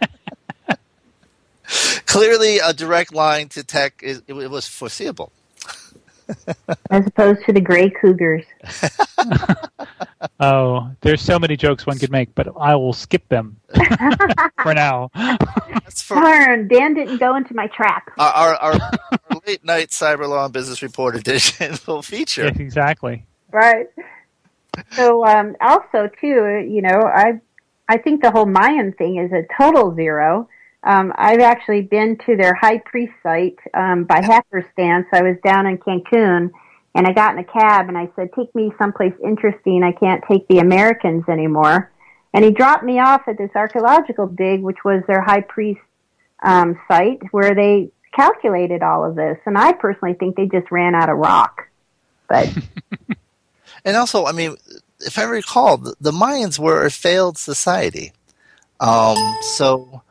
Clearly, 2.06 2.58
a 2.58 2.72
direct 2.72 3.14
line 3.14 3.48
to 3.50 3.62
tech 3.62 4.02
is 4.02 4.22
it, 4.26 4.34
it 4.34 4.50
was 4.50 4.66
foreseeable. 4.66 5.32
As 6.90 7.06
opposed 7.06 7.44
to 7.46 7.52
the 7.52 7.60
gray 7.60 7.90
cougars. 7.90 8.44
Oh, 10.40 10.90
there's 11.00 11.20
so 11.20 11.38
many 11.38 11.56
jokes 11.56 11.86
one 11.86 11.98
could 11.98 12.12
make, 12.12 12.34
but 12.34 12.48
I 12.60 12.74
will 12.76 12.92
skip 12.92 13.28
them 13.28 13.56
for 14.62 14.74
now. 14.74 15.10
Darn, 16.08 16.68
Dan 16.68 16.94
didn't 16.94 17.18
go 17.18 17.36
into 17.36 17.54
my 17.54 17.66
trap. 17.68 18.08
Our, 18.18 18.32
our, 18.32 18.54
our, 18.56 18.72
our 18.72 19.27
late 19.48 19.64
night 19.64 19.88
cyber 19.88 20.28
law 20.28 20.44
and 20.44 20.52
business 20.52 20.82
report 20.82 21.16
edition 21.16 21.74
will 21.86 22.02
feature. 22.02 22.44
Yes, 22.44 22.56
exactly. 22.58 23.24
right. 23.50 23.86
So 24.90 25.24
um 25.24 25.56
also 25.60 26.10
too 26.20 26.66
you 26.68 26.82
know 26.82 27.00
i 27.02 27.40
i 27.88 27.96
think 27.96 28.22
the 28.22 28.30
whole 28.30 28.46
mayan 28.46 28.92
thing 28.92 29.16
is 29.16 29.32
a 29.32 29.44
total 29.58 29.94
zero. 29.94 30.48
Um 30.82 31.14
i've 31.16 31.40
actually 31.40 31.80
been 31.80 32.18
to 32.26 32.36
their 32.36 32.54
high 32.54 32.78
priest 32.78 33.14
site 33.22 33.58
um 33.72 34.04
by 34.04 34.20
hackerstance 34.20 35.06
i 35.12 35.22
was 35.22 35.36
down 35.42 35.66
in 35.66 35.78
cancun 35.78 36.50
and 36.94 37.06
i 37.06 37.12
got 37.12 37.32
in 37.32 37.38
a 37.38 37.44
cab 37.44 37.88
and 37.88 37.96
i 37.96 38.06
said 38.14 38.28
take 38.36 38.54
me 38.54 38.70
someplace 38.78 39.14
interesting. 39.24 39.82
I 39.82 39.92
can't 39.92 40.22
take 40.30 40.46
the 40.48 40.58
americans 40.58 41.24
anymore. 41.26 41.90
And 42.34 42.44
he 42.44 42.50
dropped 42.50 42.84
me 42.84 43.00
off 43.00 43.22
at 43.26 43.38
this 43.38 43.50
archaeological 43.54 44.26
dig 44.26 44.60
which 44.60 44.84
was 44.84 45.02
their 45.08 45.22
high 45.22 45.40
priest 45.40 45.80
um 46.44 46.78
site 46.86 47.22
where 47.32 47.54
they 47.54 47.90
calculated 48.14 48.82
all 48.82 49.04
of 49.04 49.14
this 49.14 49.38
and 49.46 49.56
i 49.56 49.72
personally 49.72 50.14
think 50.14 50.36
they 50.36 50.46
just 50.46 50.70
ran 50.70 50.94
out 50.94 51.08
of 51.08 51.16
rock 51.16 51.68
but 52.28 52.48
And 53.84 53.96
also, 53.96 54.26
I 54.26 54.32
mean, 54.32 54.56
if 55.00 55.18
I 55.18 55.24
recall, 55.24 55.78
the, 55.78 55.94
the 56.00 56.12
Mayans 56.12 56.58
were 56.58 56.84
a 56.84 56.90
failed 56.90 57.38
society. 57.38 58.12
Um, 58.80 59.16
so 59.40 60.02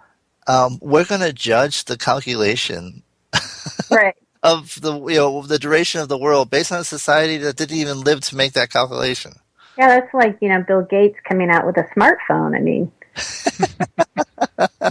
um, 0.48 0.80
we're 0.82 1.06
going 1.06 1.22
to 1.22 1.32
judge 1.32 1.86
the 1.86 1.96
calculation 1.96 3.04
right 3.92 4.16
of 4.44 4.80
the 4.82 4.94
you 5.08 5.16
know 5.16 5.42
the 5.42 5.60
duration 5.60 6.02
of 6.02 6.10
the 6.10 6.18
world 6.18 6.50
based 6.50 6.72
on 6.72 6.80
a 6.80 6.84
society 6.84 7.38
that 7.38 7.56
didn't 7.56 7.78
even 7.78 8.02
live 8.02 8.22
to 8.22 8.36
make 8.36 8.54
that 8.54 8.72
calculation. 8.72 9.34
Yeah, 9.78 9.88
that's 9.88 10.14
like, 10.14 10.38
you 10.42 10.50
know, 10.50 10.64
Bill 10.68 10.82
Gates 10.82 11.18
coming 11.28 11.52
out 11.52 11.66
with 11.66 11.78
a 11.78 11.84
smartphone. 11.96 12.56
I 12.56 12.60
mean, 12.60 12.92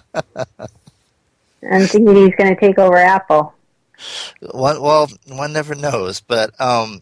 and 1.71 1.89
thinking 1.91 2.17
he's 2.17 2.35
going 2.37 2.55
to 2.55 2.61
take 2.61 2.79
over 2.79 2.97
Apple. 2.97 3.53
One, 4.53 4.81
well, 4.83 5.09
one 5.29 5.53
never 5.53 5.75
knows, 5.75 6.21
but 6.21 6.59
um, 6.61 7.01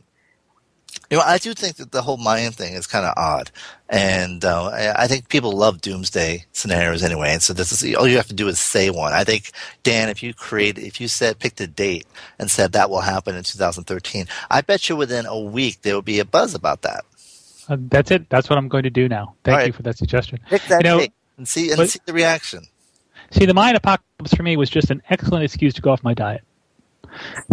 you 1.11 1.17
know, 1.19 1.25
I 1.25 1.39
do 1.39 1.53
think 1.55 1.77
that 1.77 1.91
the 1.93 2.03
whole 2.03 2.17
Mayan 2.17 2.53
thing 2.53 2.75
is 2.75 2.87
kind 2.87 3.05
of 3.05 3.15
odd, 3.17 3.51
and 3.89 4.45
uh, 4.45 4.67
I 4.67 5.03
I 5.05 5.07
think 5.09 5.29
people 5.29 5.53
love 5.53 5.81
doomsday 5.81 6.45
scenarios 6.53 7.03
anyway. 7.03 7.33
And 7.33 7.43
so 7.43 7.53
this 7.53 7.73
is 7.73 7.97
all 7.97 8.07
you 8.07 8.17
have 8.17 8.29
to 8.29 8.35
do 8.35 8.47
is 8.49 8.59
say 8.61 8.91
one. 8.91 9.13
I 9.13 9.25
think 9.25 9.51
Dan, 9.83 10.09
if 10.09 10.23
you 10.23 10.33
create, 10.35 10.79
if 10.79 11.01
you 11.01 11.09
said 11.09 11.41
picked 11.41 11.61
a 11.61 11.67
date 11.67 12.07
and 12.39 12.51
said 12.51 12.73
that 12.73 12.91
will 12.91 13.01
happen 13.01 13.35
in 13.35 13.43
2013, 13.43 14.27
I 14.51 14.61
bet 14.61 14.89
you 14.89 14.95
within 14.97 15.27
a 15.27 15.39
week 15.39 15.83
there 15.83 15.95
will 15.95 16.03
be 16.03 16.21
a 16.21 16.25
buzz 16.25 16.55
about 16.55 16.83
that. 16.83 17.05
Uh, 17.69 17.77
that's 17.81 18.11
it. 18.13 18.31
That's 18.31 18.49
what 18.49 18.57
I'm 18.59 18.69
going 18.69 18.85
to 18.85 18.91
do 18.91 19.09
now. 19.09 19.35
Thank 19.43 19.55
All 19.55 19.59
right. 19.61 19.67
you 19.69 19.73
for 19.73 19.83
that 19.83 19.99
suggestion. 19.99 20.39
Pick 20.49 20.63
that 20.69 20.85
You 20.85 20.91
know, 20.91 20.99
date 21.01 21.13
and 21.39 21.49
see 21.49 21.71
and 21.71 21.79
but- 21.79 21.91
see 21.91 21.99
the 22.07 22.13
reaction. 22.13 22.67
See, 23.31 23.47
the 23.47 23.55
Mayan 23.55 23.77
apocalypse 23.77 24.35
for 24.35 24.43
me 24.43 24.57
was 24.57 24.71
just 24.71 24.91
an 24.91 25.03
excellent 25.11 25.45
excuse 25.45 25.75
to 25.75 25.83
go 25.83 25.91
off 25.91 26.03
my 26.03 26.15
diet. 26.15 26.43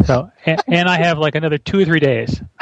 So, 0.05 0.31
and, 0.45 0.61
and 0.67 0.89
I 0.89 0.97
have 0.97 1.17
like 1.17 1.35
another 1.35 1.57
two 1.57 1.79
or 1.79 1.85
three 1.85 1.99
days. 1.99 2.41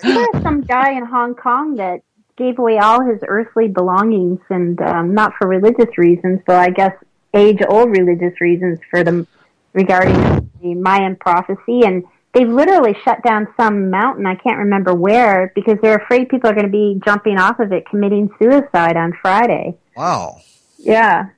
There's 0.00 0.42
some 0.42 0.62
guy 0.62 0.92
in 0.92 1.04
Hong 1.04 1.34
Kong 1.34 1.76
that 1.76 2.02
gave 2.36 2.58
away 2.58 2.78
all 2.78 3.02
his 3.02 3.18
earthly 3.26 3.68
belongings, 3.68 4.40
and 4.48 4.80
um, 4.80 5.14
not 5.14 5.34
for 5.38 5.48
religious 5.48 5.98
reasons, 5.98 6.40
but 6.46 6.56
I 6.56 6.70
guess 6.70 6.92
age-old 7.34 7.90
religious 7.90 8.40
reasons 8.40 8.78
for 8.90 9.02
them 9.02 9.26
regarding 9.72 10.14
the 10.62 10.74
Mayan 10.74 11.16
prophecy. 11.16 11.82
And 11.84 12.04
they've 12.32 12.48
literally 12.48 12.96
shut 13.04 13.22
down 13.22 13.48
some 13.56 13.90
mountain. 13.90 14.24
I 14.24 14.36
can't 14.36 14.58
remember 14.58 14.94
where 14.94 15.52
because 15.54 15.78
they're 15.82 15.98
afraid 15.98 16.28
people 16.28 16.48
are 16.48 16.54
going 16.54 16.66
to 16.66 16.72
be 16.72 17.00
jumping 17.04 17.38
off 17.38 17.58
of 17.58 17.72
it, 17.72 17.86
committing 17.86 18.30
suicide 18.38 18.96
on 18.96 19.12
Friday. 19.20 19.76
Wow. 19.96 20.40
Yeah, 20.78 21.30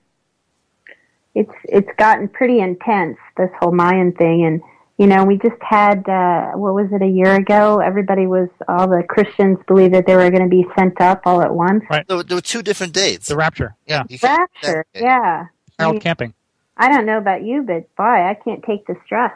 it's 1.35 1.53
it's 1.65 1.89
gotten 1.99 2.29
pretty 2.29 2.61
intense 2.61 3.17
this 3.37 3.51
whole 3.61 3.73
Mayan 3.73 4.13
thing, 4.13 4.45
and 4.45 4.61
you 4.99 5.07
know 5.07 5.25
we 5.25 5.37
just 5.39 5.61
had 5.63 6.09
uh, 6.09 6.53
what 6.53 6.75
was 6.75 6.89
it 6.93 7.03
a 7.03 7.07
year 7.07 7.35
ago? 7.37 7.79
Everybody 7.81 8.27
was 8.27 8.49
all 8.69 8.89
the 8.89 9.03
Christians 9.09 9.59
believed 9.67 9.95
that 9.95 10.07
they 10.07 10.17
were 10.17 10.31
going 10.31 10.43
to 10.43 10.49
be 10.49 10.67
sent 10.77 11.01
up 11.01 11.23
all 11.25 11.43
at 11.43 11.55
once. 11.55 11.85
Right. 11.91 12.07
There, 12.09 12.23
there 12.23 12.37
were 12.37 12.43
two 12.43 12.63
different 12.63 12.93
dates. 12.93 13.29
The 13.29 13.37
rapture. 13.37 13.77
Yeah. 13.87 14.03
You 14.09 14.19
can't- 14.19 14.51
Rapture, 14.63 14.87
yeah. 14.95 15.47
I, 15.79 15.83
Harold 15.83 15.95
mean, 15.95 16.01
Camping. 16.01 16.35
I 16.77 16.89
don't 16.89 17.07
know 17.07 17.19
about 17.19 17.43
you, 17.43 17.63
but 17.63 17.95
boy, 17.97 18.05
I 18.05 18.35
can't 18.35 18.63
take 18.65 18.87
the 18.87 18.97
stress. 19.05 19.33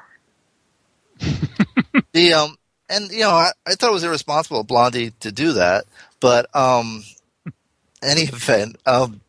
the 2.12 2.32
um 2.32 2.56
and 2.88 3.10
you 3.10 3.20
know 3.20 3.30
I, 3.30 3.50
I 3.66 3.74
thought 3.74 3.90
it 3.90 3.94
was 3.94 4.04
irresponsible 4.04 4.60
of 4.60 4.66
Blondie 4.66 5.10
to 5.20 5.30
do 5.30 5.52
that, 5.52 5.84
but 6.20 6.54
um 6.56 7.04
any 8.02 8.22
event 8.24 8.76
um 8.84 9.20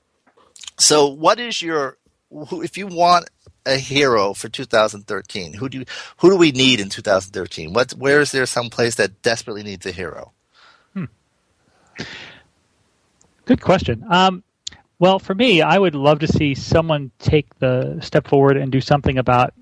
so 0.77 1.07
what 1.07 1.39
is 1.39 1.61
your 1.61 1.97
who, 1.97 2.04
if 2.51 2.77
you 2.77 2.87
want 2.87 3.29
a 3.65 3.77
hero 3.77 4.33
for 4.33 4.47
2013 4.49 5.53
who 5.53 5.69
do 5.69 5.79
you, 5.79 5.85
who 6.17 6.29
do 6.29 6.37
we 6.37 6.51
need 6.51 6.79
in 6.79 6.89
2013 6.89 7.73
what 7.73 7.91
where 7.93 8.21
is 8.21 8.31
there 8.31 8.45
some 8.45 8.69
place 8.69 8.95
that 8.95 9.21
desperately 9.21 9.63
needs 9.63 9.85
a 9.85 9.91
hero 9.91 10.31
Good 13.45 13.61
question. 13.61 14.03
Um, 14.09 14.43
well, 14.97 15.19
for 15.19 15.35
me, 15.35 15.61
I 15.61 15.77
would 15.77 15.93
love 15.93 16.19
to 16.19 16.27
see 16.27 16.55
someone 16.55 17.11
take 17.19 17.57
the 17.59 17.99
step 18.01 18.27
forward 18.27 18.57
and 18.57 18.71
do 18.71 18.81
something 18.81 19.17
about 19.17 19.53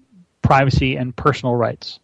privacy 0.42 0.96
and 0.96 1.16
personal 1.16 1.56
rights 1.56 2.00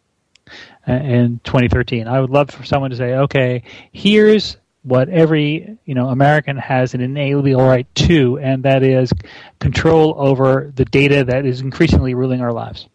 uh, 0.88 0.94
in 0.94 1.40
2013. 1.46 2.08
I 2.08 2.20
would 2.20 2.32
love 2.32 2.50
for 2.50 2.66
someone 2.66 2.92
to 2.92 2.98
say, 2.98 3.14
okay, 3.14 3.64
here's 3.94 4.58
what 4.84 5.10
every 5.10 5.78
you 5.86 5.96
know 5.96 6.08
American 6.08 6.58
has 6.58 6.94
an 6.94 7.02
inalienable 7.02 7.66
right 7.66 7.88
to, 7.96 8.40
and 8.40 8.64
that 8.64 8.84
is 8.84 9.12
control 9.60 10.16
over 10.18 10.72
the 10.76 10.86
data 10.86 11.24
that 11.26 11.46
is 11.46 11.62
increasingly 11.62 12.14
ruling 12.14 12.42
our 12.42 12.54
lives. 12.54 12.88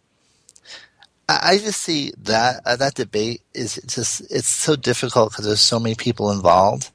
I 1.28 1.56
just 1.56 1.80
see 1.80 2.12
that 2.24 2.60
uh, 2.66 2.76
that 2.76 2.94
debate 2.94 3.42
is 3.54 3.80
just 3.86 4.20
it's 4.30 4.48
so 4.48 4.76
difficult 4.76 5.32
because 5.32 5.46
there's 5.46 5.60
so 5.60 5.80
many 5.80 5.94
people 5.94 6.30
involved. 6.30 6.90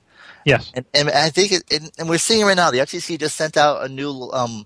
Yes. 0.45 0.71
And, 0.73 0.85
and 0.93 1.09
I 1.09 1.29
think, 1.29 1.51
it, 1.51 1.63
and, 1.71 1.91
and 1.97 2.09
we're 2.09 2.17
seeing 2.17 2.45
right 2.45 2.55
now. 2.55 2.71
The 2.71 2.79
FTC 2.79 3.19
just 3.19 3.35
sent 3.35 3.57
out 3.57 3.83
a 3.83 3.89
new 3.89 4.29
um, 4.31 4.65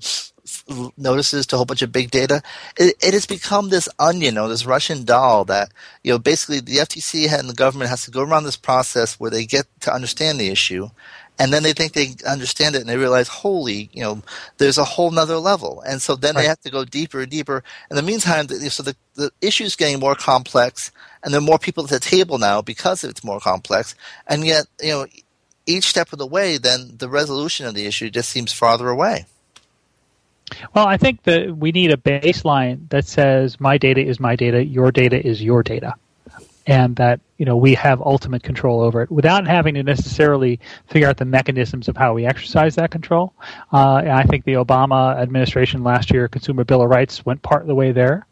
notices 0.98 1.46
to 1.48 1.56
a 1.56 1.58
whole 1.58 1.66
bunch 1.66 1.82
of 1.82 1.92
big 1.92 2.12
data. 2.12 2.42
It, 2.78 2.96
it 3.02 3.14
has 3.14 3.26
become 3.26 3.70
this 3.70 3.90
onion 4.00 4.38
or 4.38 4.48
this 4.48 4.66
Russian 4.66 5.04
doll 5.04 5.46
that 5.46 5.72
you 6.04 6.12
know 6.12 6.20
basically 6.20 6.60
the 6.60 6.78
FTC 6.78 7.32
and 7.32 7.50
the 7.50 7.54
government 7.54 7.90
has 7.90 8.06
to 8.06 8.12
go 8.12 8.22
around 8.22 8.44
this 8.44 8.58
process 8.58 9.20
where 9.20 9.32
they 9.32 9.46
get 9.46 9.66
to 9.82 9.94
understand 9.94 10.40
the 10.40 10.50
issue, 10.50 10.90
and 11.40 11.52
then 11.52 11.64
they 11.64 11.74
think 11.74 11.94
they 11.94 12.14
understand 12.28 12.76
it 12.76 12.82
and 12.82 12.90
they 12.90 12.98
realize, 12.98 13.28
holy, 13.28 13.90
you 13.92 14.04
know, 14.04 14.22
there's 14.58 14.78
a 14.78 14.84
whole 14.84 15.12
nother 15.12 15.38
level, 15.38 15.82
and 15.88 16.02
so 16.02 16.16
then 16.16 16.36
they 16.36 16.46
have 16.46 16.62
to 16.62 16.72
go 16.72 16.86
deeper 16.86 17.22
and 17.22 17.32
deeper. 17.32 17.64
In 17.90 17.96
the 17.96 18.04
meantime, 18.04 18.48
the, 18.48 18.70
so 18.70 18.84
the 18.84 18.96
the 19.16 19.32
issue 19.42 19.64
is 19.64 19.76
getting 19.76 20.00
more 20.00 20.16
complex, 20.16 20.92
and 21.24 21.34
there 21.34 21.40
are 21.40 21.44
more 21.44 21.60
people 21.60 21.84
at 21.84 21.90
the 21.90 22.00
table 22.00 22.38
now 22.38 22.62
because 22.62 23.04
it's 23.04 23.24
more 23.24 23.40
complex, 23.40 23.96
and 24.28 24.46
yet 24.46 24.66
you 24.82 24.90
know 24.90 25.06
each 25.66 25.86
step 25.86 26.12
of 26.12 26.20
the 26.20 26.28
way, 26.28 26.58
then 26.58 26.98
the 26.98 27.10
resolution 27.10 27.66
of 27.66 27.74
the 27.74 27.86
issue 27.86 28.10
just 28.10 28.30
seems 28.30 28.52
farther 28.54 28.90
away. 28.90 29.26
Well, 30.74 30.88
I 30.88 30.98
think 30.98 31.24
that 31.24 31.56
we 31.56 31.72
need 31.72 31.92
a 31.92 31.98
baseline 31.98 32.90
that 32.90 33.06
says 33.06 33.60
my 33.60 33.78
data 33.78 34.02
is 34.02 34.20
my 34.20 34.36
data, 34.36 34.64
your 34.64 34.92
data 34.92 35.26
is 35.26 35.42
your 35.42 35.64
data, 35.64 35.96
and 36.66 36.96
that 36.98 37.20
you 37.38 37.46
know 37.46 37.58
we 37.58 37.74
have 37.76 38.02
ultimate 38.02 38.44
control 38.44 38.82
over 38.82 39.02
it 39.02 39.12
without 39.12 39.46
having 39.48 39.74
to 39.76 39.84
necessarily 39.84 40.60
figure 40.88 41.08
out 41.08 41.18
the 41.18 41.26
mechanisms 41.26 41.88
of 41.88 41.98
how 41.98 42.14
we 42.14 42.26
exercise 42.26 42.76
that 42.76 42.92
control. 42.92 43.34
Uh, 43.72 44.04
I 44.06 44.24
think 44.24 44.46
the 44.46 44.54
Obama 44.54 45.18
administration 45.18 45.84
last 45.84 46.12
year, 46.12 46.28
Consumer 46.28 46.64
Bill 46.64 46.82
of 46.82 46.90
Rights, 46.90 47.26
went 47.26 47.42
part 47.42 47.62
of 47.62 47.68
the 47.68 47.76
way 47.76 47.92
there. 47.92 48.26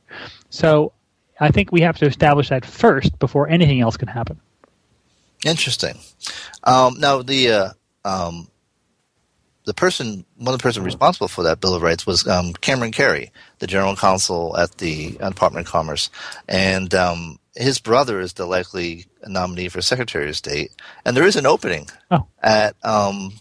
So 0.49 0.93
I 1.39 1.49
think 1.51 1.71
we 1.71 1.81
have 1.81 1.97
to 1.97 2.05
establish 2.05 2.49
that 2.49 2.65
first 2.65 3.17
before 3.19 3.49
anything 3.49 3.81
else 3.81 3.97
can 3.97 4.07
happen. 4.07 4.39
Interesting. 5.45 5.97
Um, 6.63 6.99
now 6.99 7.23
the 7.23 7.51
uh, 7.51 7.69
um, 8.05 8.47
the 9.65 9.73
person, 9.73 10.25
one 10.37 10.53
of 10.53 10.59
the 10.59 10.63
person 10.63 10.83
responsible 10.83 11.27
for 11.27 11.43
that 11.43 11.59
Bill 11.61 11.75
of 11.75 11.81
Rights 11.81 12.05
was 12.05 12.27
um, 12.27 12.53
Cameron 12.53 12.91
Kerry, 12.91 13.31
the 13.59 13.67
general 13.67 13.95
counsel 13.95 14.57
at 14.57 14.77
the 14.77 15.17
uh, 15.19 15.29
Department 15.29 15.67
of 15.67 15.71
Commerce, 15.71 16.09
and 16.47 16.93
um, 16.95 17.37
his 17.55 17.79
brother 17.79 18.19
is 18.19 18.33
the 18.33 18.45
likely 18.45 19.05
nominee 19.27 19.69
for 19.69 19.81
Secretary 19.81 20.29
of 20.29 20.35
State, 20.35 20.71
and 21.05 21.15
there 21.15 21.25
is 21.25 21.35
an 21.35 21.45
opening 21.45 21.87
Oh. 22.09 22.25
at 22.41 22.75
um, 22.83 23.33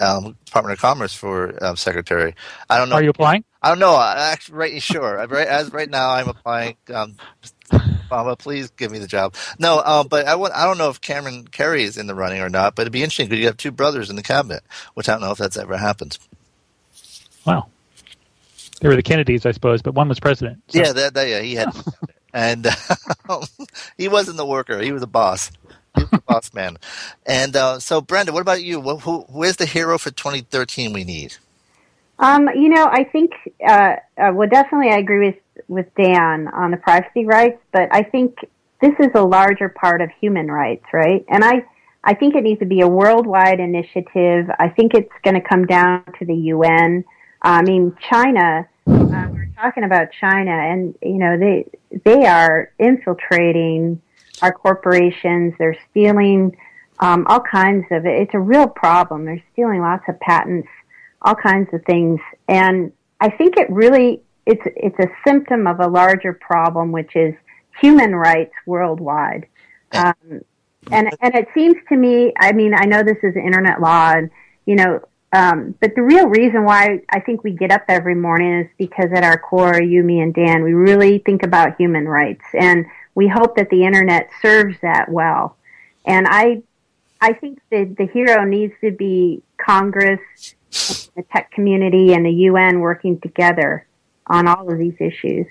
um, 0.00 0.36
Department 0.46 0.72
of 0.72 0.80
Commerce 0.80 1.14
for 1.14 1.62
um, 1.62 1.76
Secretary. 1.76 2.34
I 2.68 2.78
don't 2.78 2.88
know. 2.88 2.96
Are 2.96 3.02
you 3.02 3.10
applying? 3.10 3.44
I 3.62 3.68
don't 3.68 3.78
know. 3.78 3.94
I 3.94 4.30
actually, 4.32 4.56
right, 4.56 4.82
sure. 4.82 5.16
Right, 5.26 5.46
as 5.46 5.70
right 5.72 5.90
now, 5.90 6.10
I'm 6.12 6.28
applying. 6.28 6.76
Um, 8.10 8.26
Obama, 8.26 8.38
please 8.38 8.70
give 8.70 8.90
me 8.90 8.98
the 8.98 9.06
job. 9.06 9.34
No, 9.58 9.78
uh, 9.78 10.04
but 10.04 10.26
I, 10.26 10.34
want, 10.34 10.54
I 10.54 10.64
don't 10.64 10.78
know 10.78 10.90
if 10.90 11.00
Cameron 11.00 11.46
Kerry 11.46 11.84
is 11.84 11.96
in 11.96 12.06
the 12.06 12.14
running 12.14 12.40
or 12.40 12.48
not. 12.48 12.74
But 12.74 12.82
it'd 12.82 12.92
be 12.92 13.02
interesting 13.02 13.28
because 13.28 13.40
you 13.40 13.46
have 13.46 13.56
two 13.56 13.70
brothers 13.70 14.10
in 14.10 14.16
the 14.16 14.22
cabinet, 14.22 14.62
which 14.94 15.08
I 15.08 15.12
don't 15.12 15.22
know 15.22 15.30
if 15.32 15.38
that's 15.38 15.56
ever 15.56 15.76
happened. 15.76 16.18
Wow. 17.46 17.68
They 18.80 18.88
were 18.88 18.96
the 18.96 19.02
Kennedys, 19.02 19.44
I 19.44 19.52
suppose, 19.52 19.82
but 19.82 19.94
one 19.94 20.08
was 20.08 20.20
president. 20.20 20.62
so- 20.68 20.78
Yeah, 20.78 20.92
that, 20.92 21.14
that 21.14 21.28
yeah, 21.28 21.40
he 21.40 21.54
had, 21.54 21.68
and 22.34 22.66
uh, 22.66 23.40
he 23.98 24.08
wasn't 24.08 24.38
the 24.38 24.46
worker; 24.46 24.80
he 24.80 24.92
was 24.92 25.02
a 25.02 25.06
boss. 25.06 25.50
He 25.96 26.02
was 26.04 26.12
a 26.14 26.20
boss 26.20 26.54
man. 26.54 26.78
And 27.26 27.54
uh, 27.56 27.78
so, 27.78 28.00
Brenda, 28.00 28.32
what 28.32 28.40
about 28.40 28.62
you? 28.62 28.80
Who, 28.80 28.96
who, 28.96 29.18
where's 29.28 29.56
the 29.56 29.66
hero 29.66 29.98
for 29.98 30.10
2013 30.10 30.92
we 30.92 31.04
need? 31.04 31.34
Um, 32.20 32.48
you 32.54 32.68
know, 32.68 32.84
I 32.86 33.04
think, 33.04 33.32
uh, 33.66 33.96
uh, 34.16 34.30
well, 34.32 34.48
definitely 34.48 34.90
I 34.90 34.98
agree 34.98 35.26
with, 35.26 35.36
with 35.70 35.86
Dan 35.96 36.48
on 36.48 36.70
the 36.70 36.76
privacy 36.76 37.24
rights, 37.24 37.58
but 37.72 37.88
I 37.92 38.02
think 38.02 38.36
this 38.80 38.92
is 38.98 39.08
a 39.14 39.22
larger 39.22 39.68
part 39.68 40.00
of 40.00 40.10
human 40.20 40.50
rights, 40.50 40.84
right? 40.92 41.24
And 41.28 41.44
I, 41.44 41.64
I 42.04 42.14
think 42.14 42.34
it 42.34 42.42
needs 42.42 42.60
to 42.60 42.66
be 42.66 42.80
a 42.80 42.88
worldwide 42.88 43.60
initiative. 43.60 44.50
I 44.58 44.68
think 44.68 44.94
it's 44.94 45.12
going 45.22 45.34
to 45.34 45.48
come 45.48 45.66
down 45.66 46.04
to 46.18 46.24
the 46.24 46.34
UN. 46.34 47.04
I 47.42 47.62
mean, 47.62 47.96
China, 48.10 48.68
uh, 48.86 48.92
we 49.30 49.38
we're 49.38 49.50
talking 49.56 49.84
about 49.84 50.08
China 50.20 50.50
and, 50.50 50.94
you 51.02 51.18
know, 51.18 51.38
they, 51.38 51.66
they 52.04 52.26
are 52.26 52.72
infiltrating 52.78 54.00
our 54.42 54.52
corporations. 54.52 55.54
They're 55.58 55.78
stealing, 55.90 56.56
um, 56.98 57.26
all 57.28 57.40
kinds 57.40 57.86
of. 57.90 58.06
It's 58.06 58.34
a 58.34 58.40
real 58.40 58.66
problem. 58.66 59.24
They're 59.24 59.44
stealing 59.52 59.80
lots 59.80 60.04
of 60.08 60.18
patents 60.20 60.68
all 61.22 61.34
kinds 61.34 61.68
of 61.72 61.84
things. 61.84 62.20
And 62.48 62.92
I 63.20 63.30
think 63.30 63.56
it 63.56 63.70
really 63.70 64.22
it's 64.50 64.62
it's 64.76 64.98
a 64.98 65.08
symptom 65.26 65.66
of 65.66 65.78
a 65.80 65.86
larger 65.86 66.32
problem, 66.32 66.90
which 66.90 67.14
is 67.14 67.34
human 67.80 68.14
rights 68.14 68.52
worldwide. 68.66 69.46
Um, 69.92 70.14
and 70.90 71.08
and 71.20 71.34
it 71.34 71.46
seems 71.54 71.76
to 71.88 71.96
me, 71.96 72.32
I 72.38 72.52
mean, 72.52 72.74
I 72.74 72.84
know 72.86 73.02
this 73.02 73.18
is 73.22 73.36
internet 73.36 73.80
law, 73.80 74.12
and 74.12 74.30
you 74.66 74.74
know, 74.74 75.00
um, 75.32 75.74
but 75.80 75.94
the 75.94 76.02
real 76.02 76.26
reason 76.28 76.64
why 76.64 77.00
I 77.10 77.20
think 77.20 77.44
we 77.44 77.52
get 77.52 77.70
up 77.70 77.84
every 77.88 78.16
morning 78.16 78.60
is 78.60 78.66
because 78.76 79.10
at 79.14 79.22
our 79.22 79.38
core, 79.38 79.80
you, 79.80 80.02
me, 80.02 80.20
and 80.20 80.34
Dan, 80.34 80.64
we 80.64 80.72
really 80.72 81.18
think 81.18 81.44
about 81.44 81.76
human 81.76 82.08
rights, 82.08 82.44
and 82.58 82.86
we 83.14 83.28
hope 83.28 83.56
that 83.56 83.70
the 83.70 83.84
internet 83.84 84.30
serves 84.42 84.76
that 84.82 85.08
well. 85.08 85.56
And 86.04 86.26
I 86.28 86.62
I 87.20 87.34
think 87.34 87.60
that 87.70 87.94
the 87.96 88.06
hero 88.06 88.44
needs 88.44 88.74
to 88.80 88.90
be 88.90 89.44
Congress, 89.64 90.20
the 90.70 91.24
tech 91.32 91.52
community, 91.52 92.14
and 92.14 92.26
the 92.26 92.32
UN 92.48 92.80
working 92.80 93.20
together 93.20 93.86
on 94.30 94.46
all 94.46 94.70
of 94.70 94.78
these 94.78 94.94
issues. 94.98 95.46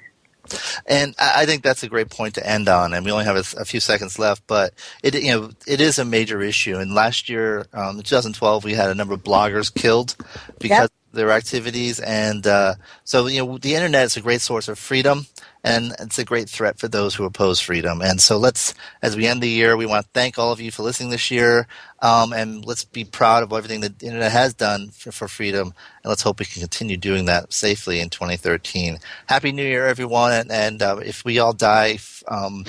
And 0.87 1.13
I 1.19 1.45
think 1.45 1.61
that's 1.61 1.83
a 1.83 1.89
great 1.89 2.09
point 2.09 2.35
to 2.35 2.47
end 2.47 2.67
on. 2.67 2.93
And 2.93 3.05
we 3.05 3.11
only 3.11 3.25
have 3.25 3.35
a, 3.35 3.61
a 3.61 3.65
few 3.65 3.79
seconds 3.79 4.17
left, 4.17 4.47
but 4.47 4.73
it 5.03 5.13
you 5.13 5.31
know 5.31 5.51
it 5.67 5.79
is 5.79 5.99
a 5.99 6.05
major 6.05 6.41
issue. 6.41 6.77
And 6.77 6.95
last 6.95 7.29
year, 7.29 7.67
um, 7.73 7.97
in 7.97 8.03
2012, 8.03 8.63
we 8.63 8.73
had 8.73 8.89
a 8.89 8.95
number 8.95 9.13
of 9.13 9.23
bloggers 9.23 9.71
killed 9.71 10.15
because 10.59 10.85
of 10.85 10.91
their 11.11 11.31
activities. 11.31 11.99
And 11.99 12.47
uh, 12.47 12.75
so 13.03 13.27
you 13.27 13.45
know 13.45 13.59
the 13.59 13.75
internet 13.75 14.05
is 14.05 14.17
a 14.17 14.21
great 14.21 14.41
source 14.41 14.67
of 14.67 14.79
freedom, 14.79 15.27
and 15.63 15.93
it's 15.99 16.19
a 16.19 16.25
great 16.25 16.49
threat 16.49 16.79
for 16.79 16.87
those 16.87 17.15
who 17.15 17.25
oppose 17.25 17.59
freedom. 17.59 18.01
And 18.01 18.21
so 18.21 18.37
let's, 18.37 18.73
as 19.01 19.15
we 19.15 19.27
end 19.27 19.41
the 19.41 19.49
year, 19.49 19.75
we 19.75 19.85
want 19.85 20.05
to 20.05 20.11
thank 20.13 20.37
all 20.37 20.51
of 20.51 20.61
you 20.61 20.71
for 20.71 20.83
listening 20.83 21.09
this 21.09 21.29
year, 21.29 21.67
um, 22.01 22.33
and 22.33 22.65
let's 22.65 22.85
be 22.85 23.03
proud 23.03 23.43
of 23.43 23.51
everything 23.51 23.81
that 23.81 23.99
the 23.99 24.07
internet 24.07 24.31
has 24.31 24.53
done 24.53 24.89
for, 24.89 25.11
for 25.11 25.27
freedom, 25.27 25.73
and 26.03 26.09
let's 26.09 26.21
hope 26.21 26.39
we 26.39 26.45
can 26.45 26.61
continue 26.61 26.97
doing 26.97 27.25
that 27.25 27.51
safely 27.51 27.99
in 27.99 28.09
2013. 28.09 28.99
Happy 29.25 29.51
New 29.51 29.63
Year, 29.63 29.85
everyone! 29.85 30.31
And, 30.31 30.51
and 30.51 30.81
uh, 30.81 30.97
if 31.03 31.25
we 31.25 31.39
all 31.39 31.53
die, 31.53 31.99
um, 32.27 32.63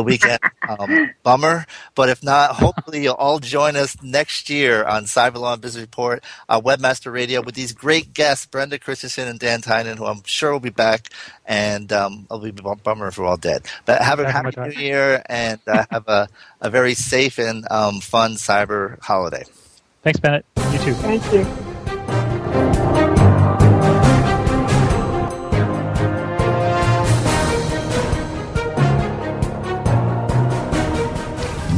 the 0.00 0.04
weekend. 0.04 0.40
Um, 0.68 1.10
bummer, 1.22 1.66
but 1.94 2.08
if 2.08 2.22
not, 2.22 2.56
hopefully 2.56 3.02
you'll 3.02 3.14
all 3.14 3.38
join 3.38 3.76
us 3.76 3.96
next 4.02 4.48
year 4.48 4.84
on 4.84 5.04
Cyber 5.04 5.36
Law 5.36 5.54
and 5.54 5.62
Business 5.62 5.82
Report, 5.82 6.22
uh, 6.48 6.60
Webmaster 6.60 7.12
Radio, 7.12 7.42
with 7.42 7.54
these 7.54 7.72
great 7.72 8.14
guests, 8.14 8.46
Brenda 8.46 8.78
Christensen 8.78 9.28
and 9.28 9.38
Dan 9.38 9.60
Tynan, 9.60 9.96
who 9.96 10.06
I'm 10.06 10.22
sure 10.24 10.52
will 10.52 10.60
be 10.60 10.70
back. 10.70 11.08
And 11.44 11.92
um, 11.92 12.26
it'll 12.30 12.40
be 12.40 12.50
a 12.50 12.76
bummer 12.76 13.08
if 13.08 13.18
we're 13.18 13.26
all 13.26 13.36
dead. 13.36 13.66
But 13.84 14.00
have 14.00 14.20
a 14.20 14.30
happy 14.30 14.58
new 14.60 14.70
year 14.70 15.22
and 15.26 15.60
uh, 15.66 15.84
have 15.90 16.08
a, 16.08 16.28
a 16.60 16.70
very 16.70 16.94
safe 16.94 17.38
and 17.38 17.66
um, 17.70 18.00
fun 18.00 18.34
cyber 18.34 19.00
holiday. 19.00 19.44
Thanks, 20.02 20.20
Bennett. 20.20 20.46
You 20.72 20.78
too. 20.78 20.94
Thank 20.94 21.32
you. 21.32 21.69